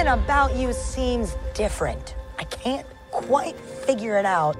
Something 0.00 0.24
about 0.24 0.56
you 0.56 0.72
seems 0.72 1.36
different. 1.52 2.14
I 2.38 2.44
can't 2.44 2.86
quite 3.10 3.60
figure 3.60 4.16
it 4.16 4.24
out. 4.24 4.56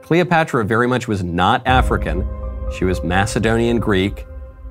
Cleopatra 0.00 0.64
very 0.64 0.88
much 0.88 1.06
was 1.06 1.22
not 1.22 1.66
African. 1.66 2.26
She 2.74 2.86
was 2.86 3.02
Macedonian 3.02 3.78
Greek. 3.78 4.24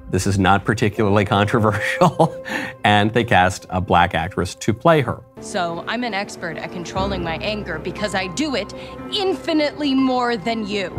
This 0.09 0.25
is 0.25 0.39
not 0.39 0.65
particularly 0.65 1.25
controversial. 1.25 2.43
and 2.83 3.13
they 3.13 3.23
cast 3.23 3.67
a 3.69 3.79
black 3.79 4.15
actress 4.15 4.55
to 4.55 4.73
play 4.73 5.01
her. 5.01 5.21
So 5.41 5.85
I'm 5.87 6.03
an 6.03 6.15
expert 6.15 6.57
at 6.57 6.71
controlling 6.71 7.21
my 7.21 7.35
anger 7.35 7.77
because 7.77 8.15
I 8.15 8.33
do 8.33 8.55
it 8.55 8.73
infinitely 9.13 9.93
more 9.93 10.37
than 10.37 10.65
you. 10.65 10.89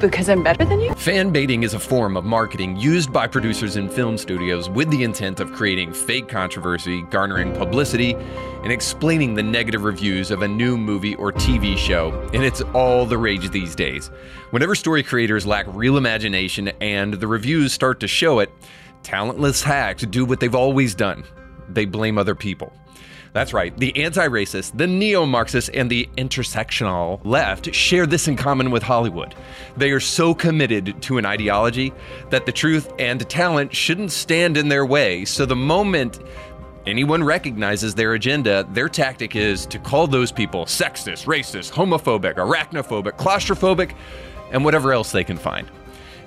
Because 0.00 0.28
I'm 0.28 0.42
better 0.42 0.64
than 0.64 0.80
you? 0.80 0.92
Fan 0.94 1.30
baiting 1.30 1.62
is 1.62 1.72
a 1.72 1.78
form 1.78 2.16
of 2.16 2.24
marketing 2.24 2.76
used 2.76 3.12
by 3.12 3.26
producers 3.26 3.76
in 3.76 3.88
film 3.88 4.18
studios 4.18 4.68
with 4.68 4.90
the 4.90 5.02
intent 5.02 5.40
of 5.40 5.52
creating 5.52 5.92
fake 5.92 6.28
controversy, 6.28 7.02
garnering 7.02 7.54
publicity, 7.54 8.14
and 8.62 8.70
explaining 8.70 9.34
the 9.34 9.42
negative 9.42 9.84
reviews 9.84 10.30
of 10.30 10.42
a 10.42 10.48
new 10.48 10.76
movie 10.76 11.14
or 11.14 11.32
TV 11.32 11.78
show. 11.78 12.12
And 12.34 12.44
it's 12.44 12.60
all 12.74 13.06
the 13.06 13.16
rage 13.16 13.48
these 13.50 13.74
days. 13.74 14.08
Whenever 14.50 14.74
story 14.74 15.02
creators 15.02 15.46
lack 15.46 15.66
real 15.68 15.96
imagination 15.96 16.68
and 16.80 17.14
the 17.14 17.26
reviews 17.26 17.72
start 17.72 18.00
to 18.00 18.08
show 18.08 18.40
it, 18.40 18.52
talentless 19.02 19.62
hacks 19.62 20.02
do 20.04 20.24
what 20.24 20.40
they've 20.40 20.54
always 20.54 20.94
done 20.94 21.24
they 21.68 21.84
blame 21.84 22.18
other 22.18 22.34
people. 22.34 22.72
That's 23.36 23.52
right. 23.52 23.76
The 23.76 23.94
anti 24.02 24.26
racist, 24.28 24.78
the 24.78 24.86
neo 24.86 25.26
Marxist, 25.26 25.68
and 25.74 25.90
the 25.90 26.08
intersectional 26.16 27.20
left 27.22 27.74
share 27.74 28.06
this 28.06 28.28
in 28.28 28.34
common 28.34 28.70
with 28.70 28.82
Hollywood. 28.82 29.34
They 29.76 29.90
are 29.90 30.00
so 30.00 30.32
committed 30.32 31.02
to 31.02 31.18
an 31.18 31.26
ideology 31.26 31.92
that 32.30 32.46
the 32.46 32.52
truth 32.52 32.90
and 32.98 33.28
talent 33.28 33.76
shouldn't 33.76 34.10
stand 34.12 34.56
in 34.56 34.70
their 34.70 34.86
way. 34.86 35.26
So 35.26 35.44
the 35.44 35.54
moment 35.54 36.18
anyone 36.86 37.22
recognizes 37.22 37.94
their 37.94 38.14
agenda, 38.14 38.66
their 38.70 38.88
tactic 38.88 39.36
is 39.36 39.66
to 39.66 39.78
call 39.78 40.06
those 40.06 40.32
people 40.32 40.64
sexist, 40.64 41.26
racist, 41.26 41.72
homophobic, 41.72 42.36
arachnophobic, 42.36 43.18
claustrophobic, 43.18 43.94
and 44.50 44.64
whatever 44.64 44.94
else 44.94 45.12
they 45.12 45.24
can 45.24 45.36
find. 45.36 45.70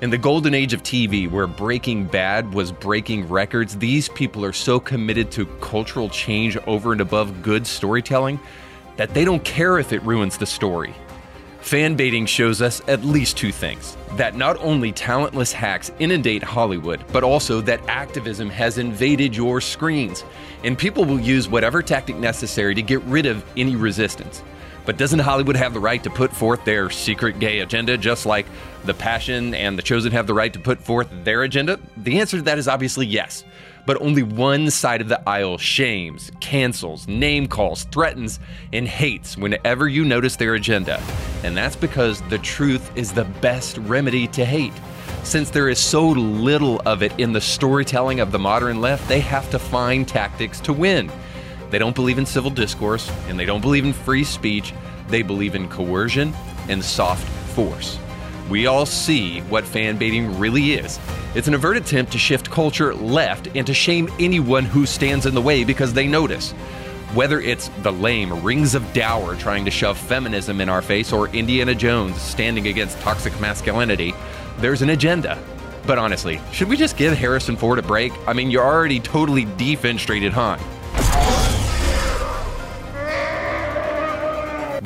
In 0.02 0.10
the 0.10 0.18
golden 0.18 0.54
age 0.54 0.72
of 0.72 0.82
TV, 0.82 1.30
where 1.30 1.46
Breaking 1.46 2.06
Bad 2.06 2.54
was 2.54 2.72
breaking 2.72 3.28
records, 3.28 3.76
these 3.76 4.08
people 4.08 4.46
are 4.46 4.54
so 4.54 4.80
committed 4.80 5.30
to 5.32 5.46
cultural 5.60 6.08
change 6.08 6.56
over 6.68 6.94
and 6.94 7.02
above 7.02 7.42
good 7.42 7.68
storytelling 7.68 8.40
that 8.96 9.14
they 9.14 9.26
don't 9.26 9.44
care 9.44 9.78
if 9.78 9.92
it 9.92 10.02
ruins 10.04 10.38
the 10.38 10.46
story. 10.46 10.96
Fan 11.60 11.96
baiting 11.96 12.26
shows 12.26 12.62
us 12.62 12.82
at 12.88 13.04
least 13.04 13.36
two 13.36 13.52
things 13.52 13.98
that 14.14 14.38
not 14.38 14.56
only 14.62 14.94
talentless 14.94 15.52
hacks 15.52 15.92
inundate 16.00 16.44
Hollywood, 16.44 17.04
but 17.12 17.26
also 17.26 17.60
that 17.60 17.86
activism 17.90 18.50
has 18.50 18.78
invaded 18.78 19.36
your 19.36 19.60
screens, 19.60 20.24
and 20.64 20.78
people 20.78 21.04
will 21.04 21.20
use 21.20 21.50
whatever 21.50 21.84
tactic 21.84 22.16
necessary 22.16 22.74
to 22.74 22.82
get 22.82 23.02
rid 23.02 23.26
of 23.26 23.44
any 23.58 23.76
resistance. 23.76 24.44
But 24.86 24.98
doesn't 24.98 25.20
Hollywood 25.20 25.56
have 25.56 25.74
the 25.74 25.80
right 25.80 26.04
to 26.04 26.10
put 26.10 26.32
forth 26.32 26.66
their 26.66 26.90
secret 26.90 27.40
gay 27.40 27.60
agenda 27.60 27.98
just 27.98 28.26
like 28.26 28.46
The 28.86 28.94
Passion 28.94 29.54
and 29.54 29.78
The 29.78 29.84
Chosen 29.84 30.12
have 30.12 30.28
the 30.28 30.34
right 30.34 30.52
to 30.54 30.60
put 30.60 30.80
forth 30.80 31.10
their 31.24 31.44
agenda? 31.44 31.80
The 31.98 32.20
answer 32.20 32.38
to 32.38 32.44
that 32.44 32.58
is 32.58 32.68
obviously 32.68 33.06
yes. 33.06 33.44
But 33.86 34.02
only 34.02 34.24
one 34.24 34.70
side 34.70 35.02
of 35.02 35.08
the 35.08 35.28
aisle 35.28 35.58
shames, 35.58 36.32
cancels, 36.40 37.08
name 37.08 37.48
calls, 37.48 37.86
threatens, 37.86 38.40
and 38.74 38.88
hates 38.88 39.38
whenever 39.38 39.88
you 39.88 40.06
notice 40.06 40.36
their 40.36 40.56
agenda. 40.56 41.02
And 41.44 41.56
that's 41.56 41.76
because 41.76 42.22
the 42.30 42.38
truth 42.40 42.92
is 42.96 43.12
the 43.14 43.26
best 43.26 43.78
remedy 43.80 44.28
to 44.28 44.46
hate. 44.46 44.74
Since 45.24 45.50
there 45.50 45.70
is 45.70 45.80
so 45.80 46.10
little 46.10 46.82
of 46.86 47.04
it 47.04 47.14
in 47.20 47.34
the 47.34 47.42
storytelling 47.42 48.20
of 48.20 48.32
the 48.32 48.40
modern 48.40 48.82
left, 48.82 49.08
they 49.08 49.20
have 49.20 49.50
to 49.52 49.60
find 49.60 50.08
tactics 50.08 50.60
to 50.62 50.74
win. 50.74 51.12
They 51.70 51.80
don't 51.80 51.96
believe 51.96 52.18
in 52.18 52.26
civil 52.26 52.52
discourse 52.52 53.12
and 53.28 53.40
they 53.40 53.46
don't 53.46 53.62
believe 53.62 53.86
in 53.86 53.94
free 53.94 54.24
speech. 54.24 54.74
They 55.08 55.22
believe 55.22 55.56
in 55.56 55.68
coercion 55.68 56.34
and 56.68 56.84
soft 56.84 57.28
force. 57.54 58.00
We 58.50 58.66
all 58.66 58.86
see 58.86 59.42
what 59.42 59.64
fan 59.64 59.98
baiting 59.98 60.40
really 60.40 60.74
is. 60.74 61.00
It's 61.36 61.48
an 61.48 61.54
overt 61.54 61.78
attempt 61.78 62.12
to 62.14 62.18
shift 62.18 62.50
culture 62.50 62.96
left 62.96 63.48
and 63.56 63.68
to 63.68 63.74
shame 63.74 64.10
anyone 64.20 64.66
who 64.66 64.88
stands 64.88 65.28
in 65.28 65.36
the 65.36 65.42
way 65.42 65.64
because 65.64 65.94
they 65.94 66.08
notice. 66.08 66.52
Whether 67.14 67.40
it's 67.42 67.70
the 67.84 67.92
lame 67.92 68.44
Rings 68.44 68.74
of 68.74 68.84
Power 68.94 69.36
trying 69.36 69.66
to 69.66 69.72
shove 69.72 69.98
feminism 69.98 70.62
in 70.62 70.70
our 70.70 70.82
face 70.82 71.12
or 71.12 71.28
Indiana 71.30 71.76
Jones 71.76 72.20
standing 72.20 72.68
against 72.68 73.00
toxic 73.02 73.40
masculinity, 73.40 74.14
there's 74.58 74.82
an 74.82 74.90
agenda. 74.90 75.38
But 75.86 75.98
honestly, 75.98 76.40
should 76.52 76.70
we 76.70 76.78
just 76.78 76.98
give 76.98 77.18
Harrison 77.18 77.56
Ford 77.56 77.80
a 77.80 77.84
break? 77.84 78.12
I 78.28 78.34
mean, 78.34 78.52
you're 78.52 78.66
already 78.66 79.00
totally 79.00 79.46
defenestrated 79.46 80.32
Han. 80.32 80.60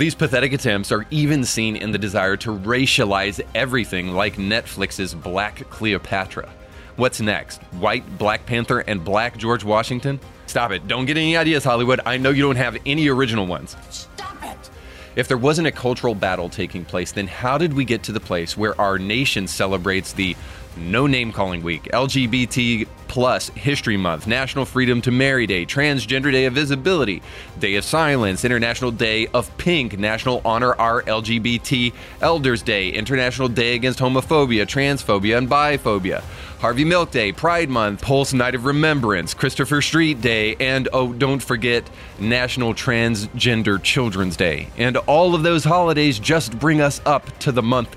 These 0.04 0.16
pathetic 0.16 0.52
attempts 0.52 0.92
are 0.92 1.06
even 1.12 1.46
seen 1.46 1.78
in 1.78 1.92
the 1.92 1.98
desire 1.98 2.36
to 2.36 2.50
racialize 2.50 3.40
everything 3.56 4.10
like 4.10 4.36
Netflix's 4.36 5.16
Black 5.16 5.70
Cleopatra. 5.70 6.52
What's 6.98 7.22
next? 7.22 7.62
White 7.80 8.18
Black 8.18 8.46
Panther 8.46 8.80
and 8.80 9.02
Black 9.02 9.38
George 9.38 9.64
Washington? 9.64 10.20
Stop 10.46 10.72
it. 10.72 10.90
Don't 10.90 11.06
get 11.06 11.16
any 11.16 11.38
ideas, 11.38 11.64
Hollywood. 11.64 12.02
I 12.06 12.18
know 12.18 12.32
you 12.32 12.42
don't 12.42 12.58
have 12.58 12.78
any 12.86 13.08
original 13.08 13.48
ones. 13.48 13.78
Stop 13.92 14.44
it! 14.44 14.70
If 15.16 15.30
there 15.30 15.38
wasn't 15.38 15.68
a 15.70 15.72
cultural 15.72 16.16
battle 16.16 16.50
taking 16.50 16.84
place, 16.84 17.14
then 17.14 17.28
how 17.28 17.58
did 17.58 17.72
we 17.72 17.86
get 17.86 18.04
to 18.04 18.12
the 18.12 18.20
place 18.20 18.58
where 18.58 18.80
our 18.82 19.00
nation 19.00 19.48
celebrates 19.48 20.12
the 20.12 20.36
no 20.78 21.08
Name 21.08 21.32
Calling 21.32 21.64
Week, 21.64 21.84
LGBT 21.94 22.88
plus 23.08 23.50
History 23.50 23.96
Month, 23.96 24.26
National 24.26 24.66
Freedom 24.66 25.02
to 25.02 25.12
Marry 25.12 25.46
Day, 25.46 25.66
Transgender 25.66 26.32
Day 26.32 26.46
of 26.46 26.54
Visibility, 26.54 27.22
Day 27.60 27.76
of 27.76 27.84
Silence, 27.84 28.44
International 28.44 28.90
Day 28.90 29.28
of 29.28 29.56
Pink, 29.58 30.00
National 30.00 30.42
Honor 30.44 30.74
Our 30.80 31.04
LGBT 31.04 31.94
Elders 32.22 32.64
Day, 32.64 32.90
International 32.90 33.48
Day 33.48 33.76
Against 33.76 34.00
Homophobia, 34.00 34.66
Transphobia, 34.66 35.38
and 35.38 35.50
Biphobia. 35.50 36.24
Harvey 36.64 36.86
Milk 36.86 37.12
Day, 37.12 37.34
Pride 37.34 37.70
Month, 37.70 38.02
Pulse 38.02 38.32
Night 38.32 38.56
of 38.56 38.64
Remembrance, 38.64 39.34
Christopher 39.34 39.82
Street 39.82 40.22
Day, 40.22 40.56
and 40.62 40.88
oh, 40.94 41.12
don't 41.12 41.44
forget 41.44 41.88
National 42.20 42.74
Transgender 42.74 43.84
Children's 43.84 44.38
Day. 44.38 44.70
And 44.78 44.96
all 44.96 45.36
of 45.36 45.44
those 45.44 45.66
holidays 45.66 46.20
just 46.20 46.58
bring 46.58 46.80
us 46.80 47.02
up 47.06 47.38
to 47.40 47.52
the 47.52 47.62
month 47.62 47.94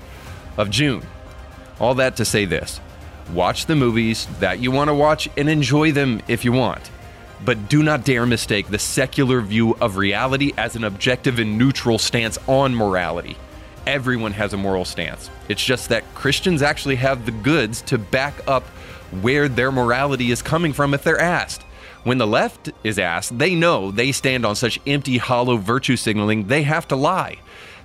of 0.57 0.69
June. 0.69 1.01
All 1.79 1.95
that 1.95 2.15
to 2.17 2.25
say 2.25 2.45
this 2.45 2.79
watch 3.33 3.65
the 3.65 3.75
movies 3.75 4.25
that 4.39 4.59
you 4.59 4.71
want 4.71 4.87
to 4.87 4.93
watch 4.93 5.27
and 5.35 5.49
enjoy 5.49 5.91
them 5.91 6.21
if 6.27 6.45
you 6.45 6.51
want. 6.51 6.89
But 7.43 7.69
do 7.69 7.83
not 7.83 8.05
dare 8.05 8.25
mistake 8.25 8.67
the 8.67 8.79
secular 8.79 9.41
view 9.41 9.75
of 9.75 9.97
reality 9.97 10.53
as 10.57 10.75
an 10.75 10.83
objective 10.83 11.37
and 11.37 11.57
neutral 11.57 11.99
stance 11.99 12.39
on 12.47 12.73
morality. 12.73 13.37
Everyone 13.85 14.31
has 14.33 14.53
a 14.53 14.57
moral 14.57 14.85
stance. 14.85 15.29
It's 15.49 15.63
just 15.63 15.89
that 15.89 16.03
Christians 16.15 16.61
actually 16.61 16.95
have 16.95 17.25
the 17.25 17.31
goods 17.31 17.81
to 17.83 17.97
back 17.97 18.33
up 18.47 18.63
where 19.21 19.47
their 19.47 19.71
morality 19.71 20.31
is 20.31 20.41
coming 20.41 20.73
from 20.73 20.93
if 20.93 21.03
they're 21.03 21.19
asked. 21.19 21.63
When 22.03 22.17
the 22.17 22.27
left 22.27 22.69
is 22.83 22.99
asked, 22.99 23.37
they 23.37 23.55
know 23.55 23.91
they 23.91 24.11
stand 24.11 24.45
on 24.45 24.55
such 24.55 24.79
empty, 24.87 25.17
hollow 25.17 25.57
virtue 25.57 25.95
signaling, 25.95 26.47
they 26.47 26.63
have 26.63 26.87
to 26.89 26.95
lie. 26.95 27.37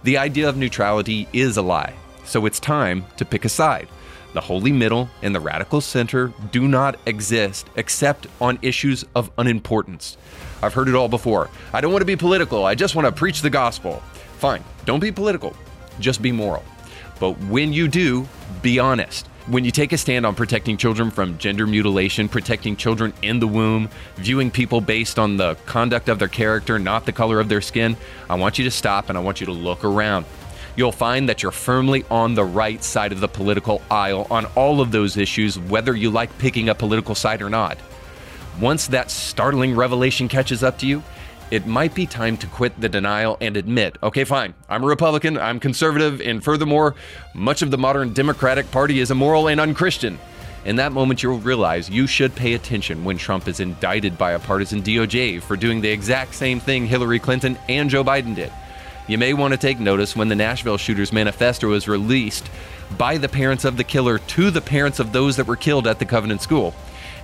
The 0.02 0.18
idea 0.18 0.48
of 0.48 0.56
neutrality 0.56 1.28
is 1.32 1.56
a 1.56 1.62
lie. 1.62 1.94
So 2.24 2.46
it's 2.46 2.60
time 2.60 3.04
to 3.16 3.24
pick 3.24 3.44
a 3.44 3.48
side. 3.48 3.88
The 4.32 4.40
holy 4.40 4.72
middle 4.72 5.10
and 5.20 5.34
the 5.34 5.40
radical 5.40 5.80
center 5.80 6.32
do 6.52 6.66
not 6.66 6.98
exist 7.04 7.68
except 7.76 8.26
on 8.40 8.58
issues 8.62 9.04
of 9.14 9.30
unimportance. 9.36 10.16
I've 10.62 10.72
heard 10.72 10.88
it 10.88 10.94
all 10.94 11.08
before. 11.08 11.50
I 11.72 11.80
don't 11.80 11.92
want 11.92 12.00
to 12.02 12.06
be 12.06 12.16
political, 12.16 12.64
I 12.64 12.74
just 12.74 12.94
want 12.94 13.06
to 13.06 13.12
preach 13.12 13.42
the 13.42 13.50
gospel. 13.50 14.02
Fine, 14.38 14.64
don't 14.86 15.00
be 15.00 15.12
political, 15.12 15.54
just 16.00 16.22
be 16.22 16.32
moral. 16.32 16.64
But 17.20 17.38
when 17.44 17.72
you 17.72 17.88
do, 17.88 18.26
be 18.62 18.78
honest. 18.78 19.26
When 19.48 19.64
you 19.64 19.72
take 19.72 19.92
a 19.92 19.98
stand 19.98 20.24
on 20.24 20.36
protecting 20.36 20.76
children 20.76 21.10
from 21.10 21.36
gender 21.36 21.66
mutilation, 21.66 22.28
protecting 22.28 22.76
children 22.76 23.12
in 23.22 23.40
the 23.40 23.46
womb, 23.46 23.90
viewing 24.16 24.52
people 24.52 24.80
based 24.80 25.18
on 25.18 25.36
the 25.36 25.56
conduct 25.66 26.08
of 26.08 26.20
their 26.20 26.28
character, 26.28 26.78
not 26.78 27.06
the 27.06 27.12
color 27.12 27.40
of 27.40 27.48
their 27.48 27.60
skin, 27.60 27.96
I 28.30 28.36
want 28.36 28.58
you 28.58 28.64
to 28.64 28.70
stop 28.70 29.08
and 29.08 29.18
I 29.18 29.20
want 29.20 29.40
you 29.40 29.46
to 29.46 29.52
look 29.52 29.84
around 29.84 30.26
you'll 30.76 30.92
find 30.92 31.28
that 31.28 31.42
you're 31.42 31.52
firmly 31.52 32.04
on 32.10 32.34
the 32.34 32.44
right 32.44 32.82
side 32.82 33.12
of 33.12 33.20
the 33.20 33.28
political 33.28 33.82
aisle 33.90 34.26
on 34.30 34.46
all 34.56 34.80
of 34.80 34.92
those 34.92 35.16
issues, 35.16 35.58
whether 35.58 35.94
you 35.94 36.10
like 36.10 36.36
picking 36.38 36.68
a 36.68 36.74
political 36.74 37.14
side 37.14 37.42
or 37.42 37.50
not. 37.50 37.78
Once 38.60 38.86
that 38.88 39.10
startling 39.10 39.74
revelation 39.74 40.28
catches 40.28 40.62
up 40.62 40.78
to 40.78 40.86
you, 40.86 41.02
it 41.50 41.66
might 41.66 41.94
be 41.94 42.06
time 42.06 42.38
to 42.38 42.46
quit 42.46 42.80
the 42.80 42.88
denial 42.88 43.36
and 43.40 43.58
admit, 43.58 43.98
okay, 44.02 44.24
fine, 44.24 44.54
I'm 44.70 44.82
a 44.82 44.86
Republican, 44.86 45.36
I'm 45.36 45.60
conservative, 45.60 46.22
and 46.22 46.42
furthermore, 46.42 46.94
much 47.34 47.60
of 47.60 47.70
the 47.70 47.76
modern 47.76 48.14
Democratic 48.14 48.70
Party 48.70 49.00
is 49.00 49.10
immoral 49.10 49.48
and 49.48 49.60
unchristian. 49.60 50.18
In 50.64 50.76
that 50.76 50.92
moment, 50.92 51.22
you'll 51.22 51.40
realize 51.40 51.90
you 51.90 52.06
should 52.06 52.34
pay 52.34 52.54
attention 52.54 53.04
when 53.04 53.18
Trump 53.18 53.48
is 53.48 53.60
indicted 53.60 54.16
by 54.16 54.32
a 54.32 54.38
partisan 54.38 54.82
DOJ 54.82 55.42
for 55.42 55.56
doing 55.56 55.80
the 55.80 55.90
exact 55.90 56.34
same 56.34 56.60
thing 56.60 56.86
Hillary 56.86 57.18
Clinton 57.18 57.58
and 57.68 57.90
Joe 57.90 58.04
Biden 58.04 58.34
did. 58.34 58.52
You 59.08 59.18
may 59.18 59.34
want 59.34 59.52
to 59.52 59.58
take 59.58 59.80
notice 59.80 60.14
when 60.14 60.28
the 60.28 60.36
Nashville 60.36 60.78
Shooters 60.78 61.12
Manifesto 61.12 61.68
was 61.68 61.88
released 61.88 62.48
by 62.96 63.18
the 63.18 63.28
parents 63.28 63.64
of 63.64 63.76
the 63.76 63.82
killer 63.82 64.18
to 64.18 64.50
the 64.52 64.60
parents 64.60 65.00
of 65.00 65.12
those 65.12 65.36
that 65.36 65.46
were 65.46 65.56
killed 65.56 65.88
at 65.88 65.98
the 65.98 66.04
Covenant 66.04 66.40
School. 66.40 66.72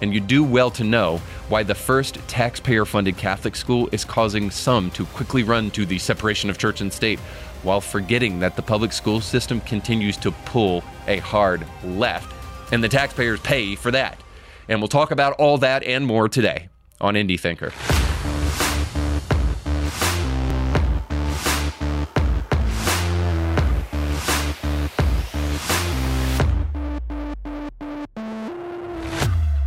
And 0.02 0.12
you 0.12 0.18
do 0.18 0.42
well 0.42 0.72
to 0.72 0.82
know 0.82 1.18
why 1.48 1.62
the 1.62 1.76
first 1.76 2.16
taxpayer 2.26 2.84
funded 2.84 3.16
Catholic 3.16 3.54
school 3.54 3.88
is 3.92 4.04
causing 4.04 4.50
some 4.50 4.90
to 4.92 5.06
quickly 5.06 5.44
run 5.44 5.70
to 5.72 5.86
the 5.86 5.98
separation 5.98 6.50
of 6.50 6.58
church 6.58 6.80
and 6.80 6.92
state 6.92 7.20
while 7.62 7.80
forgetting 7.80 8.40
that 8.40 8.56
the 8.56 8.62
public 8.62 8.92
school 8.92 9.20
system 9.20 9.60
continues 9.60 10.16
to 10.16 10.32
pull 10.46 10.82
a 11.06 11.18
hard 11.18 11.64
left. 11.84 12.32
And 12.72 12.82
the 12.82 12.88
taxpayers 12.88 13.40
pay 13.40 13.76
for 13.76 13.92
that. 13.92 14.20
And 14.68 14.80
we'll 14.80 14.88
talk 14.88 15.12
about 15.12 15.34
all 15.34 15.58
that 15.58 15.84
and 15.84 16.04
more 16.04 16.28
today 16.28 16.70
on 17.00 17.14
Indie 17.14 17.38
Thinker. 17.38 17.72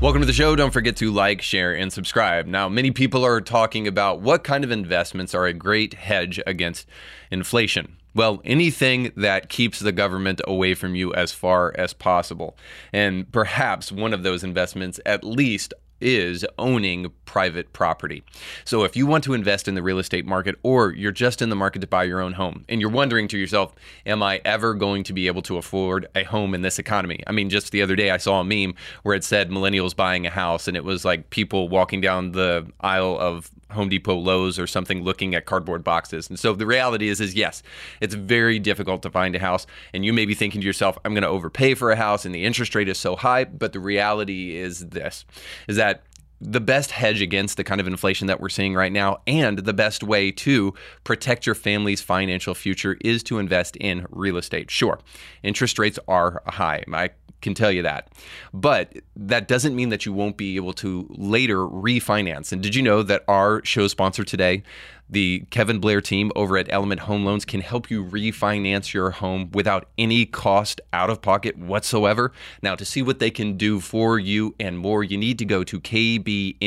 Welcome 0.02 0.22
to 0.24 0.26
the 0.26 0.34
show. 0.34 0.56
Don't 0.56 0.74
forget 0.74 0.96
to 0.96 1.12
like, 1.12 1.44
share, 1.44 1.76
and 1.76 1.94
subscribe. 1.94 2.48
Now, 2.48 2.68
many 2.68 2.90
people 2.90 3.24
are 3.24 3.40
talking 3.40 3.88
about 3.88 4.20
what 4.20 4.44
kind 4.44 4.64
of 4.64 4.72
investments 4.72 5.36
are 5.36 5.46
a 5.46 5.54
great 5.54 5.94
hedge 5.94 6.42
against 6.48 6.88
inflation. 7.30 7.98
Well, 8.16 8.42
anything 8.44 9.12
that 9.16 9.48
keeps 9.48 9.78
the 9.78 9.92
government 9.92 10.42
away 10.48 10.74
from 10.74 10.96
you 10.96 11.14
as 11.14 11.34
far 11.34 11.72
as 11.78 11.94
possible. 11.94 12.58
And 12.92 13.32
perhaps 13.32 13.92
one 13.92 14.12
of 14.12 14.24
those 14.24 14.44
investments, 14.44 15.00
at 15.06 15.24
least 15.24 15.72
is 16.02 16.46
owning 16.58 17.12
private 17.26 17.72
property. 17.74 18.24
So 18.66 18.84
if 18.84 18.96
you 18.96 19.08
want 19.08 19.24
to 19.24 19.34
invest 19.34 19.68
in 19.68 19.76
the 19.76 19.82
real 19.82 20.00
estate 20.00 20.26
market 20.26 20.56
or 20.64 20.92
you're 20.92 21.12
just 21.12 21.42
in 21.42 21.50
the 21.50 21.56
market 21.56 21.80
to 21.80 21.88
buy 21.88 22.04
your 22.04 22.20
own 22.20 22.34
home 22.34 22.66
and 22.68 22.82
you're 22.82 22.90
wondering 22.90 23.28
to 23.30 23.38
yourself, 23.38 23.74
am 24.06 24.22
I 24.22 24.42
ever 24.44 24.74
going 24.74 25.04
to 25.06 25.14
be 25.14 25.28
able 25.28 25.42
to 25.44 25.58
afford 25.58 26.08
a 26.16 26.24
home 26.24 26.54
in 26.54 26.62
this 26.62 26.80
economy? 26.80 27.24
I 27.28 27.32
mean, 27.32 27.50
just 27.50 27.72
the 27.72 27.82
other 27.82 27.96
day 27.96 28.12
I 28.12 28.18
saw 28.18 28.42
a 28.42 28.44
meme 28.44 28.76
where 29.04 29.16
it 29.16 29.24
said 29.24 29.50
millennials 29.50 29.96
buying 29.96 30.26
a 30.26 30.30
house 30.30 30.68
and 30.68 30.76
it 30.76 30.84
was 30.84 31.06
like 31.06 31.30
people 31.30 31.70
walking 31.70 32.02
down 32.02 32.34
the 32.34 32.68
aisle 32.82 33.18
of 33.18 33.50
Home 33.74 33.90
Depot, 33.90 34.16
Lowe's, 34.16 34.60
or 34.60 34.68
something 34.68 35.04
looking 35.04 35.36
at 35.36 35.46
cardboard 35.46 35.84
boxes. 35.84 36.30
And 36.30 36.40
so 36.40 36.54
the 36.54 36.66
reality 36.66 37.10
is, 37.10 37.22
is 37.22 37.36
yes, 37.36 37.64
it's 38.00 38.14
very 38.16 38.60
difficult 38.60 39.02
to 39.04 39.10
find 39.10 39.36
a 39.36 39.40
house. 39.40 39.68
And 39.94 40.06
you 40.06 40.14
may 40.14 40.26
be 40.26 40.34
thinking 40.34 40.62
to 40.62 40.68
yourself, 40.68 40.98
I'm 41.06 41.14
going 41.14 41.24
to 41.24 41.30
overpay 41.30 41.76
for 41.76 41.92
a 41.92 41.96
house 41.96 42.26
and 42.26 42.34
the 42.34 42.46
interest 42.46 42.76
rate 42.76 42.90
is 42.90 42.98
so 42.98 43.16
high. 43.16 43.46
But 43.46 43.74
the 43.74 43.80
reality 43.80 44.58
is 44.58 44.88
this, 44.90 45.26
is 45.68 45.78
that 45.78 46.04
the 46.42 46.60
best 46.60 46.92
hedge 46.92 47.22
against 47.22 47.56
the 47.56 47.64
kind 47.64 47.80
of 47.80 47.88
inflation 47.88 48.28
that 48.28 48.42
we're 48.42 48.50
seeing 48.50 48.74
right 48.74 48.92
now 48.92 49.22
and 49.28 49.60
the 49.60 49.74
best 49.74 50.04
way 50.04 50.32
to 50.32 50.74
protect 51.04 51.46
your 51.46 51.54
family's 51.56 52.02
financial 52.02 52.56
future 52.56 52.98
is 53.02 53.22
to 53.24 53.38
invest 53.38 53.76
in 53.78 54.08
real 54.10 54.38
estate. 54.38 54.72
Sure, 54.72 55.00
interest 55.44 55.78
rates 55.78 56.00
are 56.08 56.42
high. 56.48 56.84
I 56.92 57.12
can 57.42 57.54
tell 57.54 57.72
you 57.72 57.82
that. 57.84 58.10
But 58.54 58.98
that 59.16 59.48
doesn't 59.48 59.76
mean 59.76 59.90
that 59.90 60.06
you 60.06 60.14
won't 60.14 60.38
be 60.38 60.56
able 60.56 60.74
to 60.74 61.08
later 61.10 61.58
refinance. 61.58 62.52
And 62.52 62.62
did 62.62 62.76
you 62.76 62.82
know 62.82 63.04
that 63.04 63.24
our 63.28 63.64
show 63.66 63.88
sponsor 63.88 64.24
today, 64.24 64.64
the 65.12 65.46
Kevin 65.50 65.80
Blair 65.80 66.00
team 66.00 66.32
over 66.36 66.58
at 66.58 66.72
Element 66.72 67.02
Home 67.02 67.26
Loans 67.26 67.44
can 67.44 67.60
help 67.60 67.92
you 67.92 68.04
refinance 68.04 68.94
your 68.94 69.12
home 69.12 69.52
without 69.52 69.90
any 69.98 70.26
cost 70.26 70.80
out 70.94 71.10
of 71.10 71.22
pocket 71.22 71.58
whatsoever. 71.58 72.32
Now, 72.62 72.76
to 72.76 72.86
see 72.86 73.02
what 73.02 73.20
they 73.20 73.30
can 73.30 73.58
do 73.58 73.82
for 73.82 74.18
you 74.18 74.56
and 74.58 74.80
more, 74.80 75.04
you 75.04 75.18
need 75.18 75.38
to 75.40 75.46
go 75.46 75.66
to 75.66 75.82
kbmtg.com 75.82 76.62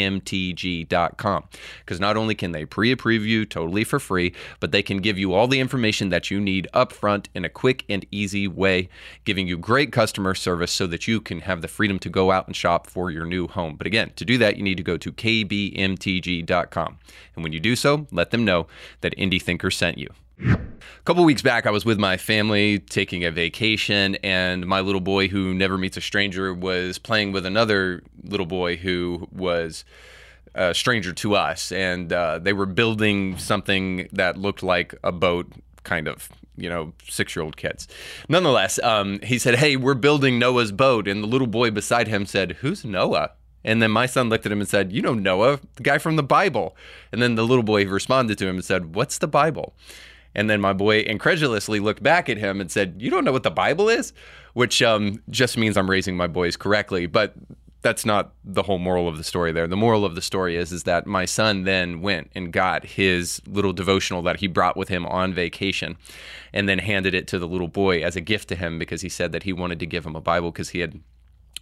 because 1.80 2.00
not 2.00 2.18
only 2.18 2.34
can 2.34 2.52
they 2.52 2.66
pre 2.66 2.92
approve 2.92 3.24
you 3.24 3.46
totally 3.46 3.82
for 3.82 3.98
free, 3.98 4.34
but 4.60 4.72
they 4.72 4.82
can 4.82 4.98
give 4.98 5.18
you 5.18 5.32
all 5.32 5.48
the 5.48 5.60
information 5.60 6.10
that 6.10 6.30
you 6.30 6.38
need 6.38 6.68
upfront 6.74 7.28
in 7.34 7.46
a 7.46 7.48
quick 7.48 7.86
and 7.88 8.04
easy 8.10 8.46
way, 8.46 8.90
giving 9.24 9.48
you 9.48 9.56
great 9.56 9.90
customer 9.90 10.34
service 10.34 10.70
so 10.72 10.86
that 10.86 11.08
you 11.08 11.18
can 11.20 11.40
have 11.40 11.62
the 11.62 11.68
freedom 11.68 11.98
to 11.98 12.10
go 12.10 12.30
out 12.30 12.46
and 12.46 12.54
shop 12.54 12.86
for 12.86 13.10
your 13.10 13.24
new 13.24 13.48
home. 13.48 13.76
But 13.76 13.86
again, 13.86 14.12
to 14.16 14.24
do 14.26 14.36
that, 14.38 14.58
you 14.58 14.62
need 14.62 14.76
to 14.76 14.82
go 14.82 14.98
to 14.98 15.10
kbmtg.com. 15.10 16.98
And 17.34 17.42
when 17.42 17.52
you 17.54 17.60
do 17.60 17.74
so, 17.74 18.06
let 18.10 18.33
them 18.34 18.44
know 18.44 18.66
that 19.00 19.16
Indie 19.16 19.40
Thinker 19.40 19.70
sent 19.70 19.96
you. 19.96 20.08
A 20.40 20.58
couple 21.04 21.24
weeks 21.24 21.42
back, 21.42 21.64
I 21.64 21.70
was 21.70 21.84
with 21.84 21.98
my 21.98 22.16
family 22.16 22.80
taking 22.80 23.24
a 23.24 23.30
vacation, 23.30 24.16
and 24.16 24.66
my 24.66 24.80
little 24.80 25.00
boy, 25.00 25.28
who 25.28 25.54
never 25.54 25.78
meets 25.78 25.96
a 25.96 26.00
stranger, 26.00 26.52
was 26.52 26.98
playing 26.98 27.30
with 27.30 27.46
another 27.46 28.02
little 28.24 28.46
boy 28.46 28.76
who 28.76 29.28
was 29.30 29.84
a 30.54 30.74
stranger 30.74 31.12
to 31.12 31.36
us. 31.36 31.70
And 31.70 32.12
uh, 32.12 32.38
they 32.40 32.52
were 32.52 32.66
building 32.66 33.38
something 33.38 34.08
that 34.12 34.36
looked 34.36 34.62
like 34.62 34.94
a 35.04 35.12
boat, 35.12 35.52
kind 35.84 36.08
of, 36.08 36.28
you 36.56 36.68
know, 36.68 36.92
six 37.08 37.36
year 37.36 37.44
old 37.44 37.56
kids. 37.56 37.86
Nonetheless, 38.28 38.80
um, 38.82 39.20
he 39.22 39.38
said, 39.38 39.56
Hey, 39.56 39.76
we're 39.76 39.94
building 39.94 40.38
Noah's 40.38 40.72
boat. 40.72 41.06
And 41.06 41.22
the 41.22 41.28
little 41.28 41.46
boy 41.46 41.70
beside 41.70 42.08
him 42.08 42.26
said, 42.26 42.52
Who's 42.60 42.84
Noah? 42.84 43.32
And 43.64 43.80
then 43.80 43.90
my 43.90 44.06
son 44.06 44.28
looked 44.28 44.46
at 44.46 44.52
him 44.52 44.60
and 44.60 44.68
said, 44.68 44.92
You 44.92 45.02
know 45.02 45.14
Noah, 45.14 45.60
the 45.76 45.82
guy 45.82 45.98
from 45.98 46.16
the 46.16 46.22
Bible. 46.22 46.76
And 47.12 47.22
then 47.22 47.34
the 47.34 47.46
little 47.46 47.62
boy 47.62 47.86
responded 47.86 48.38
to 48.38 48.46
him 48.46 48.56
and 48.56 48.64
said, 48.64 48.94
What's 48.94 49.18
the 49.18 49.28
Bible? 49.28 49.74
And 50.34 50.50
then 50.50 50.60
my 50.60 50.72
boy 50.72 51.00
incredulously 51.00 51.80
looked 51.80 52.02
back 52.02 52.28
at 52.28 52.38
him 52.38 52.60
and 52.60 52.70
said, 52.70 52.96
You 52.98 53.10
don't 53.10 53.24
know 53.24 53.32
what 53.32 53.44
the 53.44 53.50
Bible 53.50 53.88
is? 53.88 54.12
Which 54.52 54.82
um, 54.82 55.22
just 55.30 55.56
means 55.56 55.76
I'm 55.76 55.90
raising 55.90 56.16
my 56.16 56.26
boys 56.26 56.56
correctly. 56.56 57.06
But 57.06 57.34
that's 57.84 58.06
not 58.06 58.32
the 58.42 58.62
whole 58.62 58.78
moral 58.78 59.06
of 59.08 59.18
the 59.18 59.22
story 59.22 59.52
there. 59.52 59.66
The 59.66 59.76
moral 59.76 60.06
of 60.06 60.14
the 60.14 60.22
story 60.22 60.56
is 60.56 60.72
is 60.72 60.84
that 60.84 61.06
my 61.06 61.26
son 61.26 61.64
then 61.64 62.00
went 62.00 62.30
and 62.34 62.50
got 62.50 62.84
his 62.84 63.42
little 63.46 63.74
devotional 63.74 64.22
that 64.22 64.40
he 64.40 64.46
brought 64.46 64.74
with 64.74 64.88
him 64.88 65.04
on 65.04 65.34
vacation 65.34 65.98
and 66.52 66.66
then 66.66 66.78
handed 66.78 67.14
it 67.14 67.26
to 67.28 67.38
the 67.38 67.46
little 67.46 67.68
boy 67.68 68.02
as 68.02 68.16
a 68.16 68.22
gift 68.22 68.48
to 68.48 68.56
him 68.56 68.78
because 68.78 69.02
he 69.02 69.10
said 69.10 69.32
that 69.32 69.42
he 69.42 69.52
wanted 69.52 69.78
to 69.80 69.86
give 69.86 70.06
him 70.06 70.16
a 70.16 70.20
Bible 70.20 70.50
because 70.50 70.70
he 70.70 70.78
had 70.78 70.98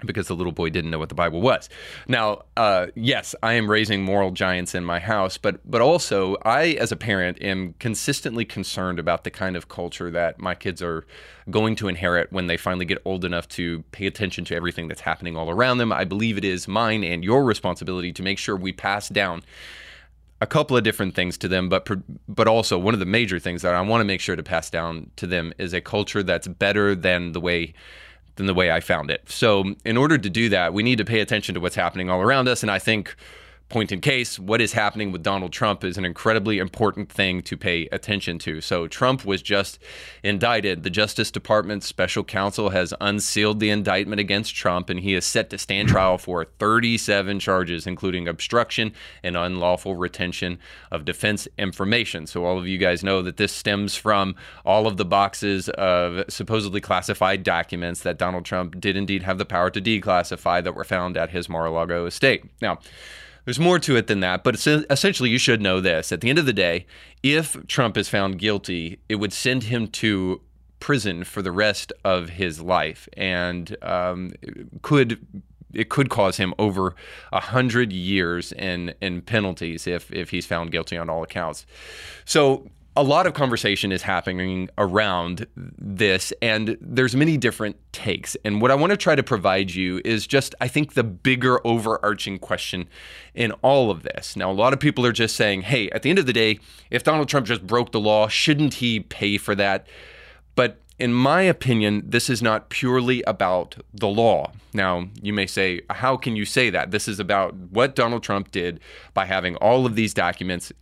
because 0.04 0.28
the 0.28 0.36
little 0.36 0.52
boy 0.52 0.70
didn't 0.70 0.90
know 0.90 0.98
what 0.98 1.08
the 1.08 1.14
Bible 1.14 1.40
was. 1.40 1.68
Now, 2.08 2.42
uh, 2.56 2.88
yes, 2.94 3.34
I 3.42 3.54
am 3.54 3.70
raising 3.70 4.02
moral 4.02 4.30
giants 4.30 4.74
in 4.74 4.84
my 4.84 4.98
house, 4.98 5.38
but 5.38 5.60
but 5.70 5.80
also 5.80 6.36
I, 6.44 6.70
as 6.80 6.92
a 6.92 6.96
parent, 6.96 7.40
am 7.42 7.74
consistently 7.78 8.44
concerned 8.44 8.98
about 8.98 9.24
the 9.24 9.30
kind 9.30 9.56
of 9.56 9.68
culture 9.68 10.10
that 10.10 10.38
my 10.38 10.54
kids 10.54 10.82
are 10.82 11.06
going 11.50 11.74
to 11.76 11.88
inherit 11.88 12.32
when 12.32 12.46
they 12.46 12.56
finally 12.56 12.84
get 12.84 12.98
old 13.04 13.24
enough 13.24 13.48
to 13.48 13.82
pay 13.92 14.06
attention 14.06 14.44
to 14.46 14.54
everything 14.54 14.88
that's 14.88 15.00
happening 15.00 15.36
all 15.36 15.50
around 15.50 15.78
them. 15.78 15.92
I 15.92 16.04
believe 16.04 16.38
it 16.38 16.44
is 16.44 16.68
mine 16.68 17.02
and 17.04 17.24
your 17.24 17.44
responsibility 17.44 18.12
to 18.12 18.22
make 18.22 18.38
sure 18.38 18.56
we 18.56 18.72
pass 18.72 19.08
down 19.08 19.42
a 20.42 20.46
couple 20.46 20.76
of 20.76 20.82
different 20.82 21.14
things 21.14 21.38
to 21.38 21.48
them, 21.48 21.68
but 21.68 21.88
but 22.28 22.48
also 22.48 22.76
one 22.76 22.94
of 22.94 23.00
the 23.00 23.06
major 23.06 23.38
things 23.38 23.62
that 23.62 23.74
I 23.74 23.80
want 23.80 24.00
to 24.00 24.04
make 24.04 24.20
sure 24.20 24.34
to 24.34 24.42
pass 24.42 24.70
down 24.70 25.10
to 25.16 25.26
them 25.26 25.54
is 25.56 25.72
a 25.72 25.80
culture 25.80 26.24
that's 26.24 26.48
better 26.48 26.96
than 26.96 27.30
the 27.30 27.40
way 27.40 27.74
than 28.36 28.46
the 28.46 28.54
way 28.54 28.70
I 28.70 28.80
found 28.80 29.10
it. 29.10 29.22
So, 29.30 29.74
in 29.84 29.96
order 29.96 30.18
to 30.18 30.30
do 30.30 30.48
that, 30.48 30.72
we 30.72 30.82
need 30.82 30.98
to 30.98 31.04
pay 31.04 31.20
attention 31.20 31.54
to 31.54 31.60
what's 31.60 31.74
happening 31.74 32.08
all 32.10 32.20
around 32.20 32.48
us. 32.48 32.62
And 32.62 32.70
I 32.70 32.78
think 32.78 33.14
point 33.72 33.90
in 33.90 34.00
case, 34.00 34.38
what 34.38 34.60
is 34.60 34.74
happening 34.74 35.10
with 35.10 35.22
Donald 35.22 35.52
Trump 35.52 35.82
is 35.82 35.96
an 35.96 36.04
incredibly 36.04 36.58
important 36.58 37.10
thing 37.10 37.42
to 37.42 37.56
pay 37.56 37.88
attention 37.90 38.38
to. 38.40 38.60
So, 38.60 38.86
Trump 38.86 39.24
was 39.24 39.42
just 39.42 39.78
indicted. 40.22 40.82
The 40.82 40.90
Justice 40.90 41.30
Department 41.30 41.82
special 41.82 42.22
counsel 42.22 42.68
has 42.70 42.92
unsealed 43.00 43.60
the 43.60 43.70
indictment 43.70 44.20
against 44.20 44.54
Trump, 44.54 44.90
and 44.90 45.00
he 45.00 45.14
is 45.14 45.24
set 45.24 45.50
to 45.50 45.58
stand 45.58 45.88
trial 45.88 46.18
for 46.18 46.44
37 46.44 47.40
charges, 47.40 47.86
including 47.86 48.28
obstruction 48.28 48.92
and 49.22 49.36
unlawful 49.36 49.96
retention 49.96 50.58
of 50.90 51.04
defense 51.04 51.48
information. 51.58 52.26
So, 52.26 52.44
all 52.44 52.58
of 52.58 52.68
you 52.68 52.78
guys 52.78 53.02
know 53.02 53.22
that 53.22 53.38
this 53.38 53.52
stems 53.52 53.96
from 53.96 54.36
all 54.64 54.86
of 54.86 54.98
the 54.98 55.06
boxes 55.06 55.68
of 55.70 56.24
supposedly 56.28 56.82
classified 56.82 57.42
documents 57.42 58.02
that 58.02 58.18
Donald 58.18 58.44
Trump 58.44 58.78
did 58.78 58.96
indeed 58.96 59.22
have 59.22 59.38
the 59.38 59.46
power 59.46 59.70
to 59.70 59.80
declassify 59.80 60.62
that 60.62 60.74
were 60.74 60.84
found 60.84 61.16
at 61.16 61.30
his 61.30 61.48
Mar 61.48 61.66
a 61.66 61.70
Lago 61.70 62.04
estate. 62.04 62.44
Now, 62.60 62.78
there's 63.44 63.58
more 63.58 63.78
to 63.80 63.96
it 63.96 64.06
than 64.06 64.20
that, 64.20 64.44
but 64.44 64.54
essentially, 64.66 65.30
you 65.30 65.38
should 65.38 65.60
know 65.60 65.80
this. 65.80 66.12
At 66.12 66.20
the 66.20 66.30
end 66.30 66.38
of 66.38 66.46
the 66.46 66.52
day, 66.52 66.86
if 67.22 67.66
Trump 67.66 67.96
is 67.96 68.08
found 68.08 68.38
guilty, 68.38 69.00
it 69.08 69.16
would 69.16 69.32
send 69.32 69.64
him 69.64 69.88
to 69.88 70.40
prison 70.78 71.24
for 71.24 71.42
the 71.42 71.52
rest 71.52 71.92
of 72.04 72.30
his 72.30 72.60
life, 72.60 73.08
and 73.16 73.76
um, 73.82 74.32
could 74.82 75.24
it 75.72 75.88
could 75.88 76.10
cause 76.10 76.36
him 76.36 76.52
over 76.58 76.94
a 77.32 77.40
hundred 77.40 77.92
years 77.92 78.52
in 78.52 78.94
in 79.00 79.22
penalties 79.22 79.86
if 79.86 80.12
if 80.12 80.30
he's 80.30 80.46
found 80.46 80.70
guilty 80.70 80.96
on 80.96 81.08
all 81.08 81.22
accounts. 81.22 81.66
So 82.24 82.68
a 82.94 83.02
lot 83.02 83.26
of 83.26 83.32
conversation 83.32 83.90
is 83.90 84.02
happening 84.02 84.68
around 84.76 85.46
this 85.56 86.32
and 86.42 86.76
there's 86.80 87.16
many 87.16 87.38
different 87.38 87.76
takes. 87.92 88.36
And 88.44 88.60
what 88.60 88.70
i 88.70 88.74
want 88.74 88.90
to 88.90 88.96
try 88.96 89.14
to 89.14 89.22
provide 89.22 89.70
you 89.70 90.00
is 90.04 90.26
just 90.26 90.54
i 90.60 90.68
think 90.68 90.92
the 90.92 91.04
bigger 91.04 91.66
overarching 91.66 92.38
question 92.38 92.88
in 93.34 93.52
all 93.62 93.90
of 93.90 94.02
this. 94.02 94.36
Now 94.36 94.50
a 94.50 94.52
lot 94.52 94.72
of 94.72 94.80
people 94.80 95.06
are 95.06 95.12
just 95.12 95.36
saying 95.36 95.62
hey 95.62 95.90
at 95.90 96.02
the 96.02 96.10
end 96.10 96.18
of 96.18 96.26
the 96.26 96.32
day 96.32 96.58
if 96.90 97.02
donald 97.02 97.28
trump 97.28 97.46
just 97.46 97.66
broke 97.66 97.92
the 97.92 98.00
law 98.00 98.28
shouldn't 98.28 98.74
he 98.74 99.00
pay 99.00 99.38
for 99.38 99.54
that? 99.54 99.86
But 100.54 100.80
in 100.98 101.14
my 101.14 101.42
opinion 101.42 102.02
this 102.04 102.28
is 102.28 102.42
not 102.42 102.68
purely 102.68 103.22
about 103.22 103.76
the 103.94 104.08
law. 104.08 104.52
Now 104.74 105.08
you 105.22 105.32
may 105.32 105.46
say 105.46 105.80
how 105.88 106.18
can 106.18 106.36
you 106.36 106.44
say 106.44 106.68
that? 106.68 106.90
This 106.90 107.08
is 107.08 107.18
about 107.18 107.54
what 107.54 107.94
donald 107.94 108.22
trump 108.22 108.50
did 108.50 108.80
by 109.14 109.24
having 109.24 109.56
all 109.56 109.86
of 109.86 109.94
these 109.94 110.12
documents 110.12 110.72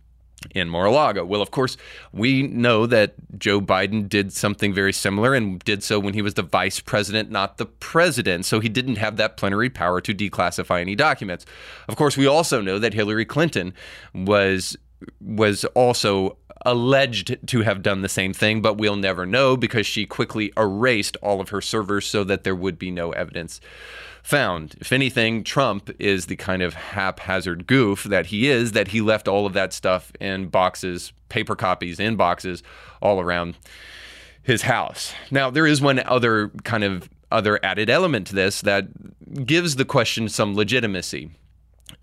in 0.53 0.69
Mar-a-Lago. 0.69 1.23
Well, 1.25 1.41
of 1.41 1.51
course, 1.51 1.77
we 2.11 2.43
know 2.43 2.85
that 2.87 3.13
Joe 3.37 3.61
Biden 3.61 4.09
did 4.09 4.33
something 4.33 4.73
very 4.73 4.93
similar 4.93 5.33
and 5.33 5.59
did 5.59 5.83
so 5.83 5.99
when 5.99 6.13
he 6.13 6.21
was 6.21 6.33
the 6.33 6.43
vice 6.43 6.79
president, 6.79 7.29
not 7.29 7.57
the 7.57 7.65
president. 7.65 8.45
So 8.45 8.59
he 8.59 8.69
didn't 8.69 8.97
have 8.97 9.17
that 9.17 9.37
plenary 9.37 9.69
power 9.69 10.01
to 10.01 10.13
declassify 10.13 10.81
any 10.81 10.95
documents. 10.95 11.45
Of 11.87 11.95
course, 11.95 12.17
we 12.17 12.27
also 12.27 12.61
know 12.61 12.79
that 12.79 12.93
Hillary 12.93 13.25
Clinton 13.25 13.73
was 14.13 14.77
was 15.19 15.65
also 15.65 16.37
alleged 16.63 17.37
to 17.47 17.61
have 17.61 17.81
done 17.81 18.01
the 18.01 18.09
same 18.09 18.33
thing, 18.33 18.61
but 18.61 18.77
we'll 18.77 18.95
never 18.95 19.25
know 19.25 19.57
because 19.57 19.87
she 19.87 20.05
quickly 20.05 20.53
erased 20.55 21.17
all 21.21 21.41
of 21.41 21.49
her 21.49 21.61
servers 21.61 22.05
so 22.05 22.23
that 22.23 22.43
there 22.43 22.55
would 22.55 22.77
be 22.77 22.91
no 22.91 23.11
evidence 23.13 23.59
found. 24.23 24.75
If 24.79 24.91
anything, 24.91 25.43
Trump 25.43 25.89
is 25.99 26.27
the 26.27 26.35
kind 26.35 26.61
of 26.61 26.73
haphazard 26.73 27.67
goof 27.67 28.03
that 28.05 28.27
he 28.27 28.49
is, 28.49 28.73
that 28.73 28.89
he 28.89 29.01
left 29.01 29.27
all 29.27 29.45
of 29.45 29.53
that 29.53 29.73
stuff 29.73 30.11
in 30.19 30.47
boxes, 30.47 31.13
paper 31.29 31.55
copies 31.55 31.99
in 31.99 32.15
boxes 32.15 32.63
all 33.01 33.19
around 33.19 33.57
his 34.43 34.63
house. 34.63 35.13
Now, 35.29 35.49
there 35.49 35.67
is 35.67 35.81
one 35.81 35.99
other 35.99 36.49
kind 36.63 36.83
of 36.83 37.09
other 37.31 37.59
added 37.63 37.89
element 37.89 38.27
to 38.27 38.35
this 38.35 38.61
that 38.61 39.45
gives 39.45 39.77
the 39.77 39.85
question 39.85 40.27
some 40.27 40.53
legitimacy 40.53 41.31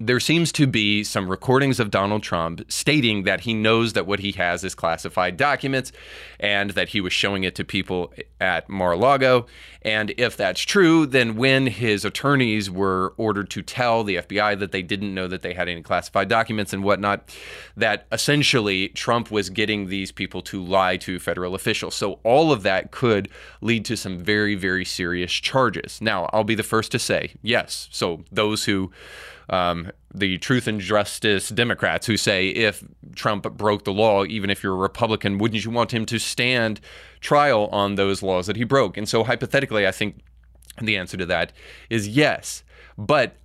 there 0.01 0.21
seems 0.21 0.53
to 0.53 0.67
be 0.67 1.03
some 1.03 1.29
recordings 1.29 1.81
of 1.81 1.91
Donald 1.91 2.23
Trump 2.23 2.63
stating 2.71 3.25
that 3.25 3.41
he 3.41 3.55
knows 3.55 3.95
that 3.95 4.07
what 4.07 4.21
he 4.21 4.33
has 4.33 4.63
is 4.63 4.75
classified 4.75 5.37
documents 5.37 5.93
and 6.39 6.71
that 6.71 6.91
he 6.91 7.01
was 7.01 7.13
showing 7.13 7.45
it 7.45 7.55
to 7.57 7.65
people 7.65 8.13
at 8.41 8.69
Mar 8.69 8.93
a 8.93 8.97
Lago. 8.97 9.47
And 9.83 10.13
if 10.17 10.37
that's 10.37 10.61
true, 10.61 11.07
then 11.07 11.37
when 11.37 11.67
his 11.67 12.05
attorneys 12.05 12.71
were 12.71 13.15
ordered 13.17 13.51
to 13.51 13.63
tell 13.63 14.05
the 14.05 14.17
FBI 14.17 14.59
that 14.59 14.73
they 14.73 14.83
didn't 14.83 15.15
know 15.15 15.27
that 15.27 15.43
they 15.43 15.55
had 15.55 15.69
any 15.69 15.83
classified 15.83 16.29
documents 16.29 16.73
and 16.73 16.85
whatnot, 16.85 17.35
that 17.77 18.07
essentially 18.13 18.89
Trump 18.91 19.31
was 19.31 19.51
getting 19.51 19.89
these 19.89 20.13
people 20.13 20.43
to 20.43 20.63
lie 20.63 20.97
to 20.99 21.19
federal 21.19 21.55
officials. 21.55 21.95
So 21.95 22.21
all 22.23 22.53
of 22.53 22.63
that 22.63 22.91
could 22.91 23.29
lead 23.61 23.85
to 23.87 23.97
some 23.97 24.19
very, 24.19 24.55
very 24.55 24.85
serious 24.85 25.33
charges. 25.33 26.01
Now, 26.01 26.29
I'll 26.33 26.45
be 26.45 26.55
the 26.55 26.63
first 26.63 26.93
to 26.93 26.99
say, 26.99 27.33
yes. 27.43 27.89
So 27.91 28.25
those 28.31 28.65
who 28.65 28.93
um, 29.49 29.91
the 30.15 30.39
Truth 30.39 30.67
and 30.67 30.81
Justice 30.81 31.49
Democrats 31.49 32.07
who 32.07 32.17
say 32.17 32.49
if 32.49 32.85
Trump 33.15 33.45
broke 33.55 33.85
the 33.85 33.93
law, 33.93 34.25
even 34.25 34.51
if 34.51 34.63
you're 34.63 34.75
a 34.75 34.77
Republican, 34.77 35.39
wouldn't 35.39 35.65
you 35.65 35.71
want 35.71 35.93
him 35.93 36.07
to 36.07 36.19
stand 36.19 36.81
trial 37.21 37.69
on 37.73 37.95
those 37.95 38.23
laws 38.23 38.47
that 38.47 38.57
he 38.57 38.65
broke? 38.65 38.97
And 38.97 39.09
so, 39.09 39.25
hypothetically, 39.25 39.87
I 39.87 39.93
think 39.93 40.21
the 40.81 40.97
answer 40.97 41.17
to 41.17 41.27
that 41.27 41.53
is 41.91 42.09
yes. 42.09 42.63
But 42.97 43.37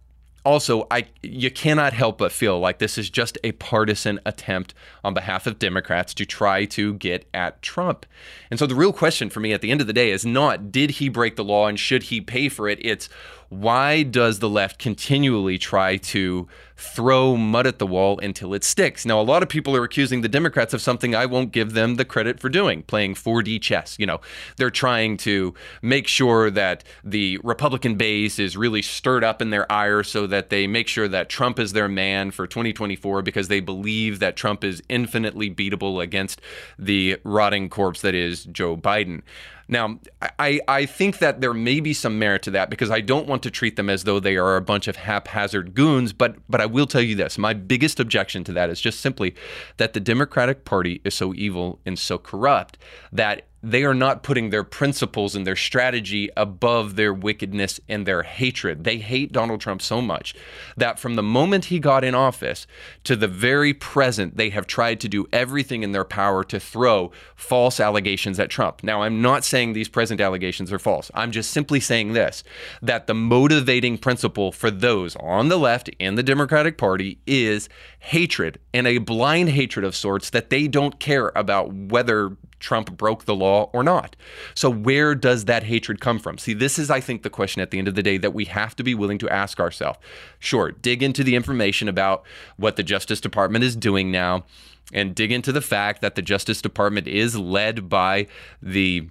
also 0.45 0.87
I 0.91 1.05
you 1.21 1.49
cannot 1.49 1.93
help 1.93 2.17
but 2.17 2.31
feel 2.31 2.59
like 2.59 2.79
this 2.79 2.97
is 2.97 3.09
just 3.09 3.37
a 3.43 3.53
partisan 3.53 4.19
attempt 4.25 4.73
on 5.03 5.13
behalf 5.13 5.47
of 5.47 5.59
Democrats 5.59 6.13
to 6.15 6.25
try 6.25 6.65
to 6.65 6.95
get 6.95 7.27
at 7.33 7.61
Trump. 7.61 8.05
And 8.51 8.59
so 8.59 8.67
the 8.67 8.75
real 8.75 8.93
question 8.93 9.29
for 9.29 9.39
me 9.39 9.53
at 9.53 9.61
the 9.61 9.71
end 9.71 9.81
of 9.81 9.87
the 9.87 9.93
day 9.93 10.11
is 10.11 10.25
not 10.25 10.71
did 10.71 10.91
he 10.91 11.09
break 11.09 11.35
the 11.35 11.43
law 11.43 11.67
and 11.67 11.79
should 11.79 12.03
he 12.03 12.21
pay 12.21 12.49
for 12.49 12.67
it? 12.67 12.79
It's 12.81 13.09
why 13.53 14.03
does 14.03 14.39
the 14.39 14.49
left 14.49 14.79
continually 14.79 15.57
try 15.57 15.97
to 15.97 16.47
throw 16.75 17.37
mud 17.37 17.67
at 17.67 17.77
the 17.77 17.85
wall 17.85 18.19
until 18.19 18.53
it 18.53 18.63
sticks? 18.63 19.05
Now, 19.05 19.21
a 19.21 19.23
lot 19.23 19.43
of 19.43 19.49
people 19.49 19.75
are 19.75 19.83
accusing 19.83 20.21
the 20.21 20.27
Democrats 20.27 20.73
of 20.73 20.81
something 20.81 21.13
I 21.13 21.27
won't 21.27 21.51
give 21.51 21.73
them 21.73 21.95
the 21.95 22.05
credit 22.05 22.39
for 22.39 22.49
doing, 22.49 22.83
playing 22.83 23.13
4D 23.13 23.61
chess. 23.61 23.95
You 23.99 24.07
know, 24.07 24.21
they're 24.57 24.71
trying 24.71 25.17
to 25.17 25.53
make 25.81 26.07
sure 26.07 26.49
that 26.49 26.83
the 27.03 27.39
Republican 27.43 27.95
base 27.95 28.39
is 28.39 28.57
really 28.57 28.81
stirred 28.81 29.23
up 29.23 29.41
in 29.41 29.51
their 29.51 29.71
ire 29.71 30.03
so 30.03 30.25
that 30.27 30.49
they 30.49 30.65
make 30.65 30.87
sure 30.87 31.07
that 31.07 31.29
Trump 31.29 31.59
is 31.59 31.73
their 31.73 31.87
man 31.87 32.31
for 32.31 32.47
2024 32.47 33.21
because 33.21 33.49
they 33.49 33.59
believe 33.59 34.19
that 34.19 34.35
Trump 34.35 34.63
is 34.63 34.81
infinitely 34.89 35.53
beatable 35.53 36.01
against 36.01 36.41
the 36.79 37.17
rotting 37.23 37.69
corpse 37.69 38.01
that 38.01 38.15
is 38.15 38.45
Joe 38.45 38.75
Biden. 38.75 39.21
Now, 39.67 39.99
I, 40.39 40.59
I 40.67 40.85
think 40.85 41.19
that 41.19 41.41
there 41.41 41.53
may 41.53 41.79
be 41.79 41.93
some 41.93 42.19
merit 42.19 42.43
to 42.43 42.51
that 42.51 42.69
because 42.69 42.91
I 42.91 43.01
don't 43.01 43.27
want 43.27 43.43
to 43.43 43.51
treat 43.51 43.75
them 43.75 43.89
as 43.89 44.03
though 44.03 44.19
they 44.19 44.35
are 44.35 44.55
a 44.55 44.61
bunch 44.61 44.87
of 44.87 44.97
haphazard 44.97 45.73
goons, 45.73 46.13
but 46.13 46.35
but 46.49 46.61
I 46.61 46.65
will 46.65 46.87
tell 46.87 47.01
you 47.01 47.15
this. 47.15 47.37
My 47.37 47.53
biggest 47.53 47.99
objection 47.99 48.43
to 48.45 48.53
that 48.53 48.69
is 48.69 48.81
just 48.81 48.99
simply 48.99 49.35
that 49.77 49.93
the 49.93 49.99
Democratic 49.99 50.65
Party 50.65 51.01
is 51.03 51.13
so 51.13 51.33
evil 51.33 51.79
and 51.85 51.97
so 51.97 52.17
corrupt 52.17 52.77
that 53.11 53.47
they 53.63 53.85
are 53.85 53.93
not 53.93 54.23
putting 54.23 54.49
their 54.49 54.65
principles 54.65 55.35
and 55.35 55.47
their 55.47 55.55
strategy 55.55 56.29
above 56.35 56.97
their 56.97 57.13
wickedness 57.13 57.79
and 57.87 58.05
their 58.05 58.23
hatred. 58.23 58.83
They 58.83 58.97
hate 58.97 59.31
Donald 59.31 59.61
Trump 59.61 59.81
so 59.81 60.01
much 60.01 60.35
that 60.75 60.99
from 60.99 61.15
the 61.15 61.23
moment 61.23 61.65
he 61.65 61.79
got 61.79 62.03
in 62.03 62.13
office 62.13 62.67
to 63.05 63.15
the 63.15 63.27
very 63.27 63.73
present, 63.73 64.35
they 64.35 64.49
have 64.49 64.67
tried 64.67 64.99
to 64.99 65.07
do 65.07 65.27
everything 65.31 65.81
in 65.81 65.93
their 65.93 66.03
power 66.03 66.43
to 66.43 66.59
throw 66.59 67.11
false 67.37 67.79
allegations 67.79 68.37
at 68.37 68.49
Trump. 68.49 68.83
Now, 68.83 69.03
I'm 69.03 69.21
not 69.21 69.45
saying 69.45 69.71
these 69.71 69.87
present 69.87 70.19
allegations 70.19 70.73
are 70.73 70.79
false. 70.79 71.09
I'm 71.13 71.31
just 71.31 71.51
simply 71.51 71.79
saying 71.79 72.13
this 72.13 72.43
that 72.81 73.07
the 73.07 73.13
motivating 73.13 73.97
principle 73.97 74.51
for 74.51 74.69
those 74.69 75.15
on 75.17 75.47
the 75.47 75.57
left 75.57 75.87
in 75.99 76.15
the 76.15 76.23
Democratic 76.23 76.77
Party 76.77 77.19
is 77.25 77.69
hatred 77.99 78.59
and 78.73 78.87
a 78.87 78.97
blind 78.97 79.49
hatred 79.49 79.85
of 79.85 79.95
sorts 79.95 80.29
that 80.31 80.49
they 80.49 80.67
don't 80.67 80.99
care 80.99 81.31
about 81.35 81.71
whether 81.71 82.35
Trump 82.63 82.97
broke 82.97 83.25
the 83.25 83.35
law 83.35 83.69
or 83.73 83.83
not. 83.83 84.15
So, 84.55 84.69
where 84.69 85.13
does 85.13 85.45
that 85.45 85.63
hatred 85.63 85.99
come 85.99 86.17
from? 86.17 86.37
See, 86.37 86.53
this 86.53 86.79
is, 86.79 86.89
I 86.89 86.99
think, 86.99 87.21
the 87.21 87.29
question 87.29 87.61
at 87.61 87.69
the 87.69 87.77
end 87.77 87.87
of 87.87 87.95
the 87.95 88.01
day 88.01 88.17
that 88.17 88.33
we 88.33 88.45
have 88.45 88.75
to 88.77 88.83
be 88.83 88.95
willing 88.95 89.19
to 89.19 89.29
ask 89.29 89.59
ourselves. 89.59 89.99
Sure, 90.39 90.71
dig 90.71 91.03
into 91.03 91.23
the 91.23 91.35
information 91.35 91.87
about 91.87 92.23
what 92.57 92.77
the 92.77 92.83
Justice 92.83 93.21
Department 93.21 93.63
is 93.63 93.75
doing 93.75 94.11
now 94.11 94.45
and 94.93 95.13
dig 95.13 95.31
into 95.31 95.51
the 95.51 95.61
fact 95.61 96.01
that 96.01 96.15
the 96.15 96.21
Justice 96.21 96.61
Department 96.61 97.07
is 97.07 97.37
led 97.37 97.89
by 97.89 98.27
the 98.61 99.09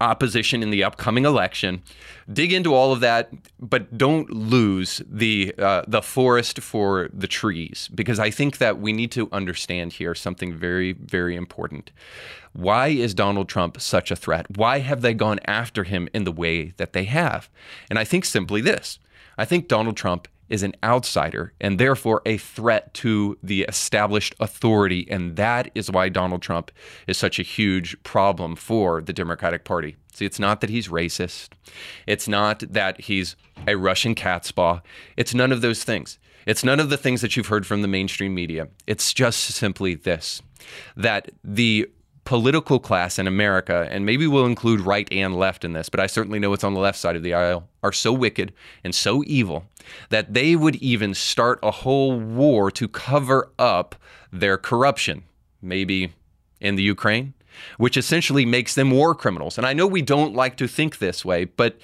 opposition 0.00 0.62
in 0.62 0.70
the 0.70 0.84
upcoming 0.84 1.24
election. 1.24 1.82
Dig 2.32 2.52
into 2.52 2.74
all 2.74 2.92
of 2.92 3.00
that, 3.00 3.32
but 3.58 3.96
don't 3.96 4.30
lose 4.30 5.02
the 5.08 5.54
uh, 5.58 5.82
the 5.86 6.02
forest 6.02 6.60
for 6.60 7.08
the 7.12 7.26
trees 7.26 7.88
because 7.94 8.18
I 8.18 8.30
think 8.30 8.58
that 8.58 8.78
we 8.78 8.92
need 8.92 9.12
to 9.12 9.28
understand 9.32 9.94
here 9.94 10.14
something 10.14 10.54
very 10.54 10.92
very 10.92 11.36
important. 11.36 11.90
Why 12.52 12.88
is 12.88 13.14
Donald 13.14 13.48
Trump 13.48 13.80
such 13.80 14.10
a 14.10 14.16
threat? 14.16 14.46
Why 14.56 14.78
have 14.78 15.02
they 15.02 15.14
gone 15.14 15.40
after 15.44 15.84
him 15.84 16.08
in 16.14 16.24
the 16.24 16.32
way 16.32 16.72
that 16.78 16.92
they 16.92 17.04
have? 17.04 17.50
And 17.90 17.98
I 17.98 18.04
think 18.04 18.24
simply 18.24 18.60
this. 18.60 18.98
I 19.38 19.44
think 19.44 19.68
Donald 19.68 19.96
Trump 19.96 20.28
is 20.48 20.62
an 20.62 20.74
outsider 20.82 21.52
and 21.60 21.78
therefore 21.78 22.22
a 22.24 22.38
threat 22.38 22.92
to 22.94 23.36
the 23.42 23.62
established 23.62 24.34
authority. 24.40 25.06
And 25.10 25.36
that 25.36 25.70
is 25.74 25.90
why 25.90 26.08
Donald 26.08 26.42
Trump 26.42 26.70
is 27.06 27.18
such 27.18 27.38
a 27.38 27.42
huge 27.42 28.00
problem 28.02 28.56
for 28.56 29.00
the 29.00 29.12
Democratic 29.12 29.64
Party. 29.64 29.96
See, 30.12 30.24
it's 30.24 30.38
not 30.38 30.60
that 30.60 30.70
he's 30.70 30.88
racist, 30.88 31.50
it's 32.06 32.26
not 32.26 32.60
that 32.60 33.02
he's 33.02 33.36
a 33.66 33.76
Russian 33.76 34.14
catspaw, 34.14 34.80
it's 35.16 35.34
none 35.34 35.52
of 35.52 35.60
those 35.60 35.84
things. 35.84 36.18
It's 36.46 36.62
none 36.62 36.78
of 36.78 36.90
the 36.90 36.96
things 36.96 37.22
that 37.22 37.36
you've 37.36 37.48
heard 37.48 37.66
from 37.66 37.82
the 37.82 37.88
mainstream 37.88 38.32
media. 38.32 38.68
It's 38.86 39.12
just 39.12 39.40
simply 39.40 39.96
this 39.96 40.42
that 40.96 41.30
the 41.42 41.90
political 42.26 42.78
class 42.78 43.18
in 43.18 43.26
America, 43.26 43.88
and 43.90 44.04
maybe 44.04 44.26
we'll 44.26 44.44
include 44.44 44.80
right 44.80 45.08
and 45.10 45.34
left 45.34 45.64
in 45.64 45.72
this, 45.72 45.88
but 45.88 46.00
I 46.00 46.06
certainly 46.06 46.38
know 46.38 46.52
it's 46.52 46.64
on 46.64 46.74
the 46.74 46.80
left 46.80 46.98
side 46.98 47.16
of 47.16 47.22
the 47.22 47.32
aisle, 47.32 47.68
are 47.82 47.92
so 47.92 48.12
wicked 48.12 48.52
and 48.84 48.94
so 48.94 49.22
evil 49.26 49.64
that 50.10 50.34
they 50.34 50.54
would 50.56 50.76
even 50.76 51.14
start 51.14 51.58
a 51.62 51.70
whole 51.70 52.18
war 52.18 52.70
to 52.72 52.88
cover 52.88 53.50
up 53.58 53.94
their 54.30 54.58
corruption, 54.58 55.22
maybe 55.62 56.12
in 56.60 56.74
the 56.74 56.82
Ukraine, 56.82 57.32
which 57.78 57.96
essentially 57.96 58.44
makes 58.44 58.74
them 58.74 58.90
war 58.90 59.14
criminals. 59.14 59.56
And 59.56 59.66
I 59.66 59.72
know 59.72 59.86
we 59.86 60.02
don't 60.02 60.34
like 60.34 60.56
to 60.56 60.68
think 60.68 60.98
this 60.98 61.24
way, 61.24 61.44
but 61.44 61.78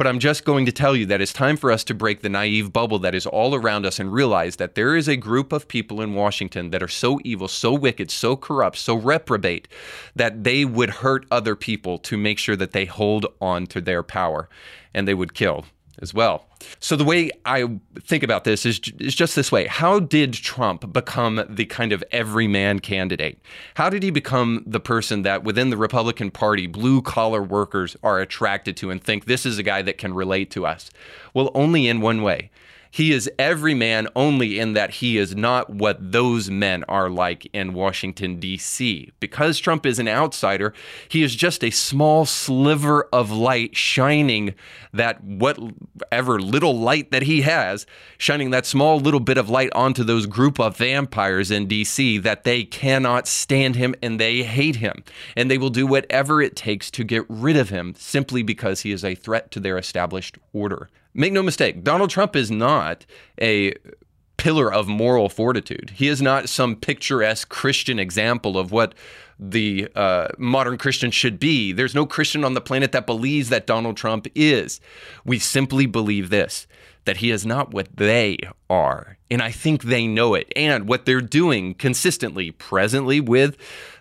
but 0.00 0.06
I'm 0.06 0.18
just 0.18 0.46
going 0.46 0.64
to 0.64 0.72
tell 0.72 0.96
you 0.96 1.04
that 1.04 1.20
it's 1.20 1.30
time 1.30 1.58
for 1.58 1.70
us 1.70 1.84
to 1.84 1.92
break 1.92 2.22
the 2.22 2.30
naive 2.30 2.72
bubble 2.72 2.98
that 3.00 3.14
is 3.14 3.26
all 3.26 3.54
around 3.54 3.84
us 3.84 4.00
and 4.00 4.10
realize 4.10 4.56
that 4.56 4.74
there 4.74 4.96
is 4.96 5.10
a 5.10 5.14
group 5.14 5.52
of 5.52 5.68
people 5.68 6.00
in 6.00 6.14
Washington 6.14 6.70
that 6.70 6.82
are 6.82 6.88
so 6.88 7.20
evil, 7.22 7.48
so 7.48 7.74
wicked, 7.74 8.10
so 8.10 8.34
corrupt, 8.34 8.78
so 8.78 8.94
reprobate 8.94 9.68
that 10.16 10.42
they 10.42 10.64
would 10.64 10.88
hurt 10.88 11.26
other 11.30 11.54
people 11.54 11.98
to 11.98 12.16
make 12.16 12.38
sure 12.38 12.56
that 12.56 12.72
they 12.72 12.86
hold 12.86 13.26
on 13.42 13.66
to 13.66 13.78
their 13.82 14.02
power 14.02 14.48
and 14.94 15.06
they 15.06 15.12
would 15.12 15.34
kill 15.34 15.66
as 16.00 16.14
well. 16.14 16.46
So 16.78 16.96
the 16.96 17.04
way 17.04 17.30
I 17.44 17.78
think 18.00 18.22
about 18.22 18.44
this 18.44 18.66
is, 18.66 18.80
is 18.98 19.14
just 19.14 19.36
this 19.36 19.50
way. 19.50 19.66
How 19.66 19.98
did 19.98 20.32
Trump 20.32 20.92
become 20.92 21.44
the 21.48 21.64
kind 21.64 21.92
of 21.92 22.04
everyman 22.10 22.80
candidate? 22.80 23.40
How 23.74 23.90
did 23.90 24.02
he 24.02 24.10
become 24.10 24.62
the 24.66 24.80
person 24.80 25.22
that 25.22 25.44
within 25.44 25.70
the 25.70 25.76
Republican 25.76 26.30
Party, 26.30 26.66
blue 26.66 27.02
collar 27.02 27.42
workers 27.42 27.96
are 28.02 28.20
attracted 28.20 28.76
to 28.78 28.90
and 28.90 29.02
think 29.02 29.24
this 29.24 29.46
is 29.46 29.58
a 29.58 29.62
guy 29.62 29.82
that 29.82 29.98
can 29.98 30.14
relate 30.14 30.50
to 30.52 30.66
us? 30.66 30.90
Well, 31.34 31.50
only 31.54 31.88
in 31.88 32.00
one 32.00 32.22
way. 32.22 32.50
He 32.92 33.12
is 33.12 33.30
every 33.38 33.74
man 33.74 34.08
only 34.16 34.58
in 34.58 34.72
that 34.72 34.90
he 34.90 35.16
is 35.16 35.36
not 35.36 35.70
what 35.70 36.12
those 36.12 36.50
men 36.50 36.82
are 36.88 37.08
like 37.08 37.48
in 37.52 37.72
Washington, 37.72 38.40
D.C. 38.40 39.12
Because 39.20 39.60
Trump 39.60 39.86
is 39.86 40.00
an 40.00 40.08
outsider, 40.08 40.74
he 41.08 41.22
is 41.22 41.36
just 41.36 41.62
a 41.62 41.70
small 41.70 42.26
sliver 42.26 43.04
of 43.12 43.30
light 43.30 43.76
shining 43.76 44.54
that 44.92 45.22
whatever 45.22 46.40
little 46.40 46.78
light 46.78 47.12
that 47.12 47.22
he 47.22 47.42
has, 47.42 47.86
shining 48.18 48.50
that 48.50 48.66
small 48.66 48.98
little 48.98 49.20
bit 49.20 49.38
of 49.38 49.48
light 49.48 49.72
onto 49.72 50.02
those 50.02 50.26
group 50.26 50.58
of 50.58 50.76
vampires 50.76 51.52
in 51.52 51.66
D.C. 51.66 52.18
that 52.18 52.42
they 52.42 52.64
cannot 52.64 53.28
stand 53.28 53.76
him 53.76 53.94
and 54.02 54.18
they 54.18 54.42
hate 54.42 54.76
him. 54.76 55.04
And 55.36 55.48
they 55.48 55.58
will 55.58 55.70
do 55.70 55.86
whatever 55.86 56.42
it 56.42 56.56
takes 56.56 56.90
to 56.92 57.04
get 57.04 57.24
rid 57.28 57.56
of 57.56 57.68
him 57.68 57.94
simply 57.96 58.42
because 58.42 58.80
he 58.80 58.90
is 58.90 59.04
a 59.04 59.14
threat 59.14 59.52
to 59.52 59.60
their 59.60 59.78
established 59.78 60.36
order. 60.52 60.88
Make 61.14 61.32
no 61.32 61.42
mistake, 61.42 61.82
Donald 61.82 62.10
Trump 62.10 62.36
is 62.36 62.50
not 62.50 63.04
a 63.40 63.74
pillar 64.36 64.72
of 64.72 64.88
moral 64.88 65.28
fortitude. 65.28 65.92
He 65.96 66.08
is 66.08 66.22
not 66.22 66.48
some 66.48 66.76
picturesque 66.76 67.48
Christian 67.48 67.98
example 67.98 68.56
of 68.56 68.72
what 68.72 68.94
the 69.38 69.88
uh, 69.94 70.28
modern 70.38 70.78
Christian 70.78 71.10
should 71.10 71.38
be. 71.38 71.72
There's 71.72 71.94
no 71.94 72.06
Christian 72.06 72.44
on 72.44 72.54
the 72.54 72.60
planet 72.60 72.92
that 72.92 73.06
believes 73.06 73.48
that 73.48 73.66
Donald 73.66 73.96
Trump 73.96 74.26
is. 74.34 74.80
We 75.24 75.38
simply 75.38 75.86
believe 75.86 76.30
this 76.30 76.66
that 77.06 77.18
he 77.18 77.30
is 77.30 77.46
not 77.46 77.72
what 77.72 77.88
they 77.96 78.38
are. 78.68 79.16
And 79.30 79.40
I 79.40 79.50
think 79.50 79.84
they 79.84 80.06
know 80.06 80.34
it. 80.34 80.52
And 80.54 80.86
what 80.86 81.06
they're 81.06 81.22
doing 81.22 81.74
consistently, 81.74 82.50
presently, 82.50 83.20
with 83.20 83.56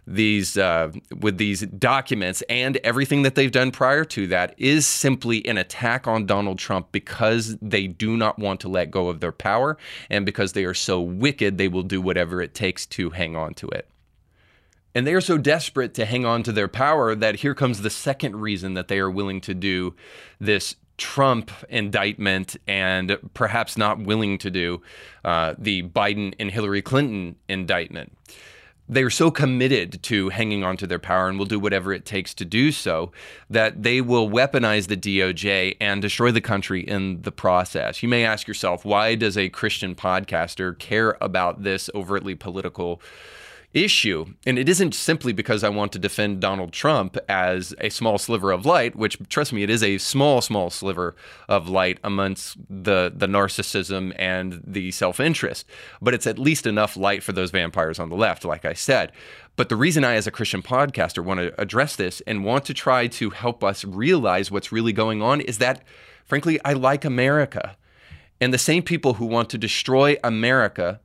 these 0.09 0.57
uh, 0.57 0.91
with 1.19 1.37
these 1.37 1.61
documents 1.61 2.41
and 2.49 2.77
everything 2.77 3.21
that 3.21 3.35
they've 3.35 3.51
done 3.51 3.71
prior 3.71 4.03
to 4.03 4.25
that 4.27 4.55
is 4.57 4.87
simply 4.87 5.45
an 5.45 5.57
attack 5.57 6.07
on 6.07 6.25
Donald 6.25 6.57
Trump 6.57 6.91
because 6.91 7.57
they 7.61 7.85
do 7.85 8.17
not 8.17 8.39
want 8.39 8.59
to 8.61 8.67
let 8.67 8.89
go 8.89 9.09
of 9.09 9.19
their 9.19 9.31
power 9.31 9.77
and 10.09 10.25
because 10.25 10.53
they 10.53 10.65
are 10.65 10.73
so 10.73 10.99
wicked 10.99 11.57
they 11.57 11.67
will 11.67 11.83
do 11.83 12.01
whatever 12.01 12.41
it 12.41 12.55
takes 12.55 12.87
to 12.87 13.11
hang 13.11 13.35
on 13.35 13.53
to 13.53 13.67
it. 13.69 13.87
And 14.95 15.05
they 15.05 15.13
are 15.13 15.21
so 15.21 15.37
desperate 15.37 15.93
to 15.93 16.05
hang 16.05 16.25
on 16.25 16.41
to 16.43 16.51
their 16.51 16.67
power 16.67 17.13
that 17.13 17.35
here 17.35 17.53
comes 17.53 17.81
the 17.81 17.91
second 17.91 18.37
reason 18.37 18.73
that 18.73 18.87
they 18.87 18.97
are 18.97 19.11
willing 19.11 19.39
to 19.41 19.53
do 19.53 19.93
this 20.39 20.75
Trump 20.97 21.51
indictment 21.69 22.57
and 22.67 23.17
perhaps 23.35 23.77
not 23.77 23.99
willing 23.99 24.39
to 24.39 24.49
do 24.49 24.81
uh, 25.23 25.53
the 25.57 25.83
Biden 25.83 26.33
and 26.39 26.49
Hillary 26.49 26.81
Clinton 26.81 27.35
indictment 27.47 28.11
they 28.89 29.03
are 29.03 29.09
so 29.11 29.29
committed 29.29 30.01
to 30.03 30.29
hanging 30.29 30.63
on 30.63 30.75
to 30.77 30.87
their 30.87 30.99
power 30.99 31.29
and 31.29 31.37
will 31.37 31.45
do 31.45 31.59
whatever 31.59 31.93
it 31.93 32.05
takes 32.05 32.33
to 32.33 32.43
do 32.43 32.71
so 32.71 33.11
that 33.49 33.83
they 33.83 34.01
will 34.01 34.27
weaponize 34.27 34.87
the 34.87 34.97
DOJ 34.97 35.77
and 35.79 36.01
destroy 36.01 36.31
the 36.31 36.41
country 36.41 36.81
in 36.81 37.21
the 37.21 37.31
process. 37.31 38.01
You 38.01 38.09
may 38.09 38.25
ask 38.25 38.47
yourself, 38.47 38.83
why 38.83 39.13
does 39.13 39.37
a 39.37 39.49
Christian 39.49 39.93
podcaster 39.93 40.77
care 40.77 41.17
about 41.21 41.63
this 41.63 41.89
overtly 41.93 42.33
political? 42.33 43.01
Issue. 43.73 44.25
And 44.45 44.57
it 44.57 44.67
isn't 44.67 44.95
simply 44.95 45.31
because 45.31 45.63
I 45.63 45.69
want 45.69 45.91
to 45.91 45.99
defend 45.99 46.39
Donald 46.39 46.73
Trump 46.73 47.17
as 47.27 47.73
a 47.79 47.89
small 47.89 48.17
sliver 48.17 48.51
of 48.51 48.65
light, 48.65 48.95
which 48.95 49.17
trust 49.29 49.53
me, 49.53 49.63
it 49.63 49.69
is 49.69 49.83
a 49.83 49.99
small, 49.99 50.41
small 50.41 50.69
sliver 50.69 51.15
of 51.47 51.69
light 51.69 51.99
amongst 52.03 52.57
the 52.67 53.11
the 53.15 53.27
narcissism 53.27 54.13
and 54.17 54.61
the 54.65 54.91
self-interest. 54.91 55.65
But 56.01 56.13
it's 56.13 56.25
at 56.27 56.39
least 56.39 56.65
enough 56.65 56.97
light 56.97 57.21
for 57.21 57.31
those 57.31 57.51
vampires 57.51 57.99
on 57.99 58.09
the 58.09 58.15
left, 58.15 58.43
like 58.43 58.65
I 58.65 58.73
said. 58.73 59.11
But 59.55 59.69
the 59.69 59.75
reason 59.75 60.03
I, 60.03 60.15
as 60.15 60.25
a 60.25 60.31
Christian 60.31 60.61
podcaster, 60.61 61.23
want 61.23 61.39
to 61.39 61.61
address 61.61 61.95
this 61.95 62.21
and 62.21 62.45
want 62.45 62.65
to 62.65 62.73
try 62.73 63.07
to 63.07 63.29
help 63.29 63.63
us 63.63 63.83
realize 63.83 64.49
what's 64.49 64.71
really 64.71 64.93
going 64.93 65.21
on 65.21 65.41
is 65.41 65.57
that, 65.57 65.83
frankly, 66.25 66.59
I 66.63 66.73
like 66.73 67.03
America. 67.05 67.75
And 68.41 68.53
the 68.53 68.57
same 68.57 68.83
people 68.83 69.15
who 69.15 69.25
want 69.25 69.49
to 69.49 69.57
destroy 69.57 70.15
America 70.23 71.01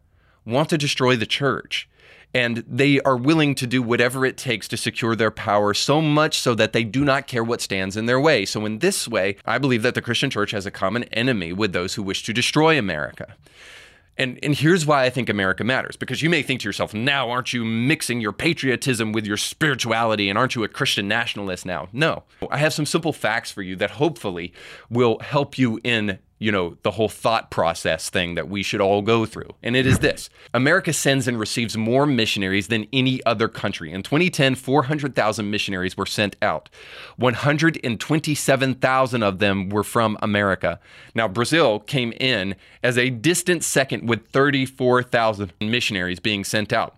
want 0.46 0.68
to 0.68 0.78
destroy 0.78 1.16
the 1.16 1.26
church 1.26 1.88
and 2.34 2.64
they 2.68 3.00
are 3.02 3.16
willing 3.16 3.54
to 3.54 3.66
do 3.66 3.80
whatever 3.80 4.26
it 4.26 4.36
takes 4.36 4.66
to 4.68 4.76
secure 4.76 5.14
their 5.14 5.30
power 5.30 5.72
so 5.72 6.00
much 6.00 6.38
so 6.38 6.54
that 6.56 6.72
they 6.72 6.82
do 6.82 7.04
not 7.04 7.28
care 7.28 7.44
what 7.44 7.60
stands 7.60 7.96
in 7.96 8.06
their 8.06 8.20
way. 8.20 8.44
So, 8.44 8.66
in 8.66 8.80
this 8.80 9.06
way, 9.06 9.36
I 9.46 9.58
believe 9.58 9.82
that 9.82 9.94
the 9.94 10.02
Christian 10.02 10.30
church 10.30 10.50
has 10.50 10.66
a 10.66 10.70
common 10.70 11.04
enemy 11.04 11.52
with 11.52 11.72
those 11.72 11.94
who 11.94 12.02
wish 12.02 12.24
to 12.24 12.32
destroy 12.32 12.78
America. 12.78 13.36
And, 14.16 14.38
and 14.42 14.54
here's 14.54 14.86
why 14.86 15.04
I 15.04 15.10
think 15.10 15.28
America 15.28 15.64
matters. 15.64 15.96
Because 15.96 16.22
you 16.22 16.30
may 16.30 16.42
think 16.42 16.60
to 16.60 16.68
yourself, 16.68 16.94
now 16.94 17.30
aren't 17.30 17.52
you 17.52 17.64
mixing 17.64 18.20
your 18.20 18.32
patriotism 18.32 19.12
with 19.12 19.26
your 19.26 19.36
spirituality 19.36 20.28
and 20.28 20.38
aren't 20.38 20.54
you 20.54 20.62
a 20.62 20.68
Christian 20.68 21.08
nationalist 21.08 21.66
now? 21.66 21.88
No. 21.92 22.22
I 22.50 22.58
have 22.58 22.72
some 22.72 22.86
simple 22.86 23.12
facts 23.12 23.50
for 23.50 23.62
you 23.62 23.74
that 23.76 23.92
hopefully 23.92 24.52
will 24.88 25.18
help 25.18 25.58
you 25.58 25.80
in 25.82 26.20
you 26.38 26.50
know, 26.50 26.76
the 26.82 26.92
whole 26.92 27.08
thought 27.08 27.50
process 27.50 28.10
thing 28.10 28.34
that 28.34 28.48
we 28.48 28.62
should 28.62 28.80
all 28.80 29.02
go 29.02 29.24
through. 29.24 29.50
And 29.62 29.76
it 29.76 29.86
is 29.86 30.00
this 30.00 30.28
America 30.52 30.92
sends 30.92 31.28
and 31.28 31.38
receives 31.38 31.76
more 31.76 32.06
missionaries 32.06 32.66
than 32.68 32.86
any 32.92 33.24
other 33.24 33.48
country. 33.48 33.92
In 33.92 34.02
2010, 34.02 34.56
400,000 34.56 35.50
missionaries 35.50 35.96
were 35.96 36.06
sent 36.06 36.36
out. 36.42 36.68
127,000 37.16 39.22
of 39.22 39.38
them 39.38 39.68
were 39.68 39.84
from 39.84 40.18
America. 40.20 40.80
Now, 41.14 41.28
Brazil 41.28 41.78
came 41.80 42.12
in 42.20 42.56
as 42.82 42.98
a 42.98 43.10
distant 43.10 43.62
second 43.62 44.08
with 44.08 44.26
34,000 44.28 45.52
missionaries 45.60 46.20
being 46.20 46.44
sent 46.44 46.72
out. 46.72 46.96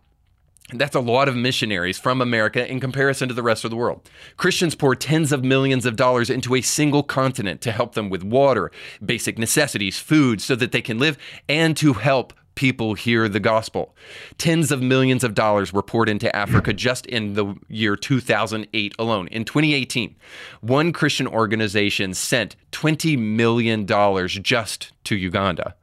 That's 0.72 0.96
a 0.96 1.00
lot 1.00 1.28
of 1.28 1.36
missionaries 1.36 1.96
from 1.96 2.20
America 2.20 2.68
in 2.68 2.80
comparison 2.80 3.28
to 3.28 3.34
the 3.34 3.42
rest 3.42 3.64
of 3.64 3.70
the 3.70 3.76
world. 3.76 4.10
Christians 4.36 4.74
pour 4.74 4.96
tens 4.96 5.30
of 5.30 5.44
millions 5.44 5.86
of 5.86 5.94
dollars 5.94 6.28
into 6.28 6.56
a 6.56 6.60
single 6.60 7.04
continent 7.04 7.60
to 7.60 7.70
help 7.70 7.94
them 7.94 8.10
with 8.10 8.24
water, 8.24 8.72
basic 9.04 9.38
necessities, 9.38 10.00
food, 10.00 10.40
so 10.40 10.56
that 10.56 10.72
they 10.72 10.82
can 10.82 10.98
live, 10.98 11.18
and 11.48 11.76
to 11.76 11.92
help 11.92 12.32
people 12.56 12.94
hear 12.94 13.28
the 13.28 13.38
gospel. 13.38 13.94
Tens 14.38 14.72
of 14.72 14.82
millions 14.82 15.22
of 15.22 15.34
dollars 15.34 15.72
were 15.72 15.82
poured 15.84 16.08
into 16.08 16.34
Africa 16.34 16.72
just 16.72 17.06
in 17.06 17.34
the 17.34 17.54
year 17.68 17.94
2008 17.94 18.94
alone. 18.98 19.28
In 19.28 19.44
2018, 19.44 20.16
one 20.62 20.92
Christian 20.92 21.28
organization 21.28 22.12
sent 22.12 22.56
$20 22.72 23.16
million 23.16 23.86
just 24.26 24.92
to 25.04 25.14
Uganda. 25.14 25.76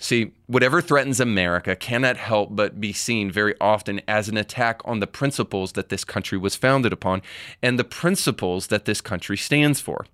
See, 0.00 0.30
whatever 0.46 0.80
threatens 0.80 1.18
America 1.18 1.74
cannot 1.74 2.16
help 2.16 2.54
but 2.54 2.80
be 2.80 2.92
seen 2.92 3.32
very 3.32 3.56
often 3.60 4.00
as 4.06 4.28
an 4.28 4.36
attack 4.36 4.80
on 4.84 5.00
the 5.00 5.08
principles 5.08 5.72
that 5.72 5.88
this 5.88 6.04
country 6.04 6.38
was 6.38 6.54
founded 6.54 6.92
upon 6.92 7.20
and 7.62 7.78
the 7.78 7.84
principles 7.84 8.68
that 8.68 8.84
this 8.84 9.00
country 9.00 9.36
stands 9.36 9.80
for. 9.80 10.06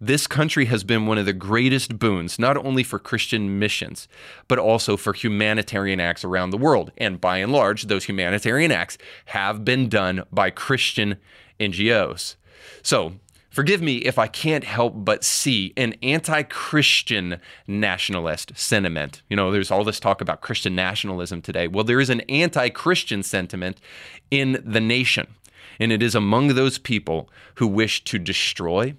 This 0.00 0.28
country 0.28 0.66
has 0.66 0.84
been 0.84 1.06
one 1.06 1.18
of 1.18 1.26
the 1.26 1.32
greatest 1.32 1.98
boons, 1.98 2.38
not 2.38 2.56
only 2.56 2.84
for 2.84 3.00
Christian 3.00 3.58
missions, 3.58 4.06
but 4.46 4.60
also 4.60 4.96
for 4.96 5.12
humanitarian 5.12 5.98
acts 5.98 6.22
around 6.24 6.50
the 6.50 6.56
world. 6.58 6.92
And 6.96 7.20
by 7.20 7.38
and 7.38 7.50
large, 7.50 7.84
those 7.84 8.04
humanitarian 8.04 8.70
acts 8.70 8.96
have 9.26 9.64
been 9.64 9.88
done 9.88 10.22
by 10.30 10.50
Christian 10.50 11.16
NGOs. 11.58 12.36
So, 12.82 13.14
Forgive 13.52 13.82
me 13.82 13.96
if 13.96 14.18
I 14.18 14.28
can't 14.28 14.64
help 14.64 14.94
but 14.96 15.22
see 15.22 15.74
an 15.76 15.94
anti 16.02 16.42
Christian 16.42 17.38
nationalist 17.66 18.52
sentiment. 18.56 19.20
You 19.28 19.36
know, 19.36 19.52
there's 19.52 19.70
all 19.70 19.84
this 19.84 20.00
talk 20.00 20.22
about 20.22 20.40
Christian 20.40 20.74
nationalism 20.74 21.42
today. 21.42 21.68
Well, 21.68 21.84
there 21.84 22.00
is 22.00 22.08
an 22.08 22.22
anti 22.22 22.70
Christian 22.70 23.22
sentiment 23.22 23.78
in 24.30 24.62
the 24.64 24.80
nation, 24.80 25.26
and 25.78 25.92
it 25.92 26.02
is 26.02 26.14
among 26.14 26.48
those 26.48 26.78
people 26.78 27.28
who 27.56 27.66
wish 27.66 28.02
to 28.04 28.18
destroy 28.18 28.94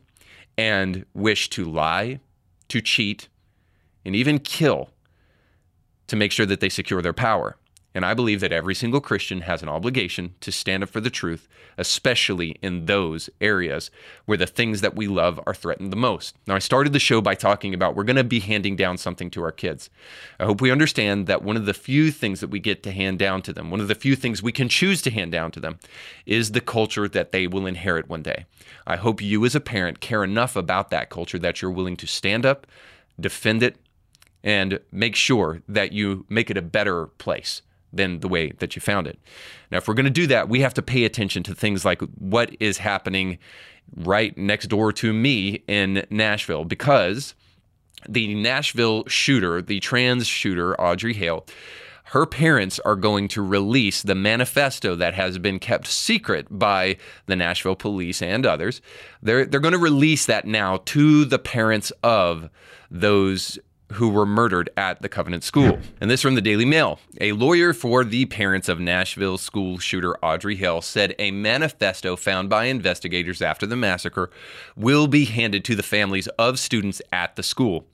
and 0.55 1.03
wish 1.15 1.49
to 1.49 1.65
lie, 1.65 2.19
to 2.67 2.79
cheat, 2.79 3.29
and 4.05 4.15
even 4.15 4.37
kill 4.37 4.91
to 6.05 6.15
make 6.15 6.31
sure 6.31 6.45
that 6.45 6.59
they 6.59 6.69
secure 6.69 7.01
their 7.01 7.11
power. 7.11 7.57
And 7.95 8.05
I 8.05 8.15
believe 8.15 8.39
that 8.39 8.51
every 8.51 8.73
single 8.73 9.01
Christian 9.01 9.41
has 9.41 9.61
an 9.61 9.69
obligation 9.69 10.33
to 10.41 10.51
stand 10.51 10.81
up 10.81 10.89
for 10.89 10.99
the 10.99 11.11
truth, 11.11 11.47
especially 11.77 12.57
in 12.61 12.85
those 12.85 13.29
areas 13.39 13.91
where 14.25 14.37
the 14.37 14.47
things 14.47 14.81
that 14.81 14.95
we 14.95 15.07
love 15.07 15.39
are 15.45 15.53
threatened 15.53 15.91
the 15.91 15.97
most. 15.97 16.35
Now, 16.47 16.55
I 16.55 16.59
started 16.59 16.91
the 16.91 16.99
show 16.99 17.21
by 17.21 17.35
talking 17.35 17.73
about 17.73 17.95
we're 17.95 18.03
going 18.03 18.15
to 18.15 18.23
be 18.23 18.39
handing 18.39 18.75
down 18.75 18.97
something 18.97 19.29
to 19.31 19.43
our 19.43 19.51
kids. 19.51 19.91
I 20.39 20.45
hope 20.45 20.59
we 20.59 20.71
understand 20.71 21.27
that 21.27 21.43
one 21.43 21.55
of 21.55 21.65
the 21.65 21.73
few 21.73 22.11
things 22.11 22.39
that 22.39 22.49
we 22.49 22.59
get 22.59 22.81
to 22.83 22.91
hand 22.91 23.19
down 23.19 23.43
to 23.43 23.53
them, 23.53 23.69
one 23.69 23.79
of 23.79 23.87
the 23.87 23.95
few 23.95 24.15
things 24.15 24.41
we 24.41 24.51
can 24.51 24.69
choose 24.69 25.01
to 25.03 25.11
hand 25.11 25.31
down 25.31 25.51
to 25.51 25.59
them, 25.59 25.77
is 26.25 26.51
the 26.51 26.61
culture 26.61 27.07
that 27.07 27.31
they 27.31 27.45
will 27.45 27.67
inherit 27.67 28.09
one 28.09 28.23
day. 28.23 28.45
I 28.87 28.95
hope 28.95 29.21
you, 29.21 29.45
as 29.45 29.53
a 29.53 29.59
parent, 29.59 29.99
care 29.99 30.23
enough 30.23 30.55
about 30.55 30.89
that 30.89 31.11
culture 31.11 31.39
that 31.39 31.61
you're 31.61 31.69
willing 31.69 31.97
to 31.97 32.07
stand 32.07 32.43
up, 32.43 32.65
defend 33.19 33.61
it, 33.61 33.77
and 34.43 34.79
make 34.91 35.15
sure 35.15 35.61
that 35.67 35.91
you 35.91 36.25
make 36.27 36.49
it 36.49 36.57
a 36.57 36.61
better 36.61 37.05
place 37.05 37.61
than 37.93 38.19
the 38.19 38.27
way 38.27 38.51
that 38.59 38.75
you 38.75 38.81
found 38.81 39.07
it. 39.07 39.19
Now, 39.71 39.77
if 39.77 39.87
we're 39.87 39.93
going 39.93 40.05
to 40.05 40.09
do 40.11 40.27
that, 40.27 40.49
we 40.49 40.61
have 40.61 40.73
to 40.73 40.81
pay 40.81 41.05
attention 41.05 41.43
to 41.43 41.55
things 41.55 41.85
like 41.85 42.01
what 42.17 42.55
is 42.59 42.79
happening 42.79 43.37
right 43.95 44.37
next 44.37 44.67
door 44.67 44.91
to 44.93 45.13
me 45.13 45.63
in 45.67 46.05
Nashville 46.09 46.65
because 46.65 47.35
the 48.09 48.33
Nashville 48.35 49.03
shooter, 49.07 49.61
the 49.61 49.79
trans 49.79 50.27
shooter, 50.27 50.79
Audrey 50.79 51.13
Hale, 51.13 51.45
her 52.05 52.25
parents 52.25 52.79
are 52.81 52.95
going 52.95 53.27
to 53.29 53.41
release 53.41 54.03
the 54.03 54.15
manifesto 54.15 54.95
that 54.95 55.13
has 55.13 55.39
been 55.39 55.57
kept 55.57 55.87
secret 55.87 56.47
by 56.49 56.97
the 57.25 57.35
Nashville 57.35 57.75
police 57.75 58.21
and 58.21 58.45
others. 58.45 58.81
They're, 59.21 59.45
they're 59.45 59.59
going 59.59 59.71
to 59.71 59.79
release 59.79 60.25
that 60.25 60.45
now 60.45 60.77
to 60.85 61.25
the 61.25 61.39
parents 61.39 61.91
of 62.03 62.49
those 62.91 63.57
who 63.93 64.09
were 64.09 64.25
murdered 64.25 64.69
at 64.77 65.01
the 65.01 65.09
Covenant 65.09 65.43
School. 65.43 65.79
And 66.01 66.09
this 66.09 66.21
from 66.21 66.35
the 66.35 66.41
Daily 66.41 66.65
Mail. 66.65 66.99
A 67.21 67.31
lawyer 67.31 67.73
for 67.73 68.03
the 68.03 68.25
parents 68.25 68.69
of 68.69 68.79
Nashville 68.79 69.37
school 69.37 69.77
shooter 69.77 70.17
Audrey 70.23 70.55
Hale 70.55 70.81
said 70.81 71.15
a 71.19 71.31
manifesto 71.31 72.15
found 72.15 72.49
by 72.49 72.65
investigators 72.65 73.41
after 73.41 73.65
the 73.65 73.75
massacre 73.75 74.29
will 74.75 75.07
be 75.07 75.25
handed 75.25 75.63
to 75.65 75.75
the 75.75 75.83
families 75.83 76.27
of 76.39 76.59
students 76.59 77.01
at 77.11 77.35
the 77.35 77.43
school. 77.43 77.87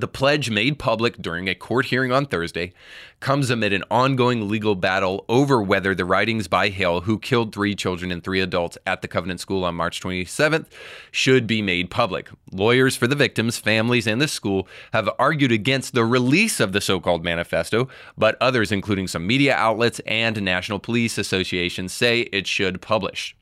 The 0.00 0.08
pledge 0.08 0.48
made 0.48 0.78
public 0.78 1.18
during 1.18 1.46
a 1.46 1.54
court 1.54 1.84
hearing 1.84 2.10
on 2.10 2.24
Thursday 2.24 2.72
comes 3.20 3.50
amid 3.50 3.74
an 3.74 3.84
ongoing 3.90 4.48
legal 4.48 4.74
battle 4.74 5.26
over 5.28 5.60
whether 5.60 5.94
the 5.94 6.06
writings 6.06 6.48
by 6.48 6.70
Hale, 6.70 7.02
who 7.02 7.18
killed 7.18 7.52
three 7.52 7.74
children 7.74 8.10
and 8.10 8.24
three 8.24 8.40
adults 8.40 8.78
at 8.86 9.02
the 9.02 9.08
Covenant 9.08 9.40
School 9.40 9.62
on 9.62 9.74
March 9.74 10.00
27th, 10.00 10.64
should 11.10 11.46
be 11.46 11.60
made 11.60 11.90
public. 11.90 12.30
Lawyers 12.50 12.96
for 12.96 13.06
the 13.06 13.14
victims, 13.14 13.58
families, 13.58 14.06
and 14.06 14.22
the 14.22 14.28
school 14.28 14.66
have 14.94 15.10
argued 15.18 15.52
against 15.52 15.92
the 15.92 16.06
release 16.06 16.60
of 16.60 16.72
the 16.72 16.80
so 16.80 16.98
called 16.98 17.22
manifesto, 17.22 17.86
but 18.16 18.38
others, 18.40 18.72
including 18.72 19.06
some 19.06 19.26
media 19.26 19.54
outlets 19.54 20.00
and 20.06 20.40
National 20.40 20.78
Police 20.78 21.18
Association, 21.18 21.90
say 21.90 22.20
it 22.32 22.46
should 22.46 22.80
publish. 22.80 23.36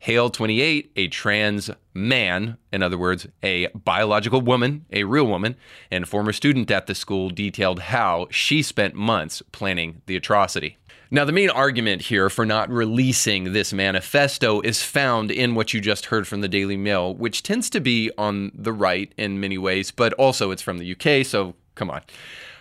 Hale 0.00 0.30
28, 0.30 0.92
a 0.96 1.08
trans 1.08 1.70
man, 1.92 2.56
in 2.72 2.82
other 2.82 2.96
words, 2.96 3.26
a 3.42 3.66
biological 3.68 4.40
woman, 4.40 4.86
a 4.92 5.04
real 5.04 5.26
woman, 5.26 5.56
and 5.90 6.08
former 6.08 6.32
student 6.32 6.70
at 6.70 6.86
the 6.86 6.94
school, 6.94 7.30
detailed 7.30 7.80
how 7.80 8.28
she 8.30 8.62
spent 8.62 8.94
months 8.94 9.42
planning 9.52 10.02
the 10.06 10.16
atrocity. 10.16 10.76
Now, 11.10 11.24
the 11.24 11.32
main 11.32 11.48
argument 11.48 12.02
here 12.02 12.28
for 12.28 12.44
not 12.44 12.70
releasing 12.70 13.54
this 13.54 13.72
manifesto 13.72 14.60
is 14.60 14.82
found 14.82 15.30
in 15.30 15.54
what 15.54 15.72
you 15.72 15.80
just 15.80 16.06
heard 16.06 16.28
from 16.28 16.42
the 16.42 16.48
Daily 16.48 16.76
Mail, 16.76 17.14
which 17.14 17.42
tends 17.42 17.70
to 17.70 17.80
be 17.80 18.10
on 18.18 18.52
the 18.54 18.74
right 18.74 19.12
in 19.16 19.40
many 19.40 19.56
ways, 19.56 19.90
but 19.90 20.12
also 20.14 20.50
it's 20.50 20.60
from 20.60 20.78
the 20.78 20.92
UK, 20.92 21.24
so 21.24 21.54
come 21.74 21.90
on. 21.90 22.02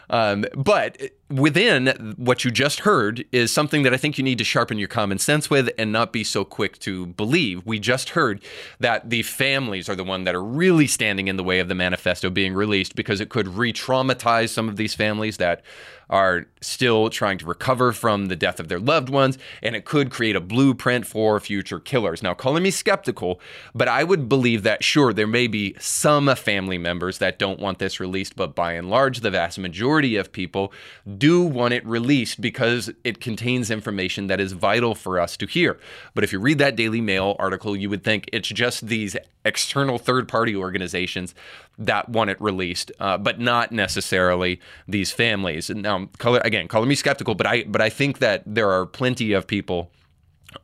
Um, 0.10 0.46
but 0.56 0.98
within 1.30 2.16
what 2.18 2.46
you 2.46 2.52
just 2.52 2.82
heard 2.82 3.26
is 3.32 3.52
something 3.52 3.84
that 3.84 3.94
I 3.94 3.98
think 3.98 4.18
you 4.18 4.24
need 4.24 4.38
to 4.38 4.44
sharpen 4.44 4.78
your 4.78 4.88
common 4.88 5.20
sense 5.20 5.50
with 5.50 5.70
and 5.78 5.92
not 5.92 6.14
be 6.14 6.24
so 6.24 6.46
quick 6.46 6.80
to 6.80 7.08
believe. 7.08 7.66
We 7.66 7.80
just 7.80 8.10
heard 8.12 8.42
that 8.80 9.10
the 9.10 9.24
families 9.24 9.90
are 9.90 9.96
the 9.96 10.04
one 10.04 10.24
that 10.24 10.36
are 10.36 10.44
really 10.44 10.88
standing 10.88 11.28
in 11.28 11.36
the 11.36 11.44
way 11.44 11.60
of 11.60 11.68
the 11.68 11.76
manifesto 11.76 12.30
being 12.30 12.54
released 12.54 12.96
because 12.96 13.20
it 13.20 13.30
could 13.30 13.48
re-traumatize 13.48 14.50
some 14.50 14.70
of 14.70 14.78
these 14.78 14.94
families 14.94 15.38
that 15.38 15.64
are 16.10 16.46
still 16.62 17.10
trying 17.10 17.38
to 17.38 17.46
recover 17.46 17.92
from 17.92 18.28
the 18.28 18.36
death 18.36 18.60
of 18.60 18.70
their 18.70 18.80
loved 18.80 19.10
ones, 19.10 19.38
and 19.62 19.76
it 19.76 19.84
could 19.84 20.10
create 20.10 20.38
a 20.38 20.42
blueprint 20.42 21.06
for 21.06 21.38
future 21.40 21.82
killers. 21.82 22.24
Now, 22.24 22.34
calling 22.34 22.64
me 22.64 22.72
skeptical, 22.72 23.42
but 23.76 23.90
I 23.90 24.06
would 24.06 24.30
believe 24.30 24.64
that 24.64 24.86
sure, 24.86 25.12
there 25.12 25.28
may 25.28 25.48
be 25.48 25.76
some 25.80 26.34
family 26.36 26.78
members 26.78 27.18
that 27.18 27.38
don't 27.38 27.60
want 27.60 27.80
this 27.80 28.00
released, 28.00 28.38
but 28.38 28.56
by 28.56 28.74
and 28.74 28.90
large, 28.90 29.20
the 29.20 29.32
vast 29.32 29.60
majority 29.60 30.16
of 30.16 30.32
people 30.32 30.72
do 31.18 31.42
want 31.42 31.74
it 31.74 31.86
released 31.86 32.42
because 32.42 32.92
it 33.04 33.20
contains 33.20 33.72
information 33.72 34.28
that 34.28 34.40
is 34.40 34.52
vital 34.52 34.96
for 34.96 35.20
us 35.20 35.38
to 35.38 35.46
hear. 35.46 35.80
But 36.14 36.24
if 36.24 36.34
you 36.34 36.40
read 36.40 36.58
that 36.60 36.76
Daily 36.76 37.02
Mail 37.02 37.36
article, 37.40 37.76
you 37.76 37.90
would 37.90 38.04
think 38.04 38.30
it's 38.34 38.50
just 38.50 38.88
these 38.88 39.16
external 39.46 39.98
third 39.98 40.28
party 40.28 40.56
organizations 40.56 41.34
that 41.78 42.10
want 42.10 42.30
it 42.30 42.42
released, 42.42 42.92
uh, 43.00 43.18
but 43.18 43.40
not 43.40 43.72
necessarily 43.72 44.60
these 44.88 45.12
families. 45.12 45.70
And 45.70 45.82
now, 45.82 46.10
color, 46.18 46.42
again, 46.44 46.68
color 46.68 46.86
me 46.86 46.96
skeptical, 46.96 47.36
but 47.36 47.48
I 47.48 47.64
but 47.64 47.82
I 47.82 47.90
think 47.90 48.20
that 48.20 48.44
there 48.46 48.70
are 48.72 48.86
plenty 48.86 49.34
of 49.34 49.48
people 49.48 49.92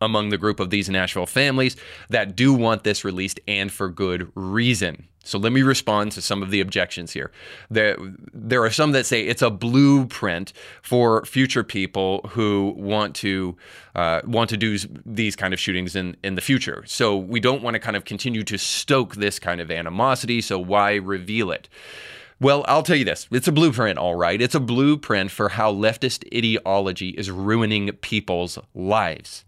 among 0.02 0.30
the 0.30 0.38
group 0.38 0.60
of 0.60 0.70
these 0.70 0.90
Nashville 0.90 1.26
families 1.26 1.76
that 2.10 2.36
do 2.36 2.54
want 2.54 2.84
this 2.84 3.04
released 3.04 3.40
and 3.48 3.72
for 3.72 3.90
good 3.90 4.32
reason. 4.36 5.08
So 5.24 5.40
let 5.40 5.54
me 5.54 5.62
respond 5.62 6.12
to 6.14 6.22
some 6.22 6.44
of 6.44 6.52
the 6.52 6.60
objections 6.60 7.14
here. 7.14 7.32
There, 7.72 7.98
there 8.34 8.64
are 8.64 8.70
some 8.70 8.92
that 8.92 9.06
say 9.06 9.22
it's 9.22 9.42
a 9.42 9.50
blueprint 9.50 10.52
for 10.82 11.26
future 11.26 11.64
people 11.64 12.22
who 12.32 12.74
want 12.78 13.16
to 13.18 13.56
uh, 13.96 14.22
want 14.26 14.50
to 14.50 14.58
do 14.58 14.78
these 15.06 15.36
kind 15.36 15.54
of 15.54 15.60
shootings 15.60 15.96
in 15.96 16.18
in 16.24 16.36
the 16.36 16.42
future. 16.42 16.84
So 16.86 17.18
we 17.18 17.40
don't 17.40 17.64
want 17.64 17.76
to 17.76 17.80
kind 17.80 17.96
of 17.96 18.04
continue 18.04 18.44
to 18.44 18.58
stoke 18.58 19.16
this 19.16 19.40
kind 19.40 19.62
of 19.62 19.72
animosity. 19.72 20.42
So 20.42 20.60
why 20.60 20.96
reveal 20.96 21.52
it? 21.52 21.70
Well, 22.40 22.66
I'll 22.68 22.84
tell 22.84 22.98
you 22.98 23.06
this. 23.06 23.28
It's 23.32 23.48
a 23.48 23.54
blueprint, 23.54 23.98
all 23.98 24.16
right. 24.16 24.42
It's 24.42 24.56
a 24.56 24.60
blueprint 24.60 25.32
for 25.32 25.50
how 25.50 25.72
leftist 25.72 26.26
ideology 26.36 27.10
is 27.10 27.32
ruining 27.32 27.94
people's 28.02 28.60
lives. 28.76 29.46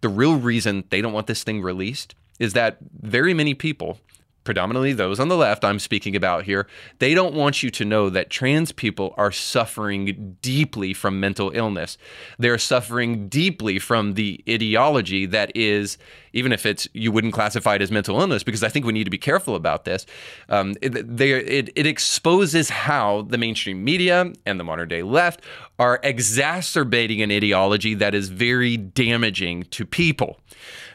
The 0.00 0.08
real 0.08 0.36
reason 0.36 0.84
they 0.88 1.02
don't 1.02 1.12
want 1.12 1.26
this 1.26 1.42
thing 1.42 1.60
released 1.60 2.14
is 2.38 2.54
that 2.54 2.78
very 3.02 3.34
many 3.34 3.52
people 3.52 3.98
predominantly 4.48 4.94
those 4.94 5.20
on 5.20 5.28
the 5.28 5.36
left 5.36 5.62
I'm 5.62 5.78
speaking 5.78 6.16
about 6.16 6.44
here, 6.44 6.66
they 7.00 7.12
don't 7.12 7.34
want 7.34 7.62
you 7.62 7.68
to 7.68 7.84
know 7.84 8.08
that 8.08 8.30
trans 8.30 8.72
people 8.72 9.12
are 9.18 9.30
suffering 9.30 10.38
deeply 10.40 10.94
from 10.94 11.20
mental 11.20 11.50
illness. 11.54 11.98
They're 12.38 12.56
suffering 12.56 13.28
deeply 13.28 13.78
from 13.78 14.14
the 14.14 14.42
ideology 14.48 15.26
that 15.26 15.54
is, 15.54 15.98
even 16.32 16.50
if 16.50 16.64
it's 16.64 16.88
you 16.94 17.12
wouldn't 17.12 17.34
classify 17.34 17.74
it 17.74 17.82
as 17.82 17.90
mental 17.90 18.18
illness, 18.18 18.42
because 18.42 18.64
I 18.64 18.70
think 18.70 18.86
we 18.86 18.94
need 18.94 19.04
to 19.04 19.10
be 19.10 19.18
careful 19.18 19.54
about 19.54 19.84
this. 19.84 20.06
Um, 20.48 20.76
it, 20.80 20.96
it, 20.96 21.68
it 21.76 21.86
exposes 21.86 22.70
how 22.70 23.26
the 23.28 23.36
mainstream 23.36 23.84
media 23.84 24.32
and 24.46 24.58
the 24.58 24.64
modern 24.64 24.88
day 24.88 25.02
left 25.02 25.42
are 25.78 26.00
exacerbating 26.02 27.20
an 27.20 27.30
ideology 27.30 27.92
that 27.92 28.14
is 28.14 28.30
very 28.30 28.78
damaging 28.78 29.64
to 29.64 29.84
people. 29.84 30.38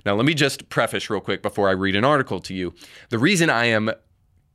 Now, 0.05 0.15
let 0.15 0.25
me 0.25 0.33
just 0.33 0.69
preface 0.69 1.09
real 1.09 1.21
quick 1.21 1.41
before 1.41 1.69
I 1.69 1.73
read 1.73 1.95
an 1.95 2.03
article 2.03 2.39
to 2.41 2.53
you. 2.53 2.73
The 3.09 3.19
reason 3.19 3.49
I 3.49 3.65
am 3.65 3.91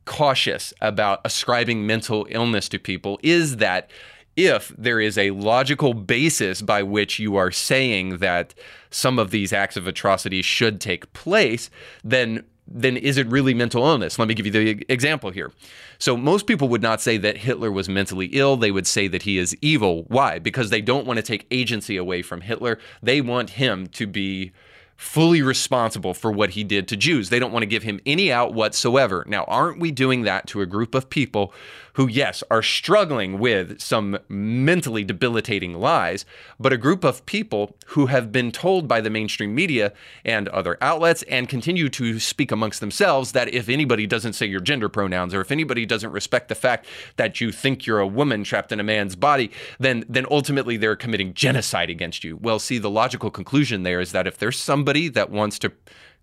cautious 0.05 0.73
about 0.81 1.21
ascribing 1.25 1.87
mental 1.87 2.27
illness 2.31 2.69
to 2.71 2.79
people 2.79 3.19
is 3.23 3.57
that 3.57 3.91
if 4.37 4.73
there 4.79 5.01
is 5.01 5.19
a 5.19 5.33
logical 5.33 5.95
basis 5.95 6.63
by 6.63 6.83
which 6.83 7.19
you 7.19 7.37
are 7.37 7.51
saying 7.51 8.19
that 8.19 8.55
some 8.91 9.19
of 9.19 9.31
these 9.31 9.53
acts 9.53 9.77
of 9.77 9.87
atrocity 9.87 10.43
should 10.43 10.81
take 10.81 11.13
place, 11.13 11.71
then 12.05 12.45
then 12.71 12.99
is 12.99 13.17
it 13.17 13.27
really 13.29 13.55
mental 13.55 13.87
illness? 13.87 14.19
Let 14.19 14.29
me 14.29 14.35
give 14.35 14.45
you 14.45 14.53
the 14.53 14.85
example 14.91 15.31
here. 15.31 15.51
So, 15.99 16.17
most 16.17 16.47
people 16.47 16.69
would 16.69 16.83
not 16.83 17.01
say 17.01 17.17
that 17.17 17.39
Hitler 17.39 17.73
was 17.73 17.89
mentally 17.89 18.27
ill. 18.27 18.57
They 18.59 18.71
would 18.71 18.87
say 18.87 19.09
that 19.09 19.23
he 19.23 19.39
is 19.39 19.57
evil. 19.63 20.05
Why? 20.09 20.39
Because 20.39 20.69
they 20.69 20.83
don't 20.83 21.07
want 21.07 21.17
to 21.17 21.23
take 21.23 21.47
agency 21.51 21.97
away 21.97 22.21
from 22.21 22.43
Hitler. 22.43 22.79
They 23.03 23.23
want 23.23 23.51
him 23.51 23.87
to 23.89 24.07
be 24.07 24.53
fully 24.99 25.41
responsible 25.41 26.13
for 26.13 26.33
what 26.33 26.51
he 26.51 26.65
did 26.65 26.89
to 26.89 26.97
Jews. 26.97 27.31
They 27.31 27.39
don't 27.39 27.53
want 27.53 27.63
to 27.63 27.69
give 27.69 27.85
him 27.85 28.01
any 28.05 28.33
out 28.33 28.53
whatsoever. 28.53 29.25
Now, 29.29 29.45
aren't 29.45 29.79
we 29.79 29.93
doing 29.93 30.23
that 30.23 30.49
to 30.49 30.61
a 30.61 30.67
group 30.67 30.93
of 30.93 31.09
people 31.09 31.55
who, 31.99 32.07
yes, 32.07 32.45
are 32.49 32.63
struggling 32.63 33.41
with 33.41 33.81
some 33.81 34.17
mentally 34.29 35.03
debilitating 35.03 35.75
lies, 35.75 36.25
but 36.61 36.73
a 36.73 36.77
group 36.77 37.03
of 37.03 37.27
people 37.27 37.77
who 37.87 38.07
have 38.07 38.31
been 38.31 38.53
told 38.53 38.87
by 38.87 39.01
the 39.01 39.11
mainstream 39.11 39.53
media 39.53 39.93
and 40.25 40.49
other 40.51 40.79
outlets 40.81 41.25
and 41.25 41.49
continue 41.49 41.89
to 41.89 42.21
speak 42.21 42.53
amongst 42.53 42.79
themselves 42.79 43.33
that 43.33 43.53
if 43.53 43.69
anybody 43.69 44.07
doesn't 44.07 44.35
say 44.35 44.47
your 44.47 44.61
gender 44.61 44.89
pronouns 44.89 45.35
or 45.35 45.41
if 45.41 45.51
anybody 45.51 45.85
doesn't 45.85 46.13
respect 46.13 46.49
the 46.49 46.55
fact 46.55 46.87
that 47.17 47.41
you 47.41 47.51
think 47.51 47.85
you're 47.85 47.99
a 47.99 48.07
woman 48.07 48.45
trapped 48.45 48.71
in 48.71 48.79
a 48.79 48.85
man's 48.85 49.17
body, 49.17 49.51
then 49.81 50.05
then 50.09 50.25
ultimately 50.31 50.77
they're 50.77 50.95
committing 50.95 51.35
genocide 51.35 51.91
against 51.91 52.23
you. 52.23 52.37
Well, 52.37 52.61
see, 52.61 52.79
the 52.79 52.89
logical 52.89 53.33
conclusion 53.33 53.83
there 53.83 54.01
is 54.01 54.13
that 54.13 54.29
if 54.29 54.39
there's 54.39 54.57
somebody 54.57 55.09
that 55.09 55.31
wants 55.31 55.59
to 55.59 55.73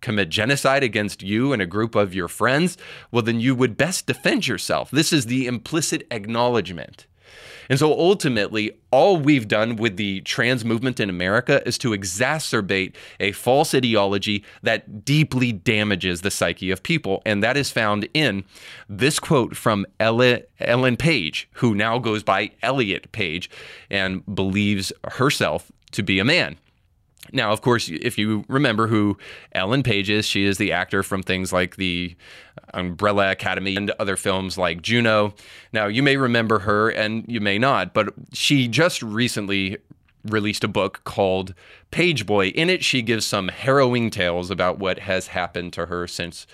commit 0.05 0.29
genocide 0.29 0.83
against 0.83 1.23
you 1.23 1.51
and 1.51 1.63
a 1.63 1.65
group 1.65 1.95
of 1.95 2.13
your 2.13 2.27
friends, 2.27 2.77
well, 3.11 3.23
then 3.23 3.39
you 3.39 3.55
would 3.55 3.75
best 3.75 4.05
defend 4.05 4.47
yourself. 4.47 4.91
This 4.91 5.11
is 5.11 5.25
the 5.25 5.47
implicit 5.47 6.05
acknowledgement. 6.11 7.07
And 7.69 7.79
so 7.79 7.91
ultimately, 7.91 8.77
all 8.91 9.17
we've 9.17 9.47
done 9.47 9.77
with 9.77 9.97
the 9.97 10.21
trans 10.21 10.63
movement 10.63 10.99
in 10.99 11.09
America 11.09 11.67
is 11.67 11.79
to 11.79 11.89
exacerbate 11.89 12.93
a 13.19 13.31
false 13.31 13.73
ideology 13.73 14.45
that 14.61 15.03
deeply 15.03 15.51
damages 15.51 16.21
the 16.21 16.29
psyche 16.29 16.69
of 16.69 16.83
people. 16.83 17.23
And 17.25 17.43
that 17.43 17.57
is 17.57 17.71
found 17.71 18.07
in 18.13 18.43
this 18.87 19.19
quote 19.19 19.55
from 19.55 19.87
Ellen, 19.99 20.43
Ellen 20.59 20.97
Page, 20.97 21.49
who 21.53 21.73
now 21.73 21.97
goes 21.97 22.21
by 22.21 22.51
Elliot 22.61 23.11
Page 23.11 23.49
and 23.89 24.23
believes 24.35 24.93
herself 25.13 25.71
to 25.93 26.03
be 26.03 26.19
a 26.19 26.25
man. 26.25 26.57
Now, 27.31 27.51
of 27.51 27.61
course, 27.61 27.89
if 27.89 28.17
you 28.17 28.45
remember 28.47 28.87
who 28.87 29.17
Ellen 29.51 29.83
Page 29.83 30.09
is, 30.09 30.25
she 30.25 30.45
is 30.45 30.57
the 30.57 30.71
actor 30.71 31.03
from 31.03 31.23
things 31.23 31.51
like 31.51 31.75
the 31.75 32.15
Umbrella 32.73 33.31
Academy 33.31 33.75
and 33.75 33.91
other 33.91 34.15
films 34.15 34.57
like 34.57 34.81
Juno. 34.81 35.33
Now, 35.73 35.87
you 35.87 36.03
may 36.03 36.17
remember 36.17 36.59
her 36.59 36.89
and 36.89 37.25
you 37.27 37.41
may 37.41 37.57
not, 37.57 37.93
but 37.93 38.13
she 38.33 38.67
just 38.67 39.01
recently 39.01 39.77
released 40.23 40.63
a 40.63 40.67
book 40.67 41.01
called 41.03 41.53
Page 41.91 42.25
Boy. 42.25 42.47
In 42.47 42.69
it, 42.69 42.83
she 42.83 43.01
gives 43.01 43.25
some 43.25 43.49
harrowing 43.49 44.09
tales 44.09 44.49
about 44.49 44.79
what 44.79 44.99
has 44.99 45.27
happened 45.27 45.73
to 45.73 45.85
her 45.87 46.07
since 46.07 46.47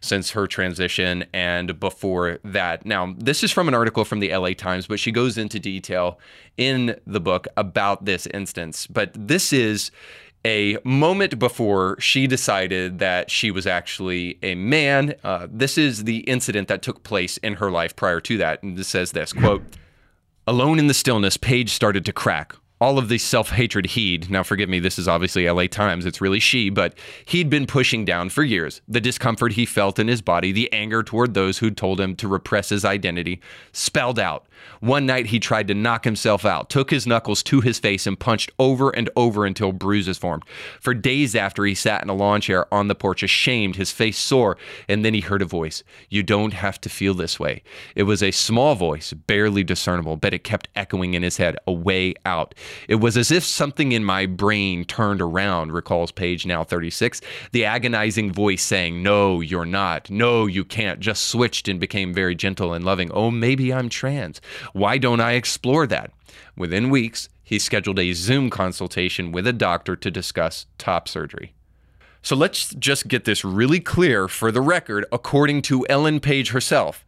since 0.00 0.30
her 0.30 0.46
transition 0.46 1.24
and 1.32 1.78
before 1.78 2.38
that. 2.44 2.86
Now, 2.86 3.14
this 3.18 3.42
is 3.44 3.52
from 3.52 3.68
an 3.68 3.74
article 3.74 4.04
from 4.04 4.20
the 4.20 4.34
LA 4.34 4.50
Times, 4.50 4.86
but 4.86 4.98
she 4.98 5.12
goes 5.12 5.36
into 5.36 5.58
detail 5.58 6.18
in 6.56 6.98
the 7.06 7.20
book 7.20 7.46
about 7.56 8.04
this 8.04 8.26
instance. 8.28 8.86
But 8.86 9.12
this 9.14 9.52
is 9.52 9.90
a 10.44 10.78
moment 10.84 11.38
before 11.38 12.00
she 12.00 12.26
decided 12.26 12.98
that 12.98 13.30
she 13.30 13.50
was 13.50 13.66
actually 13.66 14.38
a 14.42 14.54
man. 14.54 15.14
Uh, 15.22 15.46
this 15.50 15.76
is 15.76 16.04
the 16.04 16.18
incident 16.20 16.68
that 16.68 16.82
took 16.82 17.02
place 17.02 17.36
in 17.38 17.54
her 17.54 17.70
life 17.70 17.94
prior 17.94 18.20
to 18.20 18.38
that. 18.38 18.62
And 18.62 18.76
this 18.76 18.88
says 18.88 19.12
this 19.12 19.32
quote, 19.32 19.62
Alone 20.46 20.78
in 20.78 20.86
the 20.86 20.94
stillness, 20.94 21.36
Page 21.36 21.70
started 21.70 22.04
to 22.06 22.12
crack. 22.12 22.54
All 22.82 22.98
of 22.98 23.10
the 23.10 23.18
self 23.18 23.50
hatred 23.50 23.84
he'd, 23.84 24.30
now 24.30 24.42
forgive 24.42 24.70
me, 24.70 24.80
this 24.80 24.98
is 24.98 25.06
obviously 25.06 25.46
LA 25.46 25.66
Times, 25.66 26.06
it's 26.06 26.22
really 26.22 26.40
she, 26.40 26.70
but 26.70 26.94
he'd 27.26 27.50
been 27.50 27.66
pushing 27.66 28.06
down 28.06 28.30
for 28.30 28.42
years. 28.42 28.80
The 28.88 29.02
discomfort 29.02 29.52
he 29.52 29.66
felt 29.66 29.98
in 29.98 30.08
his 30.08 30.22
body, 30.22 30.50
the 30.50 30.72
anger 30.72 31.02
toward 31.02 31.34
those 31.34 31.58
who'd 31.58 31.76
told 31.76 32.00
him 32.00 32.16
to 32.16 32.26
repress 32.26 32.70
his 32.70 32.82
identity, 32.82 33.42
spelled 33.72 34.18
out. 34.18 34.46
One 34.80 35.04
night 35.04 35.26
he 35.26 35.38
tried 35.38 35.68
to 35.68 35.74
knock 35.74 36.04
himself 36.04 36.46
out, 36.46 36.70
took 36.70 36.90
his 36.90 37.06
knuckles 37.06 37.42
to 37.44 37.60
his 37.60 37.78
face, 37.78 38.06
and 38.06 38.18
punched 38.18 38.50
over 38.58 38.90
and 38.90 39.10
over 39.14 39.44
until 39.44 39.72
bruises 39.72 40.16
formed. 40.16 40.44
For 40.80 40.94
days 40.94 41.34
after, 41.34 41.64
he 41.64 41.74
sat 41.74 42.02
in 42.02 42.08
a 42.08 42.14
lawn 42.14 42.40
chair 42.40 42.72
on 42.72 42.88
the 42.88 42.94
porch, 42.94 43.22
ashamed, 43.22 43.76
his 43.76 43.90
face 43.90 44.18
sore, 44.18 44.56
and 44.88 45.04
then 45.04 45.12
he 45.12 45.20
heard 45.20 45.42
a 45.42 45.46
voice 45.46 45.82
You 46.08 46.22
don't 46.22 46.54
have 46.54 46.80
to 46.82 46.88
feel 46.88 47.14
this 47.14 47.38
way. 47.38 47.62
It 47.94 48.04
was 48.04 48.22
a 48.22 48.30
small 48.30 48.74
voice, 48.74 49.12
barely 49.12 49.64
discernible, 49.64 50.16
but 50.16 50.32
it 50.32 50.44
kept 50.44 50.68
echoing 50.74 51.12
in 51.12 51.22
his 51.22 51.36
head, 51.36 51.56
a 51.66 51.72
way 51.72 52.14
out. 52.24 52.54
It 52.88 52.96
was 52.96 53.16
as 53.16 53.30
if 53.30 53.44
something 53.44 53.92
in 53.92 54.04
my 54.04 54.26
brain 54.26 54.84
turned 54.84 55.20
around, 55.20 55.72
recalls 55.72 56.12
Page 56.12 56.46
now 56.46 56.64
36. 56.64 57.20
The 57.52 57.64
agonizing 57.64 58.32
voice 58.32 58.62
saying, 58.62 59.02
No, 59.02 59.40
you're 59.40 59.64
not. 59.64 60.10
No, 60.10 60.46
you 60.46 60.64
can't, 60.64 61.00
just 61.00 61.28
switched 61.28 61.68
and 61.68 61.80
became 61.80 62.12
very 62.12 62.34
gentle 62.34 62.72
and 62.72 62.84
loving. 62.84 63.10
Oh, 63.12 63.30
maybe 63.30 63.72
I'm 63.72 63.88
trans. 63.88 64.40
Why 64.72 64.98
don't 64.98 65.20
I 65.20 65.32
explore 65.32 65.86
that? 65.88 66.12
Within 66.56 66.90
weeks, 66.90 67.28
he 67.42 67.58
scheduled 67.58 67.98
a 67.98 68.12
Zoom 68.12 68.50
consultation 68.50 69.32
with 69.32 69.46
a 69.46 69.52
doctor 69.52 69.96
to 69.96 70.10
discuss 70.10 70.66
top 70.78 71.08
surgery. 71.08 71.54
So 72.22 72.36
let's 72.36 72.74
just 72.74 73.08
get 73.08 73.24
this 73.24 73.44
really 73.44 73.80
clear 73.80 74.28
for 74.28 74.52
the 74.52 74.60
record, 74.60 75.06
according 75.10 75.62
to 75.62 75.86
Ellen 75.88 76.20
Page 76.20 76.50
herself. 76.50 77.04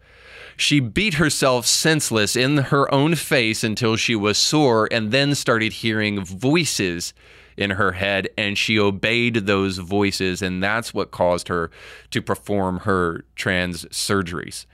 She 0.57 0.81
beat 0.81 1.15
herself 1.15 1.67
senseless 1.67 2.37
in 2.37 2.57
her 2.57 2.93
own 2.93 3.15
face 3.15 3.65
until 3.65 3.97
she 3.97 4.15
was 4.15 4.38
sore 4.38 4.88
and 4.91 5.11
then 5.11 5.35
started 5.35 5.75
hearing 5.75 6.25
voices 6.25 7.15
in 7.57 7.71
her 7.71 7.93
head 7.93 8.29
and 8.38 8.57
she 8.57 8.79
obeyed 8.79 9.35
those 9.35 9.79
voices 9.79 10.43
and 10.43 10.62
that's 10.62 10.95
what 10.95 11.11
caused 11.11 11.49
her 11.49 11.71
to 12.11 12.23
perform 12.23 12.81
her 12.81 13.25
trans 13.37 13.85
surgeries. 13.87 14.67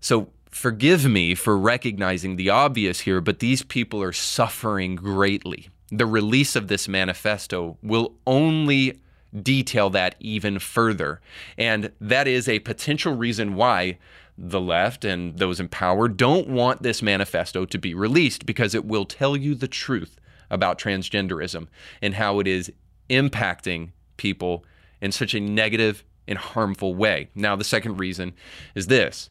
So 0.00 0.28
forgive 0.50 1.04
me 1.06 1.34
for 1.34 1.58
recognizing 1.58 2.36
the 2.36 2.50
obvious 2.50 3.00
here, 3.00 3.20
but 3.20 3.40
these 3.40 3.62
people 3.62 4.02
are 4.02 4.12
suffering 4.12 4.96
greatly. 4.96 5.68
The 5.90 6.06
release 6.06 6.56
of 6.56 6.68
this 6.68 6.88
manifesto 6.88 7.78
will 7.82 8.14
only 8.26 9.00
detail 9.42 9.90
that 9.90 10.14
even 10.20 10.58
further. 10.58 11.20
And 11.58 11.90
that 12.00 12.28
is 12.28 12.48
a 12.48 12.60
potential 12.60 13.14
reason 13.14 13.54
why 13.54 13.98
the 14.36 14.60
left 14.60 15.04
and 15.04 15.38
those 15.38 15.60
in 15.60 15.68
power 15.68 16.08
don't 16.08 16.48
want 16.48 16.82
this 16.82 17.02
manifesto 17.02 17.64
to 17.64 17.78
be 17.78 17.94
released 17.94 18.46
because 18.46 18.74
it 18.74 18.84
will 18.84 19.04
tell 19.04 19.36
you 19.36 19.54
the 19.54 19.68
truth 19.68 20.18
about 20.50 20.78
transgenderism 20.78 21.68
and 22.02 22.14
how 22.14 22.40
it 22.40 22.46
is 22.46 22.72
impacting 23.08 23.90
people 24.16 24.64
in 25.00 25.12
such 25.12 25.34
a 25.34 25.40
negative 25.40 26.04
and 26.26 26.38
harmful 26.38 26.94
way. 26.94 27.28
Now, 27.34 27.56
the 27.56 27.64
second 27.64 27.98
reason 27.98 28.34
is 28.74 28.86
this 28.86 29.30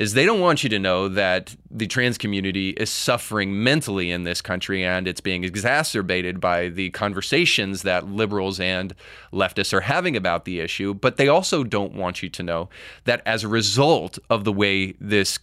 is 0.00 0.14
they 0.14 0.24
don't 0.24 0.40
want 0.40 0.62
you 0.62 0.70
to 0.70 0.78
know 0.78 1.08
that 1.08 1.54
the 1.70 1.86
trans 1.86 2.16
community 2.16 2.70
is 2.70 2.88
suffering 2.88 3.62
mentally 3.62 4.10
in 4.10 4.24
this 4.24 4.40
country 4.40 4.82
and 4.82 5.06
it's 5.06 5.20
being 5.20 5.44
exacerbated 5.44 6.40
by 6.40 6.70
the 6.70 6.88
conversations 6.90 7.82
that 7.82 8.08
liberals 8.08 8.58
and 8.58 8.94
leftists 9.30 9.74
are 9.74 9.82
having 9.82 10.16
about 10.16 10.46
the 10.46 10.58
issue. 10.58 10.94
But 10.94 11.18
they 11.18 11.28
also 11.28 11.64
don't 11.64 11.92
want 11.92 12.22
you 12.22 12.30
to 12.30 12.42
know 12.42 12.70
that 13.04 13.20
as 13.26 13.44
a 13.44 13.48
result 13.48 14.18
of 14.30 14.44
the 14.44 14.52
way 14.54 14.92
this 14.98 15.38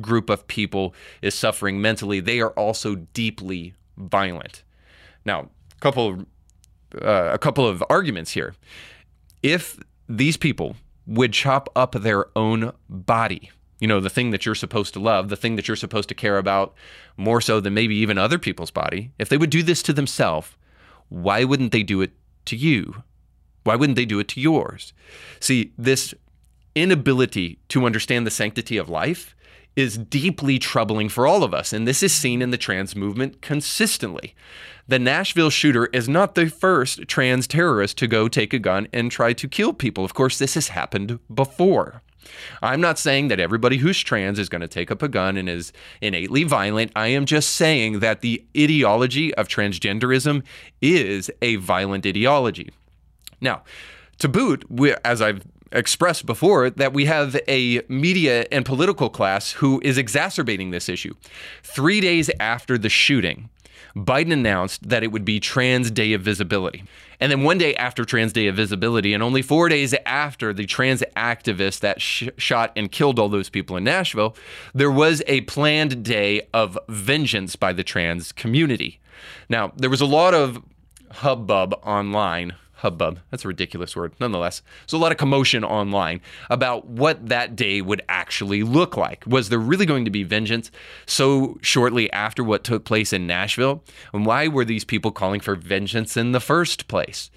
group 0.00 0.30
of 0.30 0.46
people 0.46 0.94
is 1.20 1.34
suffering 1.34 1.82
mentally, 1.82 2.18
they 2.18 2.40
are 2.40 2.52
also 2.52 2.94
deeply 2.94 3.74
violent. 3.98 4.62
Now, 5.26 5.50
a 5.76 5.80
couple, 5.80 6.24
uh, 6.98 7.28
a 7.30 7.38
couple 7.38 7.68
of 7.68 7.84
arguments 7.90 8.30
here. 8.30 8.54
If 9.42 9.78
these 10.08 10.38
people 10.38 10.76
would 11.06 11.34
chop 11.34 11.68
up 11.76 11.92
their 11.92 12.26
own 12.34 12.72
body, 12.88 13.50
you 13.82 13.88
know, 13.88 13.98
the 13.98 14.08
thing 14.08 14.30
that 14.30 14.46
you're 14.46 14.54
supposed 14.54 14.94
to 14.94 15.00
love, 15.00 15.28
the 15.28 15.34
thing 15.34 15.56
that 15.56 15.66
you're 15.66 15.76
supposed 15.76 16.08
to 16.08 16.14
care 16.14 16.38
about 16.38 16.72
more 17.16 17.40
so 17.40 17.58
than 17.58 17.74
maybe 17.74 17.96
even 17.96 18.16
other 18.16 18.38
people's 18.38 18.70
body, 18.70 19.10
if 19.18 19.28
they 19.28 19.36
would 19.36 19.50
do 19.50 19.60
this 19.60 19.82
to 19.82 19.92
themselves, 19.92 20.52
why 21.08 21.42
wouldn't 21.42 21.72
they 21.72 21.82
do 21.82 22.00
it 22.00 22.12
to 22.44 22.54
you? 22.54 23.02
Why 23.64 23.74
wouldn't 23.74 23.96
they 23.96 24.04
do 24.04 24.20
it 24.20 24.28
to 24.28 24.40
yours? 24.40 24.92
See, 25.40 25.72
this 25.76 26.14
inability 26.76 27.58
to 27.70 27.84
understand 27.84 28.24
the 28.24 28.30
sanctity 28.30 28.76
of 28.76 28.88
life 28.88 29.34
is 29.74 29.98
deeply 29.98 30.60
troubling 30.60 31.08
for 31.08 31.26
all 31.26 31.42
of 31.42 31.52
us. 31.52 31.72
And 31.72 31.84
this 31.84 32.04
is 32.04 32.14
seen 32.14 32.40
in 32.40 32.52
the 32.52 32.58
trans 32.58 32.94
movement 32.94 33.42
consistently. 33.42 34.36
The 34.86 35.00
Nashville 35.00 35.50
shooter 35.50 35.86
is 35.86 36.08
not 36.08 36.36
the 36.36 36.48
first 36.48 37.08
trans 37.08 37.48
terrorist 37.48 37.98
to 37.98 38.06
go 38.06 38.28
take 38.28 38.54
a 38.54 38.60
gun 38.60 38.86
and 38.92 39.10
try 39.10 39.32
to 39.32 39.48
kill 39.48 39.72
people. 39.72 40.04
Of 40.04 40.14
course, 40.14 40.38
this 40.38 40.54
has 40.54 40.68
happened 40.68 41.18
before. 41.34 42.02
I'm 42.62 42.80
not 42.80 42.98
saying 42.98 43.28
that 43.28 43.40
everybody 43.40 43.78
who's 43.78 44.00
trans 44.00 44.38
is 44.38 44.48
going 44.48 44.60
to 44.60 44.68
take 44.68 44.90
up 44.90 45.02
a 45.02 45.08
gun 45.08 45.36
and 45.36 45.48
is 45.48 45.72
innately 46.00 46.44
violent. 46.44 46.92
I 46.94 47.08
am 47.08 47.26
just 47.26 47.50
saying 47.50 48.00
that 48.00 48.20
the 48.20 48.44
ideology 48.56 49.34
of 49.34 49.48
transgenderism 49.48 50.42
is 50.80 51.30
a 51.40 51.56
violent 51.56 52.06
ideology. 52.06 52.70
Now, 53.40 53.62
to 54.18 54.28
boot, 54.28 54.64
we, 54.70 54.94
as 55.04 55.20
I've 55.20 55.42
expressed 55.72 56.26
before, 56.26 56.70
that 56.70 56.92
we 56.92 57.06
have 57.06 57.36
a 57.48 57.82
media 57.88 58.46
and 58.52 58.64
political 58.64 59.08
class 59.08 59.52
who 59.52 59.80
is 59.82 59.98
exacerbating 59.98 60.70
this 60.70 60.88
issue. 60.88 61.14
Three 61.62 62.00
days 62.00 62.30
after 62.38 62.78
the 62.78 62.88
shooting, 62.88 63.48
Biden 63.96 64.32
announced 64.32 64.88
that 64.88 65.02
it 65.02 65.12
would 65.12 65.24
be 65.24 65.40
Trans 65.40 65.90
Day 65.90 66.12
of 66.12 66.22
Visibility. 66.22 66.84
And 67.20 67.30
then 67.30 67.42
one 67.42 67.58
day 67.58 67.74
after 67.76 68.04
Trans 68.04 68.32
Day 68.32 68.48
of 68.48 68.56
Visibility, 68.56 69.14
and 69.14 69.22
only 69.22 69.42
four 69.42 69.68
days 69.68 69.94
after 70.06 70.52
the 70.52 70.66
trans 70.66 71.04
activist 71.16 71.80
that 71.80 72.00
sh- 72.00 72.28
shot 72.36 72.72
and 72.74 72.90
killed 72.90 73.18
all 73.18 73.28
those 73.28 73.48
people 73.48 73.76
in 73.76 73.84
Nashville, 73.84 74.36
there 74.74 74.90
was 74.90 75.22
a 75.26 75.42
planned 75.42 76.04
day 76.04 76.48
of 76.52 76.78
vengeance 76.88 77.54
by 77.54 77.72
the 77.72 77.84
trans 77.84 78.32
community. 78.32 79.00
Now, 79.48 79.72
there 79.76 79.90
was 79.90 80.00
a 80.00 80.06
lot 80.06 80.34
of 80.34 80.62
hubbub 81.10 81.74
online 81.84 82.54
hubbub. 82.82 83.20
That's 83.30 83.44
a 83.44 83.48
ridiculous 83.48 83.96
word. 83.96 84.12
Nonetheless, 84.18 84.60
there's 84.80 84.92
a 84.92 84.98
lot 84.98 85.12
of 85.12 85.18
commotion 85.18 85.64
online 85.64 86.20
about 86.50 86.86
what 86.86 87.28
that 87.28 87.54
day 87.54 87.80
would 87.80 88.02
actually 88.08 88.64
look 88.64 88.96
like. 88.96 89.24
Was 89.26 89.48
there 89.48 89.58
really 89.58 89.86
going 89.86 90.04
to 90.04 90.10
be 90.10 90.24
vengeance 90.24 90.70
so 91.06 91.58
shortly 91.62 92.12
after 92.12 92.42
what 92.42 92.64
took 92.64 92.84
place 92.84 93.12
in 93.12 93.26
Nashville? 93.26 93.84
And 94.12 94.26
why 94.26 94.48
were 94.48 94.64
these 94.64 94.84
people 94.84 95.12
calling 95.12 95.40
for 95.40 95.54
vengeance 95.54 96.16
in 96.16 96.32
the 96.32 96.40
first 96.40 96.88
place? 96.88 97.30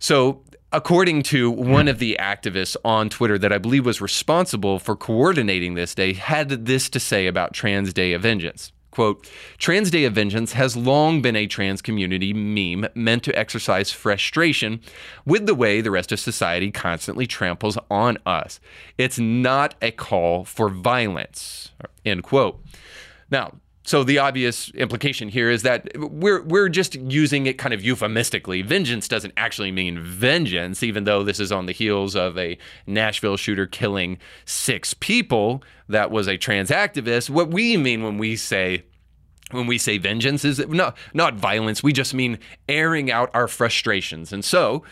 So, 0.00 0.42
according 0.72 1.22
to 1.22 1.50
one 1.50 1.86
of 1.86 2.00
the 2.00 2.16
activists 2.20 2.76
on 2.84 3.08
Twitter 3.08 3.38
that 3.38 3.52
I 3.52 3.58
believe 3.58 3.86
was 3.86 4.00
responsible 4.00 4.80
for 4.80 4.96
coordinating 4.96 5.74
this 5.74 5.94
day, 5.94 6.12
had 6.12 6.66
this 6.66 6.90
to 6.90 7.00
say 7.00 7.28
about 7.28 7.54
Trans 7.54 7.92
Day 7.92 8.12
of 8.12 8.22
Vengeance. 8.22 8.72
Quote, 8.94 9.28
Trans 9.58 9.90
Day 9.90 10.04
of 10.04 10.12
Vengeance 10.12 10.52
has 10.52 10.76
long 10.76 11.20
been 11.20 11.34
a 11.34 11.48
trans 11.48 11.82
community 11.82 12.32
meme 12.32 12.88
meant 12.94 13.24
to 13.24 13.36
exercise 13.36 13.90
frustration 13.90 14.80
with 15.26 15.46
the 15.46 15.54
way 15.56 15.80
the 15.80 15.90
rest 15.90 16.12
of 16.12 16.20
society 16.20 16.70
constantly 16.70 17.26
tramples 17.26 17.76
on 17.90 18.18
us. 18.24 18.60
It's 18.96 19.18
not 19.18 19.74
a 19.82 19.90
call 19.90 20.44
for 20.44 20.68
violence. 20.68 21.72
End 22.04 22.22
quote. 22.22 22.64
Now, 23.32 23.54
so 23.86 24.02
the 24.02 24.18
obvious 24.18 24.70
implication 24.70 25.28
here 25.28 25.50
is 25.50 25.62
that 25.62 25.88
we're 25.96 26.42
we're 26.42 26.70
just 26.70 26.94
using 26.94 27.46
it 27.46 27.58
kind 27.58 27.74
of 27.74 27.82
euphemistically. 27.82 28.62
Vengeance 28.62 29.06
doesn't 29.06 29.34
actually 29.36 29.70
mean 29.70 30.00
vengeance, 30.00 30.82
even 30.82 31.04
though 31.04 31.22
this 31.22 31.38
is 31.38 31.52
on 31.52 31.66
the 31.66 31.72
heels 31.72 32.16
of 32.16 32.38
a 32.38 32.56
Nashville 32.86 33.36
shooter 33.36 33.66
killing 33.66 34.18
six 34.46 34.94
people 34.94 35.62
that 35.88 36.10
was 36.10 36.26
a 36.26 36.38
trans 36.38 36.70
activist. 36.70 37.28
What 37.28 37.50
we 37.50 37.76
mean 37.76 38.02
when 38.02 38.16
we 38.16 38.36
say 38.36 38.84
when 39.50 39.66
we 39.66 39.76
say 39.76 39.98
vengeance 39.98 40.46
is 40.46 40.66
not 40.66 40.96
not 41.12 41.34
violence. 41.34 41.82
We 41.82 41.92
just 41.92 42.14
mean 42.14 42.38
airing 42.68 43.10
out 43.10 43.30
our 43.34 43.48
frustrations. 43.48 44.32
And 44.32 44.42
so 44.42 44.82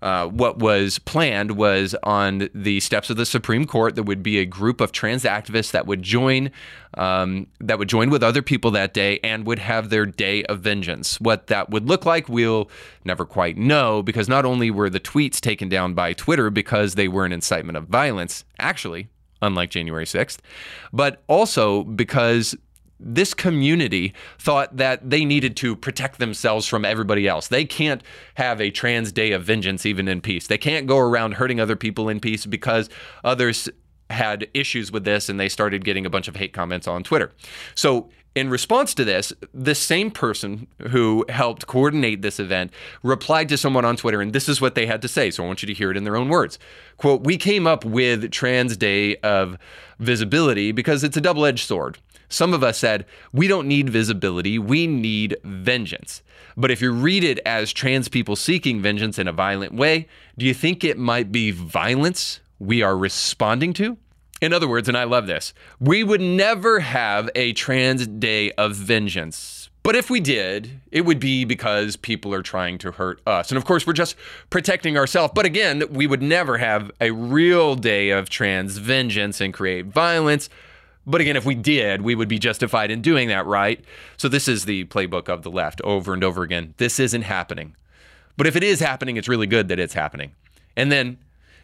uh, 0.00 0.26
what 0.26 0.58
was 0.58 0.98
planned 1.00 1.52
was 1.52 1.94
on 2.02 2.48
the 2.54 2.80
steps 2.80 3.10
of 3.10 3.16
the 3.16 3.26
Supreme 3.26 3.66
Court, 3.66 3.94
there 3.94 4.04
would 4.04 4.22
be 4.22 4.38
a 4.38 4.44
group 4.44 4.80
of 4.80 4.92
trans 4.92 5.24
activists 5.24 5.72
that 5.72 5.86
would 5.86 6.02
join, 6.02 6.50
um, 6.94 7.48
that 7.60 7.78
would 7.78 7.88
join 7.88 8.08
with 8.10 8.22
other 8.22 8.42
people 8.42 8.70
that 8.72 8.94
day, 8.94 9.18
and 9.24 9.44
would 9.46 9.58
have 9.58 9.90
their 9.90 10.06
day 10.06 10.44
of 10.44 10.60
vengeance. 10.60 11.20
What 11.20 11.48
that 11.48 11.70
would 11.70 11.88
look 11.88 12.06
like, 12.06 12.28
we'll 12.28 12.70
never 13.04 13.24
quite 13.24 13.56
know, 13.56 14.02
because 14.02 14.28
not 14.28 14.44
only 14.44 14.70
were 14.70 14.90
the 14.90 15.00
tweets 15.00 15.40
taken 15.40 15.68
down 15.68 15.94
by 15.94 16.12
Twitter 16.12 16.50
because 16.50 16.94
they 16.94 17.08
were 17.08 17.24
an 17.24 17.32
incitement 17.32 17.76
of 17.76 17.88
violence, 17.88 18.44
actually, 18.58 19.08
unlike 19.42 19.70
January 19.70 20.04
6th, 20.04 20.38
but 20.92 21.22
also 21.26 21.82
because 21.84 22.56
this 23.00 23.34
community 23.34 24.12
thought 24.38 24.76
that 24.76 25.08
they 25.08 25.24
needed 25.24 25.56
to 25.58 25.76
protect 25.76 26.18
themselves 26.18 26.66
from 26.66 26.84
everybody 26.84 27.28
else. 27.28 27.48
They 27.48 27.64
can't 27.64 28.02
have 28.34 28.60
a 28.60 28.70
trans 28.70 29.12
day 29.12 29.32
of 29.32 29.44
vengeance 29.44 29.86
even 29.86 30.08
in 30.08 30.20
peace. 30.20 30.46
They 30.46 30.58
can't 30.58 30.86
go 30.86 30.98
around 30.98 31.34
hurting 31.34 31.60
other 31.60 31.76
people 31.76 32.08
in 32.08 32.20
peace 32.20 32.46
because 32.46 32.88
others 33.24 33.68
had 34.10 34.48
issues 34.54 34.90
with 34.90 35.04
this 35.04 35.28
and 35.28 35.38
they 35.38 35.48
started 35.48 35.84
getting 35.84 36.06
a 36.06 36.10
bunch 36.10 36.28
of 36.28 36.36
hate 36.36 36.52
comments 36.52 36.88
on 36.88 37.02
Twitter. 37.02 37.32
So 37.74 38.08
in 38.38 38.48
response 38.50 38.94
to 38.94 39.04
this, 39.04 39.32
the 39.52 39.74
same 39.74 40.10
person 40.10 40.66
who 40.90 41.24
helped 41.28 41.66
coordinate 41.66 42.22
this 42.22 42.38
event 42.38 42.72
replied 43.02 43.48
to 43.48 43.58
someone 43.58 43.84
on 43.84 43.96
Twitter, 43.96 44.20
and 44.20 44.32
this 44.32 44.48
is 44.48 44.60
what 44.60 44.74
they 44.74 44.86
had 44.86 45.02
to 45.02 45.08
say. 45.08 45.30
So 45.30 45.42
I 45.42 45.46
want 45.46 45.62
you 45.62 45.66
to 45.66 45.74
hear 45.74 45.90
it 45.90 45.96
in 45.96 46.04
their 46.04 46.16
own 46.16 46.28
words. 46.28 46.58
Quote, 46.96 47.22
We 47.22 47.36
came 47.36 47.66
up 47.66 47.84
with 47.84 48.30
Trans 48.30 48.76
Day 48.76 49.16
of 49.16 49.58
Visibility 49.98 50.72
because 50.72 51.04
it's 51.04 51.16
a 51.16 51.20
double 51.20 51.44
edged 51.44 51.66
sword. 51.66 51.98
Some 52.28 52.54
of 52.54 52.62
us 52.62 52.78
said, 52.78 53.06
We 53.32 53.48
don't 53.48 53.66
need 53.66 53.90
visibility, 53.90 54.58
we 54.58 54.86
need 54.86 55.36
vengeance. 55.42 56.22
But 56.56 56.70
if 56.70 56.82
you 56.82 56.92
read 56.92 57.24
it 57.24 57.38
as 57.46 57.72
trans 57.72 58.08
people 58.08 58.36
seeking 58.36 58.82
vengeance 58.82 59.18
in 59.18 59.28
a 59.28 59.32
violent 59.32 59.74
way, 59.74 60.08
do 60.36 60.44
you 60.44 60.54
think 60.54 60.82
it 60.84 60.98
might 60.98 61.30
be 61.30 61.50
violence 61.50 62.40
we 62.58 62.82
are 62.82 62.96
responding 62.96 63.72
to? 63.74 63.96
In 64.40 64.52
other 64.52 64.68
words, 64.68 64.88
and 64.88 64.96
I 64.96 65.04
love 65.04 65.26
this, 65.26 65.52
we 65.80 66.04
would 66.04 66.20
never 66.20 66.80
have 66.80 67.28
a 67.34 67.52
trans 67.54 68.06
day 68.06 68.52
of 68.52 68.74
vengeance. 68.76 69.68
But 69.82 69.96
if 69.96 70.10
we 70.10 70.20
did, 70.20 70.80
it 70.92 71.02
would 71.02 71.18
be 71.18 71.44
because 71.44 71.96
people 71.96 72.34
are 72.34 72.42
trying 72.42 72.78
to 72.78 72.92
hurt 72.92 73.20
us. 73.26 73.50
And 73.50 73.56
of 73.56 73.64
course, 73.64 73.86
we're 73.86 73.94
just 73.94 74.16
protecting 74.50 74.98
ourselves. 74.98 75.32
But 75.34 75.46
again, 75.46 75.82
we 75.90 76.06
would 76.06 76.22
never 76.22 76.58
have 76.58 76.90
a 77.00 77.10
real 77.10 77.74
day 77.74 78.10
of 78.10 78.28
trans 78.28 78.76
vengeance 78.76 79.40
and 79.40 79.54
create 79.54 79.86
violence. 79.86 80.50
But 81.06 81.22
again, 81.22 81.36
if 81.36 81.46
we 81.46 81.54
did, 81.54 82.02
we 82.02 82.14
would 82.14 82.28
be 82.28 82.38
justified 82.38 82.90
in 82.90 83.00
doing 83.00 83.28
that, 83.28 83.46
right? 83.46 83.82
So 84.18 84.28
this 84.28 84.46
is 84.46 84.66
the 84.66 84.84
playbook 84.84 85.30
of 85.30 85.42
the 85.42 85.50
left 85.50 85.80
over 85.82 86.12
and 86.12 86.22
over 86.22 86.42
again. 86.42 86.74
This 86.76 87.00
isn't 87.00 87.22
happening. 87.22 87.74
But 88.36 88.46
if 88.46 88.56
it 88.56 88.62
is 88.62 88.80
happening, 88.80 89.16
it's 89.16 89.26
really 89.26 89.46
good 89.46 89.68
that 89.68 89.80
it's 89.80 89.94
happening. 89.94 90.32
And 90.76 90.92
then 90.92 91.16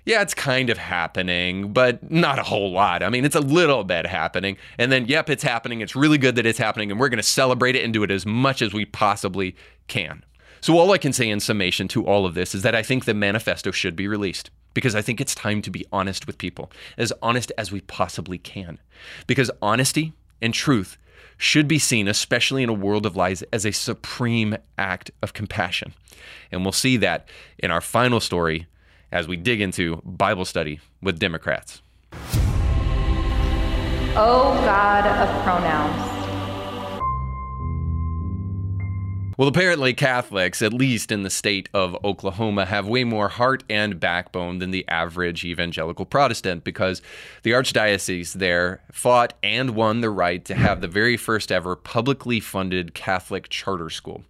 yeah, 0.06 0.20
it's 0.20 0.34
kind 0.34 0.68
of 0.68 0.76
happening, 0.76 1.72
but 1.72 2.10
not 2.10 2.38
a 2.38 2.42
whole 2.42 2.70
lot. 2.70 3.02
I 3.02 3.08
mean, 3.08 3.24
it's 3.24 3.34
a 3.34 3.40
little 3.40 3.84
bit 3.84 4.06
happening. 4.06 4.58
And 4.78 4.92
then, 4.92 5.06
yep, 5.06 5.30
it's 5.30 5.42
happening. 5.42 5.80
It's 5.80 5.96
really 5.96 6.18
good 6.18 6.36
that 6.36 6.44
it's 6.44 6.58
happening, 6.58 6.90
and 6.90 7.00
we're 7.00 7.08
going 7.08 7.16
to 7.18 7.22
celebrate 7.22 7.74
it 7.74 7.84
and 7.84 7.92
do 7.92 8.02
it 8.02 8.10
as 8.10 8.26
much 8.26 8.60
as 8.60 8.74
we 8.74 8.84
possibly 8.84 9.56
can. 9.88 10.24
So, 10.60 10.78
all 10.78 10.92
I 10.92 10.98
can 10.98 11.12
say 11.12 11.28
in 11.28 11.40
summation 11.40 11.88
to 11.88 12.06
all 12.06 12.26
of 12.26 12.34
this 12.34 12.54
is 12.54 12.62
that 12.62 12.74
I 12.74 12.82
think 12.82 13.04
the 13.04 13.14
manifesto 13.14 13.70
should 13.70 13.96
be 13.96 14.08
released 14.08 14.50
because 14.74 14.94
I 14.94 15.02
think 15.02 15.20
it's 15.20 15.34
time 15.34 15.62
to 15.62 15.70
be 15.70 15.86
honest 15.92 16.26
with 16.26 16.38
people, 16.38 16.70
as 16.98 17.12
honest 17.22 17.52
as 17.56 17.72
we 17.72 17.80
possibly 17.80 18.38
can. 18.38 18.78
Because 19.26 19.50
honesty 19.62 20.12
and 20.42 20.52
truth 20.52 20.98
should 21.36 21.68
be 21.68 21.78
seen, 21.78 22.08
especially 22.08 22.62
in 22.62 22.68
a 22.68 22.74
world 22.74 23.06
of 23.06 23.16
lies, 23.16 23.42
as 23.52 23.64
a 23.64 23.72
supreme 23.72 24.56
act 24.76 25.10
of 25.22 25.32
compassion. 25.32 25.94
And 26.50 26.62
we'll 26.62 26.72
see 26.72 26.96
that 26.98 27.28
in 27.58 27.70
our 27.70 27.80
final 27.80 28.20
story 28.20 28.66
as 29.14 29.28
we 29.28 29.36
dig 29.36 29.60
into 29.62 30.02
Bible 30.04 30.44
study 30.44 30.80
with 31.00 31.18
Democrats. 31.18 31.80
Oh, 34.16 34.52
God 34.64 35.06
of 35.06 35.44
pronouns. 35.44 36.13
Well, 39.36 39.48
apparently, 39.48 39.94
Catholics, 39.94 40.62
at 40.62 40.72
least 40.72 41.10
in 41.10 41.24
the 41.24 41.30
state 41.30 41.68
of 41.74 41.96
Oklahoma, 42.04 42.66
have 42.66 42.86
way 42.86 43.02
more 43.02 43.28
heart 43.28 43.64
and 43.68 43.98
backbone 43.98 44.58
than 44.58 44.70
the 44.70 44.86
average 44.86 45.44
evangelical 45.44 46.06
Protestant 46.06 46.62
because 46.62 47.02
the 47.42 47.50
archdiocese 47.50 48.34
there 48.34 48.82
fought 48.92 49.34
and 49.42 49.70
won 49.70 50.02
the 50.02 50.10
right 50.10 50.44
to 50.44 50.54
have 50.54 50.80
the 50.80 50.88
very 50.88 51.16
first 51.16 51.50
ever 51.50 51.74
publicly 51.74 52.38
funded 52.38 52.94
Catholic 52.94 53.48
charter 53.48 53.90
school. 53.90 54.22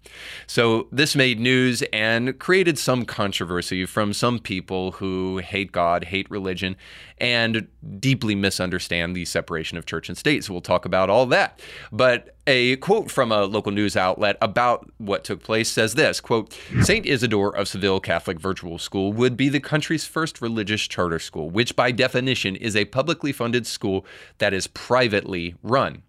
So, 0.47 0.89
this 0.91 1.15
made 1.15 1.39
news 1.39 1.83
and 1.93 2.39
created 2.39 2.79
some 2.79 3.05
controversy 3.05 3.85
from 3.85 4.15
some 4.15 4.39
people 4.39 4.93
who 4.93 5.39
hate 5.39 5.71
God, 5.71 6.05
hate 6.05 6.31
religion, 6.31 6.77
and 7.19 7.69
deeply 8.01 8.35
misunderstand 8.35 9.15
the 9.15 9.25
separation 9.25 9.79
of 9.79 9.87
church 9.87 10.09
and 10.09 10.17
state. 10.17 10.45
So 10.45 10.53
we'll 10.53 10.63
talk 10.63 10.85
about 10.85 11.11
all 11.11 11.27
that. 11.27 11.61
But 11.93 12.34
a 12.47 12.77
quote 12.77 13.11
from 13.11 13.33
a 13.33 13.45
local 13.45 13.73
news 13.73 13.97
outlet 13.97 14.37
about 14.43 14.91
what 14.99 15.25
took 15.25 15.43
place 15.43 15.71
says 15.71 15.95
this 15.95 16.21
quote 16.21 16.55
st 16.83 17.07
isidore 17.07 17.55
of 17.57 17.67
seville 17.67 18.01
catholic 18.01 18.39
virtual 18.39 18.79
school 18.79 19.13
would 19.13 19.35
be 19.37 19.49
the 19.49 19.61
country's 19.61 20.05
first 20.05 20.43
religious 20.43 20.83
charter 20.83 21.19
school 21.19 21.49
which 21.49 21.75
by 21.75 21.91
definition 21.91 22.55
is 22.57 22.77
a 22.77 22.85
publicly 22.87 23.33
funded 23.33 23.67
school 23.67 24.05
that 24.39 24.53
is 24.53 24.67
privately 24.67 25.55
run. 25.63 26.03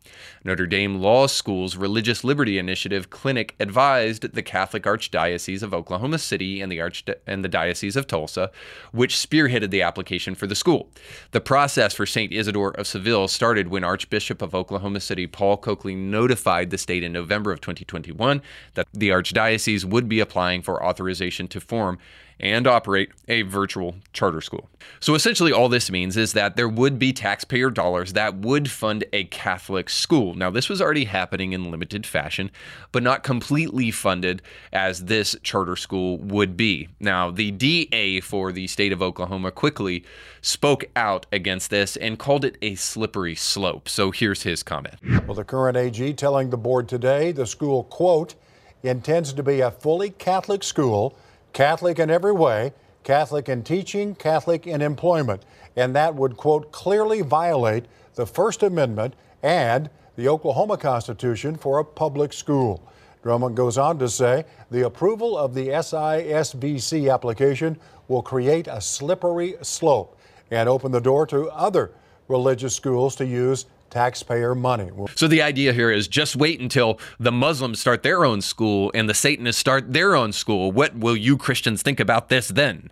Notre 0.43 0.67
dame 0.67 1.00
law 1.00 1.26
school's 1.26 1.76
religious 1.76 2.24
liberty 2.24 2.58
initiative 2.58 3.10
clinic 3.10 3.56
advised 3.60 4.34
the 4.34 4.43
catholic 4.43 4.84
archdiocese 4.84 5.63
of 5.63 5.74
oklahoma 5.74 6.19
city 6.19 6.60
and 6.60 6.71
the 6.71 6.82
arch 6.82 7.06
and 7.26 7.45
the 7.45 7.50
diocese 7.50 7.95
of 7.95 8.08
tulsa 8.08 8.52
which 8.91 9.15
spearheaded 9.15 9.69
the 9.69 9.82
application 9.82 10.36
for 10.36 10.48
the 10.48 10.56
school. 10.56 10.91
The 11.32 11.41
process 11.41 11.93
for 11.93 12.06
st 12.06 12.34
isidore 12.34 12.71
of 12.71 12.88
seville 12.88 13.30
started 13.30 13.69
when 13.69 13.86
archbishop 13.86 14.41
of 14.41 14.54
oklahoma 14.54 15.00
city 15.00 15.28
paul 15.28 15.56
coakley 15.56 15.95
noted 15.95 16.24
notified 16.25 16.71
the 16.71 16.77
state 16.77 17.03
in 17.03 17.13
November 17.13 17.51
of 17.51 17.61
2021 17.61 18.41
that 18.73 18.88
the 18.91 19.09
archdiocese 19.09 19.85
would 19.85 20.09
be 20.09 20.19
applying 20.19 20.63
for 20.63 20.83
authorization 20.83 21.47
to 21.47 21.61
form 21.61 21.99
and 22.39 22.67
operate 22.67 23.10
a 23.28 23.43
virtual 23.43 23.95
charter 24.13 24.41
school. 24.41 24.69
So 25.00 25.15
essentially, 25.15 25.52
all 25.52 25.69
this 25.69 25.89
means 25.89 26.17
is 26.17 26.34
that 26.34 26.56
there 26.56 26.67
would 26.67 27.00
be 27.00 27.13
taxpayer 27.13 27.69
dollars 27.69 28.13
that 28.13 28.36
would 28.36 28.69
fund 28.69 29.04
a 29.13 29.26
Catholic 29.26 29.89
school. 29.89 30.34
Now, 30.34 30.50
this 30.50 30.69
was 30.69 30.82
already 30.82 31.06
happening 31.06 31.54
in 31.54 31.71
limited 31.71 32.06
fashion, 32.06 32.52
but 32.91 33.04
not 33.04 33.24
completely 33.24 33.91
funded 33.91 34.41
as 34.74 35.06
this 35.06 35.36
charter 35.43 35.76
school 35.76 36.17
would 36.19 36.58
be. 36.58 36.89
Now, 37.00 37.32
the 37.32 37.52
DA 37.52 38.19
for 38.19 38.52
the 38.52 38.67
state 38.67 38.91
of 38.91 39.02
Oklahoma 39.02 39.52
quickly 39.52 40.04
spoke 40.41 40.86
out 40.95 41.26
against 41.32 41.69
this 41.69 41.95
and 41.95 42.19
called 42.19 42.45
it 42.45 42.58
a 42.62 42.76
slippery 42.76 43.36
slope. 43.36 43.89
So 43.89 44.12
here's 44.12 44.43
his 44.43 44.62
comment. 44.62 44.95
Well, 45.26 45.36
the 45.36 45.43
current 45.43 45.78
AG 45.78 46.13
telling 46.13 46.50
the 46.50 46.58
board 46.58 46.88
today 46.88 47.32
the 47.32 47.45
school, 47.45 47.86
quote, 47.86 48.36
intends 48.84 49.34
to 49.34 49.43
be 49.43 49.62
a 49.62 49.71
fully 49.71 50.12
Catholic 50.12 50.63
school 50.63 51.17
Catholic 51.55 51.99
in 51.99 52.09
every 52.09 52.33
way, 52.33 52.73
Catholic 53.05 53.47
in 53.47 53.63
teaching, 53.63 54.13
Catholic 54.13 54.67
in 54.67 54.81
employment. 54.81 55.45
And 55.77 55.95
that 55.95 56.13
would, 56.13 56.35
quote, 56.35 56.73
clearly 56.73 57.21
violate 57.21 57.85
the 58.15 58.25
First 58.25 58.61
Amendment 58.61 59.13
and 59.41 59.89
the 60.17 60.27
Oklahoma 60.27 60.75
Constitution 60.75 61.55
for 61.55 61.79
a 61.79 61.85
public 61.85 62.33
school. 62.33 62.85
Drummond 63.23 63.55
goes 63.55 63.77
on 63.77 63.97
to 63.99 64.09
say 64.09 64.43
the 64.69 64.85
approval 64.85 65.37
of 65.37 65.53
the 65.53 65.69
SISBC 65.69 67.11
application 67.11 67.79
will 68.09 68.21
create 68.21 68.67
a 68.67 68.81
slippery 68.81 69.55
slope 69.61 70.19
and 70.51 70.67
open 70.67 70.91
the 70.91 70.99
door 70.99 71.25
to 71.27 71.49
other 71.51 71.91
religious 72.27 72.75
schools 72.75 73.15
to 73.15 73.25
use 73.25 73.65
taxpayer 73.89 74.56
money. 74.56 74.89
So 75.15 75.28
the 75.28 75.41
idea 75.41 75.74
here 75.74 75.91
is 75.91 76.08
just 76.08 76.36
wait 76.36 76.60
until 76.60 77.00
the 77.19 77.32
Muslims 77.32 77.80
start 77.80 78.04
their 78.04 78.26
own 78.26 78.41
school 78.41 78.91
and 78.93 79.10
the 79.10 79.13
Satanists 79.13 79.60
start 79.60 79.93
their 79.93 80.15
own 80.15 80.32
school. 80.34 80.71
What 80.71 80.95
will 80.95 81.15
you 81.15 81.38
Christians 81.38 81.82
think 81.82 82.00
about 82.00 82.30
this 82.30 82.50
then? 82.50 82.91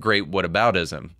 Great 0.00 0.30
whataboutism. 0.30 1.10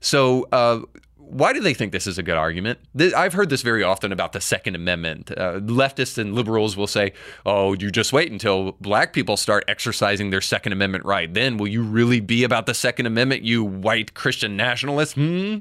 So, 0.00 0.46
uh, 0.52 0.80
why 1.28 1.52
do 1.52 1.60
they 1.60 1.74
think 1.74 1.90
this 1.90 2.06
is 2.06 2.18
a 2.18 2.22
good 2.22 2.36
argument? 2.36 2.78
I've 3.16 3.32
heard 3.32 3.50
this 3.50 3.62
very 3.62 3.82
often 3.82 4.12
about 4.12 4.32
the 4.32 4.40
Second 4.40 4.76
Amendment. 4.76 5.32
Uh, 5.32 5.54
leftists 5.58 6.18
and 6.18 6.34
liberals 6.34 6.76
will 6.76 6.86
say, 6.86 7.12
oh, 7.44 7.74
you 7.74 7.90
just 7.90 8.12
wait 8.12 8.30
until 8.30 8.72
black 8.80 9.12
people 9.12 9.36
start 9.36 9.64
exercising 9.66 10.30
their 10.30 10.40
Second 10.40 10.72
Amendment 10.72 11.04
right. 11.04 11.32
Then 11.32 11.56
will 11.56 11.66
you 11.66 11.82
really 11.82 12.20
be 12.20 12.44
about 12.44 12.66
the 12.66 12.74
Second 12.74 13.06
Amendment, 13.06 13.42
you 13.42 13.64
white 13.64 14.14
Christian 14.14 14.56
nationalists? 14.56 15.14
Hmm? 15.14 15.58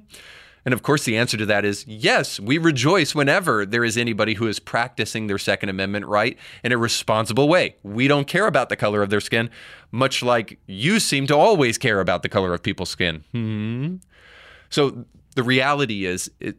And 0.66 0.74
of 0.74 0.82
course, 0.82 1.06
the 1.06 1.16
answer 1.16 1.38
to 1.38 1.46
that 1.46 1.64
is 1.64 1.86
yes, 1.88 2.40
we 2.40 2.58
rejoice 2.58 3.14
whenever 3.14 3.66
there 3.66 3.84
is 3.84 3.98
anybody 3.98 4.34
who 4.34 4.48
is 4.48 4.60
practicing 4.60 5.28
their 5.28 5.38
Second 5.38 5.70
Amendment 5.70 6.08
right 6.08 6.38
in 6.64 6.72
a 6.72 6.78
responsible 6.78 7.48
way. 7.48 7.76
We 7.84 8.08
don't 8.08 8.28
care 8.28 8.48
about 8.48 8.70
the 8.70 8.76
color 8.76 9.04
of 9.04 9.12
their 9.12 9.22
skin, 9.22 9.52
much 9.92 10.24
like 10.24 10.60
you 10.66 11.00
seem 11.00 11.28
to 11.28 11.36
always 11.36 11.78
care 11.78 12.00
about 12.00 12.24
the 12.24 12.30
color 12.30 12.54
of 12.54 12.64
people's 12.64 12.90
skin. 12.90 13.24
Hmm. 13.32 13.96
So 14.70 15.06
the 15.36 15.44
reality 15.44 16.06
is, 16.06 16.32
it, 16.40 16.58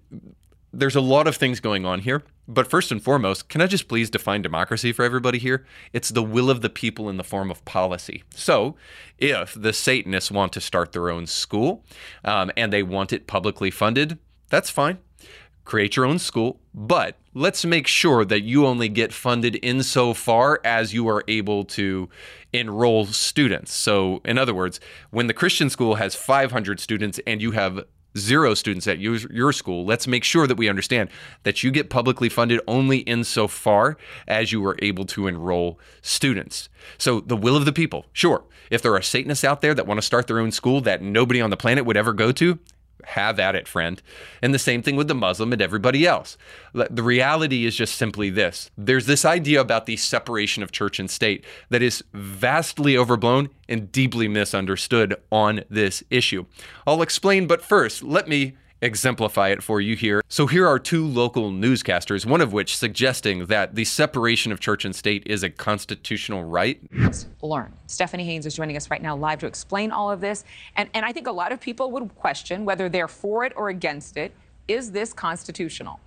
there's 0.72 0.96
a 0.96 1.00
lot 1.00 1.26
of 1.26 1.36
things 1.36 1.58
going 1.58 1.84
on 1.84 2.00
here. 2.00 2.22
But 2.48 2.68
first 2.68 2.92
and 2.92 3.02
foremost, 3.02 3.48
can 3.48 3.60
I 3.60 3.66
just 3.66 3.88
please 3.88 4.08
define 4.08 4.42
democracy 4.42 4.92
for 4.92 5.04
everybody 5.04 5.38
here? 5.38 5.66
It's 5.92 6.10
the 6.10 6.22
will 6.22 6.48
of 6.48 6.60
the 6.60 6.70
people 6.70 7.08
in 7.08 7.16
the 7.16 7.24
form 7.24 7.50
of 7.50 7.64
policy. 7.64 8.22
So, 8.30 8.76
if 9.18 9.54
the 9.54 9.72
Satanists 9.72 10.30
want 10.30 10.52
to 10.52 10.60
start 10.60 10.92
their 10.92 11.10
own 11.10 11.26
school 11.26 11.84
um, 12.24 12.52
and 12.56 12.72
they 12.72 12.82
want 12.82 13.12
it 13.12 13.26
publicly 13.26 13.70
funded, 13.70 14.18
that's 14.48 14.70
fine. 14.70 14.98
Create 15.64 15.96
your 15.96 16.04
own 16.04 16.20
school, 16.20 16.60
but 16.72 17.18
let's 17.34 17.64
make 17.64 17.88
sure 17.88 18.24
that 18.24 18.42
you 18.42 18.64
only 18.64 18.88
get 18.88 19.12
funded 19.12 19.58
insofar 19.60 20.60
as 20.64 20.94
you 20.94 21.08
are 21.08 21.24
able 21.26 21.64
to 21.64 22.08
enroll 22.52 23.06
students. 23.06 23.72
So, 23.72 24.20
in 24.24 24.38
other 24.38 24.54
words, 24.54 24.78
when 25.10 25.26
the 25.26 25.34
Christian 25.34 25.68
school 25.68 25.96
has 25.96 26.14
500 26.14 26.78
students 26.78 27.18
and 27.26 27.42
you 27.42 27.50
have 27.50 27.84
zero 28.16 28.54
students 28.54 28.86
at 28.86 28.98
your, 28.98 29.16
your 29.32 29.52
school, 29.52 29.84
let's 29.84 30.06
make 30.06 30.24
sure 30.24 30.46
that 30.46 30.56
we 30.56 30.68
understand 30.68 31.10
that 31.42 31.62
you 31.62 31.70
get 31.70 31.90
publicly 31.90 32.28
funded 32.28 32.60
only 32.66 32.98
insofar 32.98 33.96
as 34.26 34.52
you 34.52 34.64
are 34.66 34.76
able 34.80 35.04
to 35.06 35.26
enroll 35.26 35.78
students. 36.02 36.68
So, 36.98 37.20
the 37.20 37.36
will 37.36 37.56
of 37.56 37.64
the 37.64 37.72
people, 37.72 38.06
sure. 38.12 38.44
If 38.70 38.82
there 38.82 38.94
are 38.94 39.02
Satanists 39.02 39.44
out 39.44 39.60
there 39.60 39.74
that 39.74 39.86
want 39.86 39.98
to 39.98 40.02
start 40.02 40.26
their 40.26 40.40
own 40.40 40.50
school 40.50 40.80
that 40.82 41.02
nobody 41.02 41.40
on 41.40 41.50
the 41.50 41.56
planet 41.56 41.84
would 41.84 41.96
ever 41.96 42.12
go 42.12 42.32
to, 42.32 42.58
have 43.04 43.38
at 43.38 43.54
it, 43.54 43.68
friend. 43.68 44.02
And 44.42 44.52
the 44.52 44.58
same 44.58 44.82
thing 44.82 44.96
with 44.96 45.08
the 45.08 45.14
Muslim 45.14 45.52
and 45.52 45.62
everybody 45.62 46.06
else. 46.06 46.36
The 46.72 47.02
reality 47.02 47.64
is 47.64 47.76
just 47.76 47.94
simply 47.94 48.30
this 48.30 48.70
there's 48.76 49.06
this 49.06 49.24
idea 49.24 49.60
about 49.60 49.86
the 49.86 49.96
separation 49.96 50.62
of 50.62 50.72
church 50.72 50.98
and 50.98 51.10
state 51.10 51.44
that 51.70 51.82
is 51.82 52.04
vastly 52.12 52.96
overblown 52.96 53.50
and 53.68 53.90
deeply 53.90 54.28
misunderstood 54.28 55.16
on 55.30 55.64
this 55.70 56.02
issue. 56.10 56.46
I'll 56.86 57.02
explain, 57.02 57.46
but 57.46 57.62
first, 57.62 58.02
let 58.02 58.28
me 58.28 58.54
exemplify 58.86 59.48
it 59.48 59.62
for 59.62 59.80
you 59.80 59.94
here. 59.94 60.22
So 60.28 60.46
here 60.46 60.66
are 60.66 60.78
two 60.78 61.04
local 61.04 61.50
newscasters, 61.50 62.24
one 62.24 62.40
of 62.40 62.52
which 62.52 62.76
suggesting 62.76 63.46
that 63.46 63.74
the 63.74 63.84
separation 63.84 64.52
of 64.52 64.60
church 64.60 64.84
and 64.84 64.96
state 64.96 65.24
is 65.26 65.42
a 65.42 65.50
constitutional 65.50 66.44
right. 66.44 66.80
Let's 66.92 67.26
Learn. 67.42 67.72
Stephanie 67.86 68.24
Haynes 68.24 68.46
is 68.46 68.54
joining 68.54 68.76
us 68.76 68.90
right 68.90 69.02
now 69.02 69.16
live 69.16 69.40
to 69.40 69.46
explain 69.46 69.90
all 69.90 70.10
of 70.10 70.20
this. 70.20 70.44
And, 70.76 70.88
and 70.94 71.04
I 71.04 71.12
think 71.12 71.26
a 71.26 71.32
lot 71.32 71.52
of 71.52 71.60
people 71.60 71.90
would 71.90 72.14
question 72.16 72.64
whether 72.64 72.88
they're 72.88 73.08
for 73.08 73.44
it 73.44 73.52
or 73.56 73.68
against 73.68 74.16
it. 74.16 74.32
Is 74.68 74.90
this 74.90 75.12
constitutional? 75.12 76.00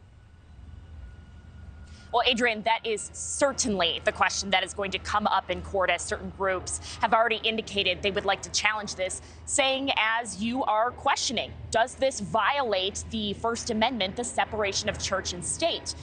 Well, 2.12 2.24
Adrian, 2.26 2.64
that 2.64 2.80
is 2.84 3.12
certainly 3.14 4.02
the 4.04 4.12
question 4.12 4.50
that 4.50 4.64
is 4.64 4.74
going 4.74 4.90
to 4.92 5.00
come 5.00 5.28
up 5.28 5.52
in 5.52 5.62
court 5.62 5.92
as 5.92 6.02
certain 6.02 6.32
groups 6.32 6.82
have 7.02 7.14
already 7.14 7.40
indicated 7.44 8.02
they 8.02 8.10
would 8.10 8.26
like 8.26 8.42
to 8.44 8.50
challenge 8.50 8.96
this, 8.96 9.22
saying, 9.46 9.92
as 9.96 10.42
you 10.42 10.64
are 10.64 10.90
questioning, 10.90 11.52
does 11.70 11.94
this 11.96 12.20
violate 12.20 13.04
the 13.12 13.34
First 13.34 13.70
Amendment, 13.70 14.16
the 14.16 14.24
separation 14.24 14.90
of 14.90 14.98
church 14.98 15.34
and 15.34 15.46
state? 15.46 15.94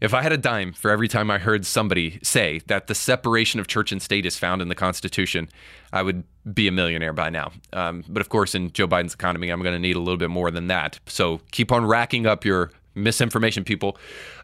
If 0.00 0.14
I 0.14 0.22
had 0.22 0.32
a 0.32 0.38
dime 0.38 0.72
for 0.72 0.90
every 0.90 1.08
time 1.08 1.30
I 1.30 1.36
heard 1.36 1.66
somebody 1.66 2.20
say 2.22 2.62
that 2.68 2.86
the 2.86 2.94
separation 2.94 3.60
of 3.60 3.66
church 3.66 3.92
and 3.92 4.00
state 4.00 4.24
is 4.24 4.38
found 4.38 4.62
in 4.62 4.68
the 4.68 4.74
Constitution, 4.74 5.50
I 5.92 6.02
would 6.02 6.24
be 6.54 6.68
a 6.68 6.72
millionaire 6.72 7.12
by 7.12 7.28
now. 7.28 7.52
Um, 7.74 8.02
but 8.08 8.22
of 8.22 8.30
course, 8.30 8.54
in 8.54 8.72
Joe 8.72 8.88
Biden's 8.88 9.12
economy, 9.12 9.50
I'm 9.50 9.60
going 9.60 9.74
to 9.74 9.78
need 9.78 9.96
a 9.96 10.00
little 10.00 10.16
bit 10.16 10.30
more 10.30 10.50
than 10.50 10.68
that. 10.68 10.98
So 11.04 11.42
keep 11.50 11.70
on 11.70 11.84
racking 11.84 12.24
up 12.24 12.46
your 12.46 12.72
misinformation 12.94 13.64
people. 13.64 13.96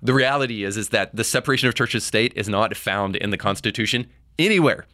The 0.03 0.15
reality 0.15 0.65
is 0.65 0.77
is 0.77 0.91
that 0.91 1.15
the 1.15 1.25
separation 1.25 1.69
of 1.69 1.75
church 1.75 1.95
and 1.95 2.03
state 2.03 2.33
is 2.37 2.49
not 2.49 2.77
found 2.77 3.17
in 3.17 3.31
the 3.31 3.39
Constitution 3.39 4.07
anywhere. 4.39 4.87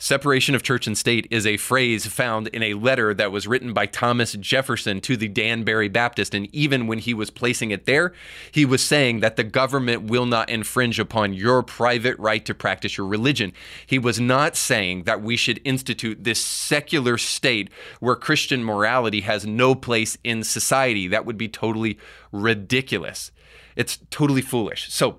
Separation 0.00 0.54
of 0.54 0.62
church 0.62 0.86
and 0.86 0.96
state 0.96 1.26
is 1.28 1.44
a 1.44 1.56
phrase 1.56 2.06
found 2.06 2.46
in 2.48 2.62
a 2.62 2.74
letter 2.74 3.12
that 3.12 3.32
was 3.32 3.48
written 3.48 3.72
by 3.72 3.84
Thomas 3.84 4.34
Jefferson 4.34 5.00
to 5.00 5.16
the 5.16 5.26
Danbury 5.26 5.88
Baptist. 5.88 6.34
And 6.34 6.48
even 6.54 6.86
when 6.86 7.00
he 7.00 7.12
was 7.12 7.30
placing 7.30 7.72
it 7.72 7.84
there, 7.84 8.12
he 8.52 8.64
was 8.64 8.80
saying 8.80 9.18
that 9.20 9.34
the 9.34 9.42
government 9.42 10.04
will 10.04 10.24
not 10.24 10.48
infringe 10.48 11.00
upon 11.00 11.32
your 11.32 11.64
private 11.64 12.16
right 12.20 12.44
to 12.44 12.54
practice 12.54 12.96
your 12.96 13.08
religion. 13.08 13.52
He 13.86 13.98
was 13.98 14.20
not 14.20 14.54
saying 14.54 15.02
that 15.02 15.20
we 15.20 15.36
should 15.36 15.60
institute 15.64 16.22
this 16.22 16.40
secular 16.40 17.18
state 17.18 17.68
where 17.98 18.14
Christian 18.14 18.62
morality 18.62 19.22
has 19.22 19.46
no 19.46 19.74
place 19.74 20.16
in 20.22 20.44
society. 20.44 21.08
That 21.08 21.26
would 21.26 21.36
be 21.36 21.48
totally 21.48 21.98
ridiculous. 22.30 23.32
It's 23.74 23.98
totally 24.10 24.42
foolish. 24.42 24.92
So, 24.92 25.18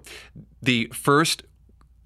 the 0.61 0.89
First 0.93 1.43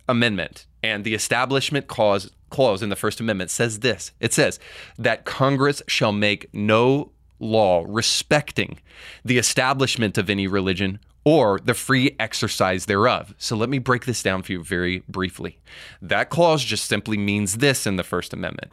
Amendment 0.09 0.65
and 0.84 1.03
the 1.03 1.13
Establishment 1.13 1.88
Clause 1.88 2.32
clause 2.54 2.84
in 2.84 2.89
the 2.89 2.95
First 2.95 3.20
Amendment 3.20 3.49
says 3.49 3.80
this 3.80 4.12
it 4.20 4.32
says 4.32 4.60
that 4.97 5.26
Congress 5.26 5.82
shall 5.88 6.14
make 6.14 6.54
no 6.54 7.12
law 7.39 7.84
respecting 7.88 8.80
the 9.26 9.39
establishment 9.39 10.18
of 10.18 10.30
any 10.30 10.47
religion 10.47 10.99
or 11.26 11.60
the 11.64 11.74
free 11.74 12.16
exercise 12.20 12.86
thereof. 12.86 13.34
So 13.38 13.56
let 13.56 13.70
me 13.70 13.80
break 13.80 14.06
this 14.06 14.22
down 14.22 14.43
for 14.43 14.51
you 14.51 14.64
very 14.64 14.99
briefly. 15.08 15.58
That 16.01 16.30
clause 16.30 16.64
just 16.64 16.86
simply 16.86 17.18
means 17.18 17.58
this 17.58 17.88
in 17.88 17.95
the 17.95 18.04
First 18.04 18.34
Amendment 18.34 18.72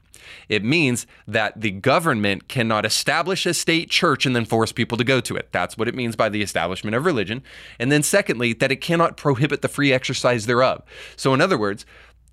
it 0.48 0.64
means 0.64 1.06
that 1.26 1.60
the 1.60 1.70
government 1.70 2.48
cannot 2.48 2.84
establish 2.84 3.46
a 3.46 3.54
state 3.54 3.90
church 3.90 4.26
and 4.26 4.34
then 4.34 4.44
force 4.44 4.72
people 4.72 4.98
to 4.98 5.04
go 5.04 5.20
to 5.20 5.36
it. 5.36 5.48
That's 5.52 5.76
what 5.76 5.88
it 5.88 5.94
means 5.94 6.16
by 6.16 6.28
the 6.28 6.42
establishment 6.42 6.94
of 6.94 7.04
religion. 7.04 7.42
And 7.78 7.90
then, 7.90 8.02
secondly, 8.02 8.52
that 8.54 8.72
it 8.72 8.80
cannot 8.80 9.16
prohibit 9.16 9.62
the 9.62 9.68
free 9.68 9.92
exercise 9.92 10.46
thereof. 10.46 10.82
So, 11.16 11.34
in 11.34 11.40
other 11.40 11.58
words, 11.58 11.86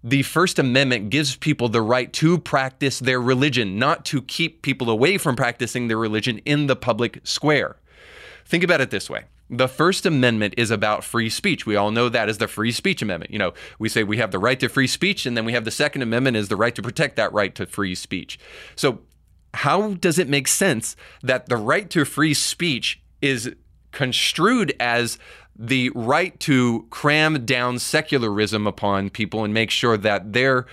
the 0.10 0.24
First 0.24 0.58
Amendment 0.58 1.10
gives 1.10 1.36
people 1.36 1.68
the 1.68 1.82
right 1.82 2.14
to 2.14 2.38
practice 2.38 3.00
their 3.00 3.20
religion, 3.20 3.78
not 3.78 4.06
to 4.06 4.22
keep 4.22 4.62
people 4.62 4.90
away 4.90 5.18
from 5.18 5.36
practicing 5.36 5.90
their 5.90 5.98
religion 5.98 6.38
in 6.46 6.68
the 6.68 6.78
public 6.78 7.20
square. 7.26 7.76
Think 8.46 8.64
about 8.64 8.80
it 8.80 8.90
this 8.90 9.10
way. 9.10 9.26
The 9.50 9.68
First 9.68 10.06
Amendment 10.06 10.54
is 10.56 10.72
about 10.72 11.04
free 11.04 11.30
speech. 11.30 11.66
We 11.66 11.76
all 11.76 11.92
know 11.92 12.08
that 12.08 12.30
as 12.30 12.38
the 12.38 12.48
Free 12.48 12.72
Speech 12.72 13.02
Amendment. 13.02 13.32
You 13.32 13.40
know, 13.40 13.54
we 13.80 13.90
say 13.90 14.04
we 14.04 14.18
have 14.18 14.32
the 14.32 14.40
right 14.40 14.60
to 14.62 14.70
free 14.70 14.88
speech, 14.88 15.26
and 15.26 15.36
then 15.36 15.44
we 15.44 15.52
have 15.52 15.66
the 15.66 15.72
Second 15.72 16.04
Amendment 16.04 16.38
is 16.38 16.48
the 16.48 16.56
right 16.56 16.76
to 16.76 16.82
protect 16.82 17.18
that 17.18 17.34
right 17.34 17.54
to 17.56 17.66
free 17.66 17.94
speech. 17.94 18.40
So, 18.78 19.00
how 19.56 19.96
does 19.96 20.20
it 20.20 20.30
make 20.30 20.48
sense 20.48 20.96
that 21.22 21.48
the 21.48 21.58
right 21.58 21.90
to 21.90 22.06
free 22.06 22.34
speech 22.34 23.02
is 23.22 23.54
construed 23.92 24.74
as 24.80 25.18
the 25.58 25.90
right 25.96 26.40
to 26.42 26.86
cram 26.90 27.46
down 27.46 27.80
secularism 27.80 28.68
upon 28.68 29.10
people 29.10 29.44
and 29.44 29.54
make 29.54 29.72
sure 29.72 29.98
that 29.98 30.34
their 30.34 30.66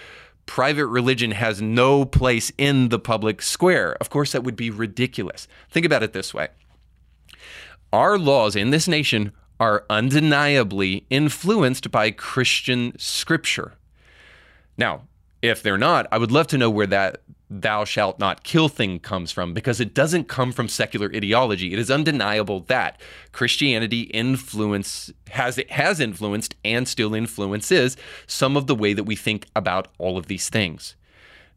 private 0.47 0.87
religion 0.87 1.30
has 1.30 1.62
no 1.62 2.05
place 2.05 2.53
in 2.59 2.91
the 2.91 2.99
public 2.99 3.41
square. 3.41 3.97
Of 4.01 4.11
course, 4.11 4.32
that 4.32 4.45
would 4.45 4.57
be 4.57 4.70
ridiculous. 4.70 5.49
Think 5.70 5.87
about 5.87 6.03
it 6.03 6.12
this 6.12 6.35
way 6.35 6.49
our 7.93 8.18
laws 8.18 8.57
in 8.57 8.70
this 8.70 8.89
nation 8.89 9.32
are 9.61 9.85
undeniably 9.89 11.07
influenced 11.11 11.91
by 11.93 12.11
Christian 12.11 12.93
scripture. 12.99 13.74
Now, 14.76 15.03
if 15.41 15.62
they're 15.62 15.78
not, 15.78 16.09
I 16.11 16.18
would 16.18 16.32
love 16.32 16.49
to 16.49 16.59
know 16.59 16.70
where 16.70 16.89
that 16.89 17.22
thou 17.51 17.84
shalt 17.84 18.18
not 18.18 18.42
kill 18.42 18.68
thing 18.68 18.99
comes 18.99 19.30
from 19.30 19.53
because 19.53 19.80
it 19.80 19.95
doesn't 19.95 20.28
come 20.28 20.53
from 20.53 20.68
secular 20.68 21.11
ideology. 21.14 21.72
It 21.72 21.78
is 21.78 21.90
undeniable 21.90 22.61
that 22.61 23.01
Christianity 23.32 24.03
influence 24.03 25.12
has 25.30 25.59
it 25.59 25.70
has 25.70 26.01
influenced 26.01 26.55
and 26.64 26.88
still 26.88 27.14
influences 27.14 27.97
some 28.26 28.57
of 28.57 28.66
the 28.66 28.74
way 28.74 28.92
that 28.92 29.05
we 29.05 29.16
think 29.16 29.47
about 29.55 29.88
all 29.99 30.16
of 30.16 30.26
these 30.26 30.49
things. 30.49 30.97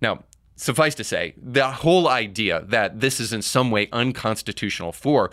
Now, 0.02 0.24
suffice 0.56 0.96
to 0.96 1.04
say, 1.04 1.34
the 1.38 1.72
whole 1.72 2.08
idea 2.08 2.64
that 2.68 3.00
this 3.00 3.20
is 3.20 3.32
in 3.32 3.42
some 3.42 3.72
way 3.72 3.88
unconstitutional 3.94 4.92
for 4.92 5.32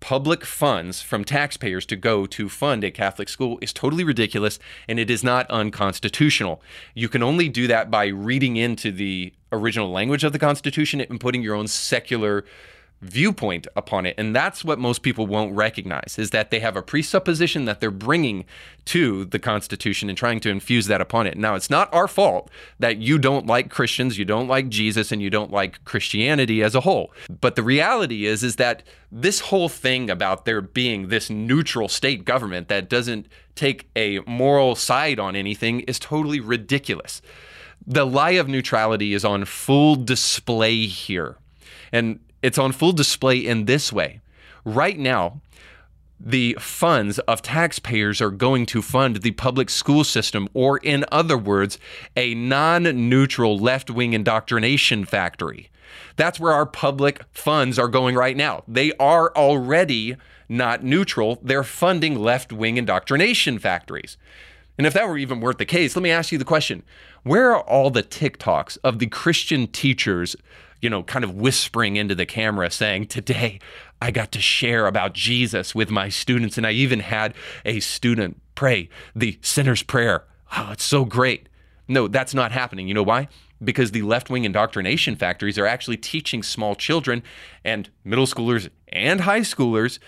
public 0.00 0.44
funds 0.44 1.02
from 1.02 1.24
taxpayers 1.24 1.86
to 1.86 1.96
go 1.96 2.26
to 2.26 2.48
fund 2.48 2.84
a 2.84 2.90
Catholic 2.90 3.28
school 3.28 3.58
is 3.62 3.72
totally 3.72 4.04
ridiculous 4.04 4.58
and 4.88 4.98
it 4.98 5.10
is 5.10 5.24
not 5.24 5.50
unconstitutional. 5.50 6.62
You 6.94 7.08
can 7.08 7.22
only 7.22 7.48
do 7.48 7.66
that 7.66 7.90
by 7.90 8.06
reading 8.06 8.56
into 8.56 8.92
the 8.92 9.32
original 9.52 9.90
language 9.90 10.24
of 10.24 10.32
the 10.32 10.38
Constitution 10.38 11.00
and 11.00 11.20
putting 11.20 11.42
your 11.42 11.54
own 11.54 11.66
secular 11.68 12.44
viewpoint 13.02 13.66
upon 13.76 14.06
it. 14.06 14.14
And 14.16 14.34
that's 14.34 14.64
what 14.64 14.78
most 14.78 15.02
people 15.02 15.26
won't 15.26 15.54
recognize 15.54 16.16
is 16.18 16.30
that 16.30 16.50
they 16.50 16.60
have 16.60 16.76
a 16.76 16.82
presupposition 16.82 17.66
that 17.66 17.80
they're 17.80 17.90
bringing 17.90 18.44
to 18.86 19.26
the 19.26 19.38
constitution 19.38 20.08
and 20.08 20.16
trying 20.16 20.40
to 20.40 20.48
infuse 20.48 20.86
that 20.86 21.00
upon 21.00 21.26
it. 21.26 21.36
Now 21.36 21.54
it's 21.54 21.68
not 21.68 21.92
our 21.92 22.08
fault 22.08 22.50
that 22.78 22.96
you 22.96 23.18
don't 23.18 23.46
like 23.46 23.70
christians 23.70 24.16
you 24.18 24.24
don't 24.24 24.48
like 24.48 24.68
jesus 24.68 25.12
and 25.12 25.20
you 25.20 25.28
don't 25.28 25.50
like 25.50 25.84
christianity 25.84 26.62
as 26.62 26.74
a 26.74 26.80
whole. 26.80 27.12
But 27.40 27.54
the 27.54 27.62
reality 27.62 28.24
is 28.24 28.42
is 28.42 28.56
that 28.56 28.82
this 29.12 29.40
whole 29.40 29.68
thing 29.68 30.08
about 30.08 30.46
there 30.46 30.62
being 30.62 31.08
this 31.08 31.28
neutral 31.28 31.88
state 31.88 32.24
government 32.24 32.68
that 32.68 32.88
doesn't 32.88 33.26
take 33.54 33.88
a 33.94 34.20
moral 34.20 34.74
side 34.74 35.20
on 35.20 35.36
anything 35.36 35.80
is 35.80 35.98
totally 35.98 36.40
ridiculous. 36.40 37.20
The 37.86 38.06
lie 38.06 38.32
of 38.32 38.48
neutrality 38.48 39.12
is 39.12 39.24
on 39.24 39.44
full 39.44 39.96
display 39.96 40.86
here. 40.86 41.36
And 41.92 42.20
it's 42.46 42.58
on 42.58 42.70
full 42.70 42.92
display 42.92 43.38
in 43.38 43.64
this 43.64 43.92
way. 43.92 44.20
Right 44.64 44.96
now, 44.96 45.40
the 46.20 46.56
funds 46.60 47.18
of 47.18 47.42
taxpayers 47.42 48.20
are 48.20 48.30
going 48.30 48.66
to 48.66 48.82
fund 48.82 49.16
the 49.16 49.32
public 49.32 49.68
school 49.68 50.04
system, 50.04 50.48
or 50.54 50.78
in 50.78 51.04
other 51.10 51.36
words, 51.36 51.76
a 52.16 52.34
non 52.34 52.84
neutral 53.08 53.58
left 53.58 53.90
wing 53.90 54.12
indoctrination 54.12 55.04
factory. 55.04 55.70
That's 56.14 56.38
where 56.38 56.52
our 56.52 56.66
public 56.66 57.22
funds 57.32 57.80
are 57.80 57.88
going 57.88 58.14
right 58.14 58.36
now. 58.36 58.62
They 58.68 58.92
are 58.92 59.34
already 59.34 60.16
not 60.48 60.84
neutral, 60.84 61.40
they're 61.42 61.64
funding 61.64 62.16
left 62.16 62.52
wing 62.52 62.76
indoctrination 62.76 63.58
factories. 63.58 64.16
And 64.78 64.86
if 64.86 64.92
that 64.92 65.08
were 65.08 65.18
even 65.18 65.40
worth 65.40 65.58
the 65.58 65.64
case, 65.64 65.96
let 65.96 66.02
me 66.04 66.12
ask 66.12 66.30
you 66.30 66.38
the 66.38 66.44
question 66.44 66.84
where 67.24 67.52
are 67.56 67.62
all 67.62 67.90
the 67.90 68.04
TikToks 68.04 68.78
of 68.84 69.00
the 69.00 69.08
Christian 69.08 69.66
teachers 69.66 70.36
you 70.80 70.90
know, 70.90 71.02
kind 71.02 71.24
of 71.24 71.34
whispering 71.34 71.96
into 71.96 72.14
the 72.14 72.26
camera 72.26 72.70
saying, 72.70 73.06
Today 73.06 73.60
I 74.00 74.10
got 74.10 74.32
to 74.32 74.40
share 74.40 74.86
about 74.86 75.14
Jesus 75.14 75.74
with 75.74 75.90
my 75.90 76.08
students. 76.08 76.56
And 76.56 76.66
I 76.66 76.72
even 76.72 77.00
had 77.00 77.34
a 77.64 77.80
student 77.80 78.40
pray 78.54 78.88
the 79.14 79.38
sinner's 79.42 79.82
prayer. 79.82 80.24
Oh, 80.56 80.70
it's 80.72 80.84
so 80.84 81.04
great. 81.04 81.48
No, 81.88 82.08
that's 82.08 82.34
not 82.34 82.52
happening. 82.52 82.88
You 82.88 82.94
know 82.94 83.02
why? 83.02 83.28
Because 83.62 83.92
the 83.92 84.02
left 84.02 84.28
wing 84.28 84.44
indoctrination 84.44 85.16
factories 85.16 85.58
are 85.58 85.66
actually 85.66 85.96
teaching 85.96 86.42
small 86.42 86.74
children 86.74 87.22
and 87.64 87.88
middle 88.04 88.26
schoolers 88.26 88.68
and 88.88 89.22
high 89.22 89.40
schoolers 89.40 89.98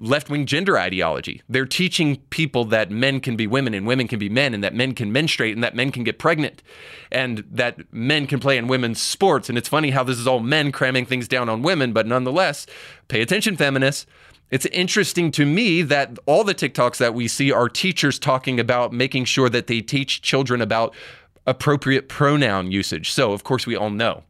left 0.00 0.30
wing 0.30 0.46
gender 0.46 0.78
ideology. 0.78 1.42
They're 1.48 1.66
teaching 1.66 2.16
people 2.30 2.64
that 2.66 2.90
men 2.90 3.20
can 3.20 3.36
be 3.36 3.46
women 3.46 3.74
and 3.74 3.86
women 3.86 4.08
can 4.08 4.18
be 4.18 4.28
men 4.28 4.54
and 4.54 4.62
that 4.64 4.74
men 4.74 4.94
can 4.94 5.12
menstruate 5.12 5.54
and 5.54 5.62
that 5.64 5.74
men 5.74 5.90
can 5.90 6.04
get 6.04 6.18
pregnant 6.18 6.62
and 7.10 7.44
that 7.50 7.92
men 7.92 8.26
can 8.26 8.40
play 8.40 8.56
in 8.56 8.66
women's 8.66 9.00
sports. 9.00 9.48
And 9.48 9.56
it's 9.56 9.68
funny 9.68 9.90
how 9.90 10.02
this 10.04 10.18
is 10.18 10.26
all 10.26 10.40
men 10.40 10.72
cramming 10.72 11.06
things 11.06 11.28
down 11.28 11.48
on 11.48 11.62
women, 11.62 11.92
but 11.92 12.06
nonetheless, 12.06 12.66
pay 13.08 13.20
attention, 13.20 13.56
feminists. 13.56 14.06
It's 14.50 14.66
interesting 14.66 15.30
to 15.32 15.46
me 15.46 15.82
that 15.82 16.18
all 16.26 16.44
the 16.44 16.54
TikToks 16.54 16.98
that 16.98 17.14
we 17.14 17.28
see 17.28 17.50
are 17.50 17.68
teachers 17.68 18.18
talking 18.18 18.60
about 18.60 18.92
making 18.92 19.24
sure 19.24 19.48
that 19.48 19.66
they 19.66 19.80
teach 19.80 20.22
children 20.22 20.60
about 20.60 20.94
appropriate 21.46 22.08
pronoun 22.08 22.70
usage. 22.70 23.10
So, 23.10 23.32
of 23.32 23.44
course, 23.44 23.66
we 23.66 23.76
all 23.76 23.90
know 23.90 24.22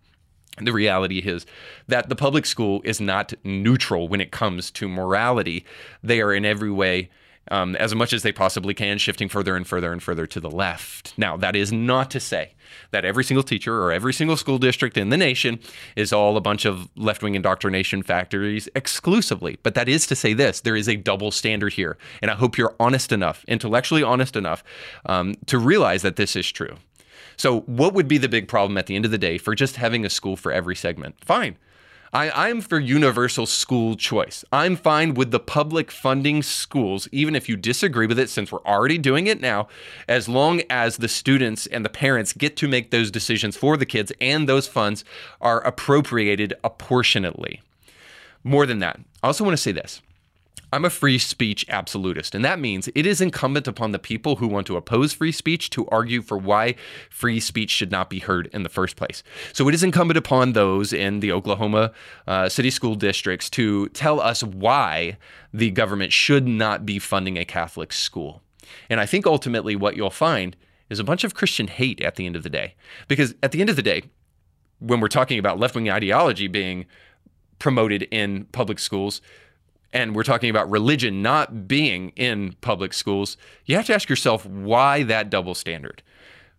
the 0.60 0.72
reality 0.72 1.18
is 1.18 1.46
that 1.88 2.08
the 2.08 2.16
public 2.16 2.46
school 2.46 2.80
is 2.84 3.00
not 3.00 3.32
neutral 3.42 4.08
when 4.08 4.20
it 4.20 4.30
comes 4.30 4.70
to 4.72 4.88
morality. 4.88 5.64
They 6.02 6.20
are 6.20 6.32
in 6.32 6.44
every 6.44 6.70
way, 6.70 7.10
um, 7.50 7.74
as 7.76 7.94
much 7.94 8.12
as 8.12 8.22
they 8.22 8.32
possibly 8.32 8.72
can, 8.72 8.98
shifting 8.98 9.28
further 9.28 9.56
and 9.56 9.66
further 9.66 9.92
and 9.92 10.02
further 10.02 10.26
to 10.28 10.40
the 10.40 10.50
left. 10.50 11.12
Now, 11.16 11.36
that 11.38 11.56
is 11.56 11.72
not 11.72 12.10
to 12.12 12.20
say 12.20 12.52
that 12.92 13.04
every 13.04 13.24
single 13.24 13.42
teacher 13.42 13.82
or 13.82 13.92
every 13.92 14.12
single 14.12 14.36
school 14.36 14.58
district 14.58 14.96
in 14.96 15.10
the 15.10 15.16
nation 15.16 15.58
is 15.96 16.12
all 16.12 16.36
a 16.36 16.40
bunch 16.40 16.64
of 16.64 16.88
left 16.96 17.22
wing 17.22 17.34
indoctrination 17.34 18.02
factories 18.02 18.68
exclusively. 18.76 19.58
But 19.62 19.74
that 19.74 19.88
is 19.88 20.06
to 20.06 20.16
say 20.16 20.34
this 20.34 20.60
there 20.60 20.76
is 20.76 20.88
a 20.88 20.96
double 20.96 21.30
standard 21.30 21.72
here. 21.72 21.98
And 22.22 22.30
I 22.30 22.34
hope 22.34 22.56
you're 22.56 22.76
honest 22.78 23.10
enough, 23.10 23.44
intellectually 23.48 24.02
honest 24.02 24.36
enough, 24.36 24.62
um, 25.06 25.34
to 25.46 25.58
realize 25.58 26.02
that 26.02 26.16
this 26.16 26.36
is 26.36 26.50
true. 26.50 26.76
So, 27.36 27.60
what 27.62 27.94
would 27.94 28.08
be 28.08 28.18
the 28.18 28.28
big 28.28 28.48
problem 28.48 28.76
at 28.78 28.86
the 28.86 28.96
end 28.96 29.04
of 29.04 29.10
the 29.10 29.18
day 29.18 29.38
for 29.38 29.54
just 29.54 29.76
having 29.76 30.04
a 30.04 30.10
school 30.10 30.36
for 30.36 30.52
every 30.52 30.76
segment? 30.76 31.16
Fine. 31.24 31.56
I, 32.14 32.48
am 32.48 32.60
for 32.60 32.78
universal 32.78 33.44
school 33.44 33.96
choice. 33.96 34.44
I'm 34.52 34.76
fine 34.76 35.14
with 35.14 35.32
the 35.32 35.40
public 35.40 35.90
funding 35.90 36.44
schools, 36.44 37.08
even 37.10 37.34
if 37.34 37.48
you 37.48 37.56
disagree 37.56 38.06
with 38.06 38.20
it, 38.20 38.30
since 38.30 38.52
we're 38.52 38.64
already 38.64 38.98
doing 38.98 39.26
it 39.26 39.40
now, 39.40 39.66
as 40.08 40.28
long 40.28 40.62
as 40.70 40.98
the 40.98 41.08
students 41.08 41.66
and 41.66 41.84
the 41.84 41.88
parents 41.88 42.32
get 42.32 42.56
to 42.58 42.68
make 42.68 42.92
those 42.92 43.10
decisions 43.10 43.56
for 43.56 43.76
the 43.76 43.84
kids 43.84 44.12
and 44.20 44.48
those 44.48 44.68
funds 44.68 45.04
are 45.40 45.60
appropriated 45.66 46.54
apportionately. 46.62 47.62
More 48.44 48.64
than 48.64 48.78
that, 48.78 49.00
I 49.20 49.26
also 49.26 49.42
want 49.42 49.54
to 49.54 49.62
say 49.62 49.72
this 49.72 50.00
I'm 50.74 50.84
a 50.84 50.90
free 50.90 51.18
speech 51.18 51.64
absolutist, 51.68 52.34
and 52.34 52.44
that 52.44 52.58
means 52.58 52.88
it 52.96 53.06
is 53.06 53.20
incumbent 53.20 53.68
upon 53.68 53.92
the 53.92 53.98
people 54.00 54.34
who 54.36 54.48
want 54.48 54.66
to 54.66 54.76
oppose 54.76 55.12
free 55.12 55.30
speech 55.30 55.70
to 55.70 55.86
argue 55.86 56.20
for 56.20 56.36
why 56.36 56.74
free 57.10 57.38
speech 57.38 57.70
should 57.70 57.92
not 57.92 58.10
be 58.10 58.18
heard 58.18 58.48
in 58.52 58.64
the 58.64 58.68
first 58.68 58.96
place. 58.96 59.22
So 59.52 59.68
it 59.68 59.74
is 59.76 59.84
incumbent 59.84 60.18
upon 60.18 60.52
those 60.52 60.92
in 60.92 61.20
the 61.20 61.30
Oklahoma 61.30 61.92
uh, 62.26 62.48
city 62.48 62.70
school 62.70 62.96
districts 62.96 63.48
to 63.50 63.88
tell 63.90 64.18
us 64.18 64.42
why 64.42 65.16
the 65.52 65.70
government 65.70 66.12
should 66.12 66.48
not 66.48 66.84
be 66.84 66.98
funding 66.98 67.38
a 67.38 67.44
Catholic 67.44 67.92
school. 67.92 68.42
And 68.90 68.98
I 68.98 69.06
think 69.06 69.28
ultimately 69.28 69.76
what 69.76 69.94
you'll 69.94 70.10
find 70.10 70.56
is 70.90 70.98
a 70.98 71.04
bunch 71.04 71.22
of 71.22 71.34
Christian 71.34 71.68
hate 71.68 72.00
at 72.00 72.16
the 72.16 72.26
end 72.26 72.34
of 72.34 72.42
the 72.42 72.50
day. 72.50 72.74
Because 73.06 73.36
at 73.44 73.52
the 73.52 73.60
end 73.60 73.70
of 73.70 73.76
the 73.76 73.82
day, 73.82 74.02
when 74.80 74.98
we're 74.98 75.06
talking 75.06 75.38
about 75.38 75.60
left 75.60 75.76
wing 75.76 75.88
ideology 75.88 76.48
being 76.48 76.86
promoted 77.60 78.02
in 78.10 78.46
public 78.46 78.80
schools, 78.80 79.20
and 79.94 80.14
we're 80.14 80.24
talking 80.24 80.50
about 80.50 80.68
religion 80.68 81.22
not 81.22 81.68
being 81.68 82.10
in 82.16 82.56
public 82.60 82.92
schools, 82.92 83.36
you 83.64 83.76
have 83.76 83.86
to 83.86 83.94
ask 83.94 84.08
yourself 84.08 84.44
why 84.44 85.04
that 85.04 85.30
double 85.30 85.54
standard. 85.54 86.02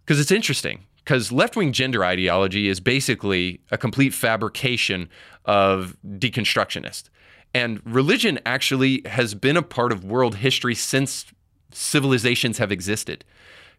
Because 0.04 0.20
it's 0.20 0.32
interesting, 0.32 0.86
because 1.04 1.32
left 1.32 1.56
wing 1.56 1.74
gender 1.74 2.04
ideology 2.06 2.70
is 2.70 2.80
basically 2.80 3.60
a 3.72 3.78
complete 3.78 4.14
fabrication 4.14 5.10
of 5.44 5.98
deconstructionists. 6.06 7.10
And 7.54 7.82
religion 7.86 8.40
actually 8.46 9.02
has 9.06 9.36
been 9.36 9.58
a 9.58 9.62
part 9.62 9.92
of 9.92 10.04
world 10.04 10.36
history 10.36 10.76
since 10.76 11.26
civilizations 11.72 12.58
have 12.58 12.72
existed. 12.72 13.26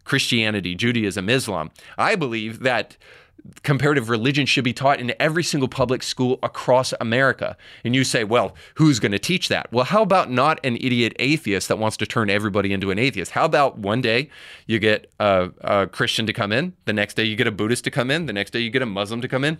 Christianity, 0.03 0.75
Judaism, 0.75 1.29
Islam. 1.29 1.71
I 1.97 2.15
believe 2.15 2.59
that 2.59 2.95
comparative 3.63 4.09
religion 4.09 4.45
should 4.45 4.63
be 4.63 4.73
taught 4.73 4.99
in 4.99 5.13
every 5.19 5.43
single 5.43 5.67
public 5.67 6.03
school 6.03 6.39
across 6.43 6.93
America. 6.99 7.57
And 7.83 7.95
you 7.95 8.03
say, 8.03 8.23
well, 8.23 8.55
who's 8.75 8.99
going 8.99 9.11
to 9.11 9.19
teach 9.19 9.47
that? 9.49 9.71
Well, 9.71 9.85
how 9.85 10.01
about 10.01 10.31
not 10.31 10.59
an 10.63 10.77
idiot 10.77 11.13
atheist 11.19 11.67
that 11.67 11.77
wants 11.77 11.97
to 11.97 12.05
turn 12.05 12.29
everybody 12.29 12.73
into 12.73 12.91
an 12.91 12.99
atheist? 12.99 13.31
How 13.31 13.45
about 13.45 13.77
one 13.77 14.01
day 14.01 14.29
you 14.65 14.79
get 14.79 15.11
a, 15.19 15.49
a 15.61 15.87
Christian 15.87 16.25
to 16.25 16.33
come 16.33 16.51
in, 16.51 16.73
the 16.85 16.93
next 16.93 17.15
day 17.15 17.23
you 17.23 17.35
get 17.35 17.47
a 17.47 17.51
Buddhist 17.51 17.83
to 17.85 17.91
come 17.91 18.11
in, 18.11 18.25
the 18.25 18.33
next 18.33 18.51
day 18.51 18.59
you 18.59 18.69
get 18.69 18.81
a 18.81 18.87
Muslim 18.87 19.21
to 19.21 19.27
come 19.27 19.43
in? 19.43 19.57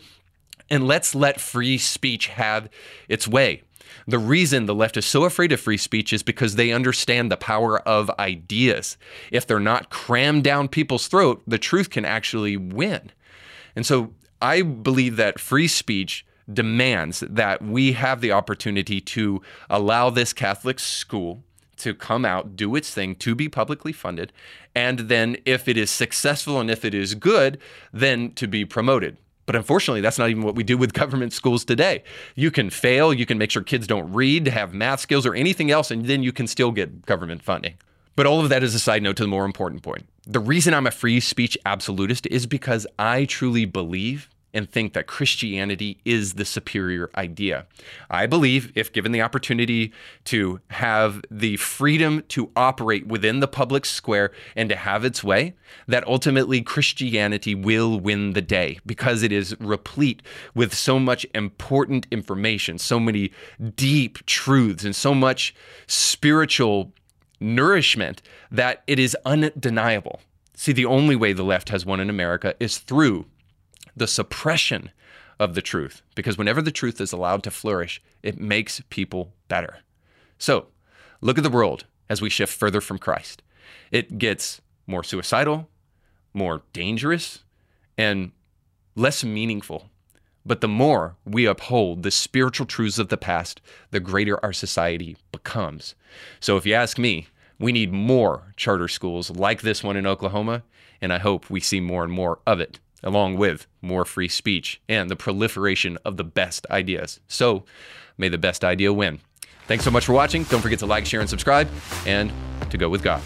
And 0.69 0.85
let's 0.85 1.15
let 1.15 1.39
free 1.39 1.77
speech 1.77 2.27
have 2.27 2.69
its 3.07 3.27
way. 3.27 3.63
The 4.05 4.19
reason 4.19 4.65
the 4.65 4.75
left 4.75 4.97
is 4.97 5.05
so 5.05 5.23
afraid 5.23 5.51
of 5.51 5.59
free 5.59 5.77
speech 5.77 6.11
is 6.13 6.23
because 6.23 6.55
they 6.55 6.71
understand 6.71 7.31
the 7.31 7.37
power 7.37 7.79
of 7.79 8.11
ideas. 8.19 8.97
If 9.31 9.47
they're 9.47 9.59
not 9.59 9.89
crammed 9.89 10.43
down 10.43 10.67
people's 10.67 11.07
throat, 11.07 11.41
the 11.47 11.57
truth 11.57 11.89
can 11.89 12.05
actually 12.05 12.57
win. 12.57 13.11
And 13.77 13.85
so 13.85 14.11
I 14.41 14.63
believe 14.63 15.17
that 15.17 15.37
free 15.39 15.67
speech 15.67 16.25
demands 16.51 17.19
that 17.19 17.61
we 17.61 17.91
have 17.91 18.21
the 18.21 18.31
opportunity 18.31 18.99
to 19.01 19.39
allow 19.69 20.09
this 20.09 20.33
Catholic 20.33 20.79
school 20.79 21.43
to 21.75 21.93
come 21.93 22.25
out, 22.25 22.55
do 22.55 22.75
its 22.75 22.91
thing, 22.91 23.13
to 23.17 23.35
be 23.35 23.47
publicly 23.47 23.93
funded, 23.93 24.33
and 24.73 25.01
then 25.01 25.37
if 25.45 25.67
it 25.67 25.77
is 25.77 25.91
successful 25.91 26.59
and 26.59 26.71
if 26.71 26.83
it 26.83 26.95
is 26.95 27.13
good, 27.13 27.59
then 27.93 28.31
to 28.31 28.47
be 28.47 28.65
promoted. 28.65 29.15
But 29.45 29.55
unfortunately, 29.55 30.01
that's 30.01 30.17
not 30.17 30.31
even 30.31 30.41
what 30.41 30.55
we 30.55 30.63
do 30.63 30.75
with 30.75 30.93
government 31.01 31.31
schools 31.31 31.63
today. 31.63 32.03
You 32.33 32.49
can 32.49 32.71
fail, 32.71 33.13
you 33.13 33.27
can 33.27 33.37
make 33.37 33.51
sure 33.51 33.61
kids 33.61 33.85
don't 33.85 34.11
read, 34.11 34.47
have 34.47 34.73
math 34.73 35.01
skills, 35.01 35.23
or 35.23 35.35
anything 35.35 35.69
else, 35.69 35.91
and 35.91 36.07
then 36.07 36.23
you 36.23 36.31
can 36.31 36.47
still 36.47 36.71
get 36.71 37.05
government 37.05 37.43
funding. 37.43 37.75
But 38.15 38.25
all 38.25 38.39
of 38.39 38.49
that 38.49 38.63
is 38.63 38.73
a 38.73 38.79
side 38.79 39.03
note 39.03 39.17
to 39.17 39.23
the 39.23 39.29
more 39.29 39.45
important 39.45 39.83
point. 39.83 40.07
The 40.29 40.41
reason 40.41 40.73
I'm 40.73 40.85
a 40.85 40.91
free 40.91 41.21
speech 41.21 41.57
absolutist 41.65 42.27
is 42.27 42.45
because 42.45 42.85
I 42.99 43.23
truly 43.23 43.63
believe 43.63 44.27
and 44.53 44.69
think 44.69 44.91
that 44.91 45.07
Christianity 45.07 46.01
is 46.03 46.33
the 46.33 46.43
superior 46.43 47.09
idea. 47.15 47.65
I 48.09 48.25
believe 48.25 48.73
if 48.75 48.91
given 48.91 49.13
the 49.13 49.21
opportunity 49.21 49.93
to 50.25 50.59
have 50.71 51.21
the 51.31 51.55
freedom 51.55 52.23
to 52.29 52.51
operate 52.57 53.07
within 53.07 53.39
the 53.39 53.47
public 53.47 53.85
square 53.85 54.31
and 54.53 54.67
to 54.67 54.75
have 54.75 55.05
its 55.05 55.23
way, 55.23 55.53
that 55.87 56.05
ultimately 56.05 56.61
Christianity 56.61 57.55
will 57.55 57.97
win 57.97 58.33
the 58.33 58.41
day 58.41 58.79
because 58.85 59.23
it 59.23 59.31
is 59.31 59.55
replete 59.61 60.21
with 60.53 60.73
so 60.73 60.99
much 60.99 61.25
important 61.35 62.05
information, 62.11 62.77
so 62.77 62.99
many 62.99 63.31
deep 63.77 64.25
truths, 64.25 64.83
and 64.83 64.93
so 64.93 65.15
much 65.15 65.55
spiritual 65.87 66.91
nourishment 67.39 68.21
that 68.51 68.83
it 68.87 68.99
is 68.99 69.15
undeniable. 69.25 70.21
See, 70.53 70.71
the 70.71 70.85
only 70.85 71.15
way 71.15 71.33
the 71.33 71.43
left 71.43 71.69
has 71.69 71.85
won 71.85 71.99
in 71.99 72.09
America 72.09 72.55
is 72.59 72.79
through 72.79 73.25
the 73.95 74.07
suppression 74.07 74.91
of 75.39 75.53
the 75.53 75.61
truth, 75.61 76.01
because 76.15 76.37
whenever 76.37 76.61
the 76.61 76.71
truth 76.71 76.99
is 76.99 77.11
allowed 77.11 77.43
to 77.43 77.51
flourish, 77.51 78.01
it 78.23 78.39
makes 78.39 78.81
people 78.89 79.33
better. 79.47 79.77
So, 80.39 80.67
look 81.21 81.37
at 81.37 81.43
the 81.43 81.49
world 81.49 81.85
as 82.09 82.21
we 82.21 82.29
shift 82.29 82.53
further 82.53 82.81
from 82.81 82.97
Christ. 82.97 83.43
It 83.91 84.17
gets 84.17 84.61
more 84.87 85.03
suicidal, 85.03 85.69
more 86.33 86.63
dangerous, 86.73 87.43
and 87.97 88.31
less 88.95 89.23
meaningful. 89.23 89.89
But 90.47 90.61
the 90.61 90.67
more 90.69 91.17
we 91.25 91.45
uphold 91.45 92.03
the 92.03 92.11
spiritual 92.11 92.65
truths 92.65 92.97
of 92.97 93.09
the 93.09 93.17
past, 93.17 93.59
the 93.91 93.99
greater 93.99 94.43
our 94.43 94.53
society 94.53 95.17
becomes. 95.33 95.93
So 96.39 96.55
if 96.55 96.65
you 96.65 96.73
ask 96.73 96.97
me, 96.97 97.27
we 97.59 97.73
need 97.73 97.91
more 97.91 98.53
charter 98.55 98.87
schools 98.87 99.29
like 99.29 99.61
this 99.61 99.83
one 99.83 99.97
in 99.97 100.07
Oklahoma, 100.07 100.63
and 101.01 101.11
I 101.11 101.17
hope 101.17 101.49
we 101.49 101.59
see 101.59 101.81
more 101.81 102.05
and 102.05 102.13
more 102.13 102.39
of 102.47 102.61
it, 102.61 102.79
along 103.03 103.35
with 103.35 103.67
more 103.81 104.05
free 104.05 104.29
speech 104.29 104.79
and 104.87 105.09
the 105.09 105.17
proliferation 105.17 105.97
of 106.05 106.15
the 106.15 106.23
best 106.23 106.65
ideas. 106.71 107.19
So 107.27 107.65
may 108.17 108.29
the 108.29 108.37
best 108.37 108.63
idea 108.63 108.93
win. 108.93 109.19
Thanks 109.67 109.83
so 109.83 109.91
much 109.91 110.05
for 110.05 110.13
watching. 110.13 110.43
Don't 110.45 110.61
forget 110.61 110.79
to 110.79 110.85
like, 110.85 111.05
share, 111.05 111.19
and 111.19 111.29
subscribe, 111.29 111.67
and 112.05 112.31
to 112.69 112.77
go 112.77 112.87
with 112.87 113.03
God. 113.03 113.21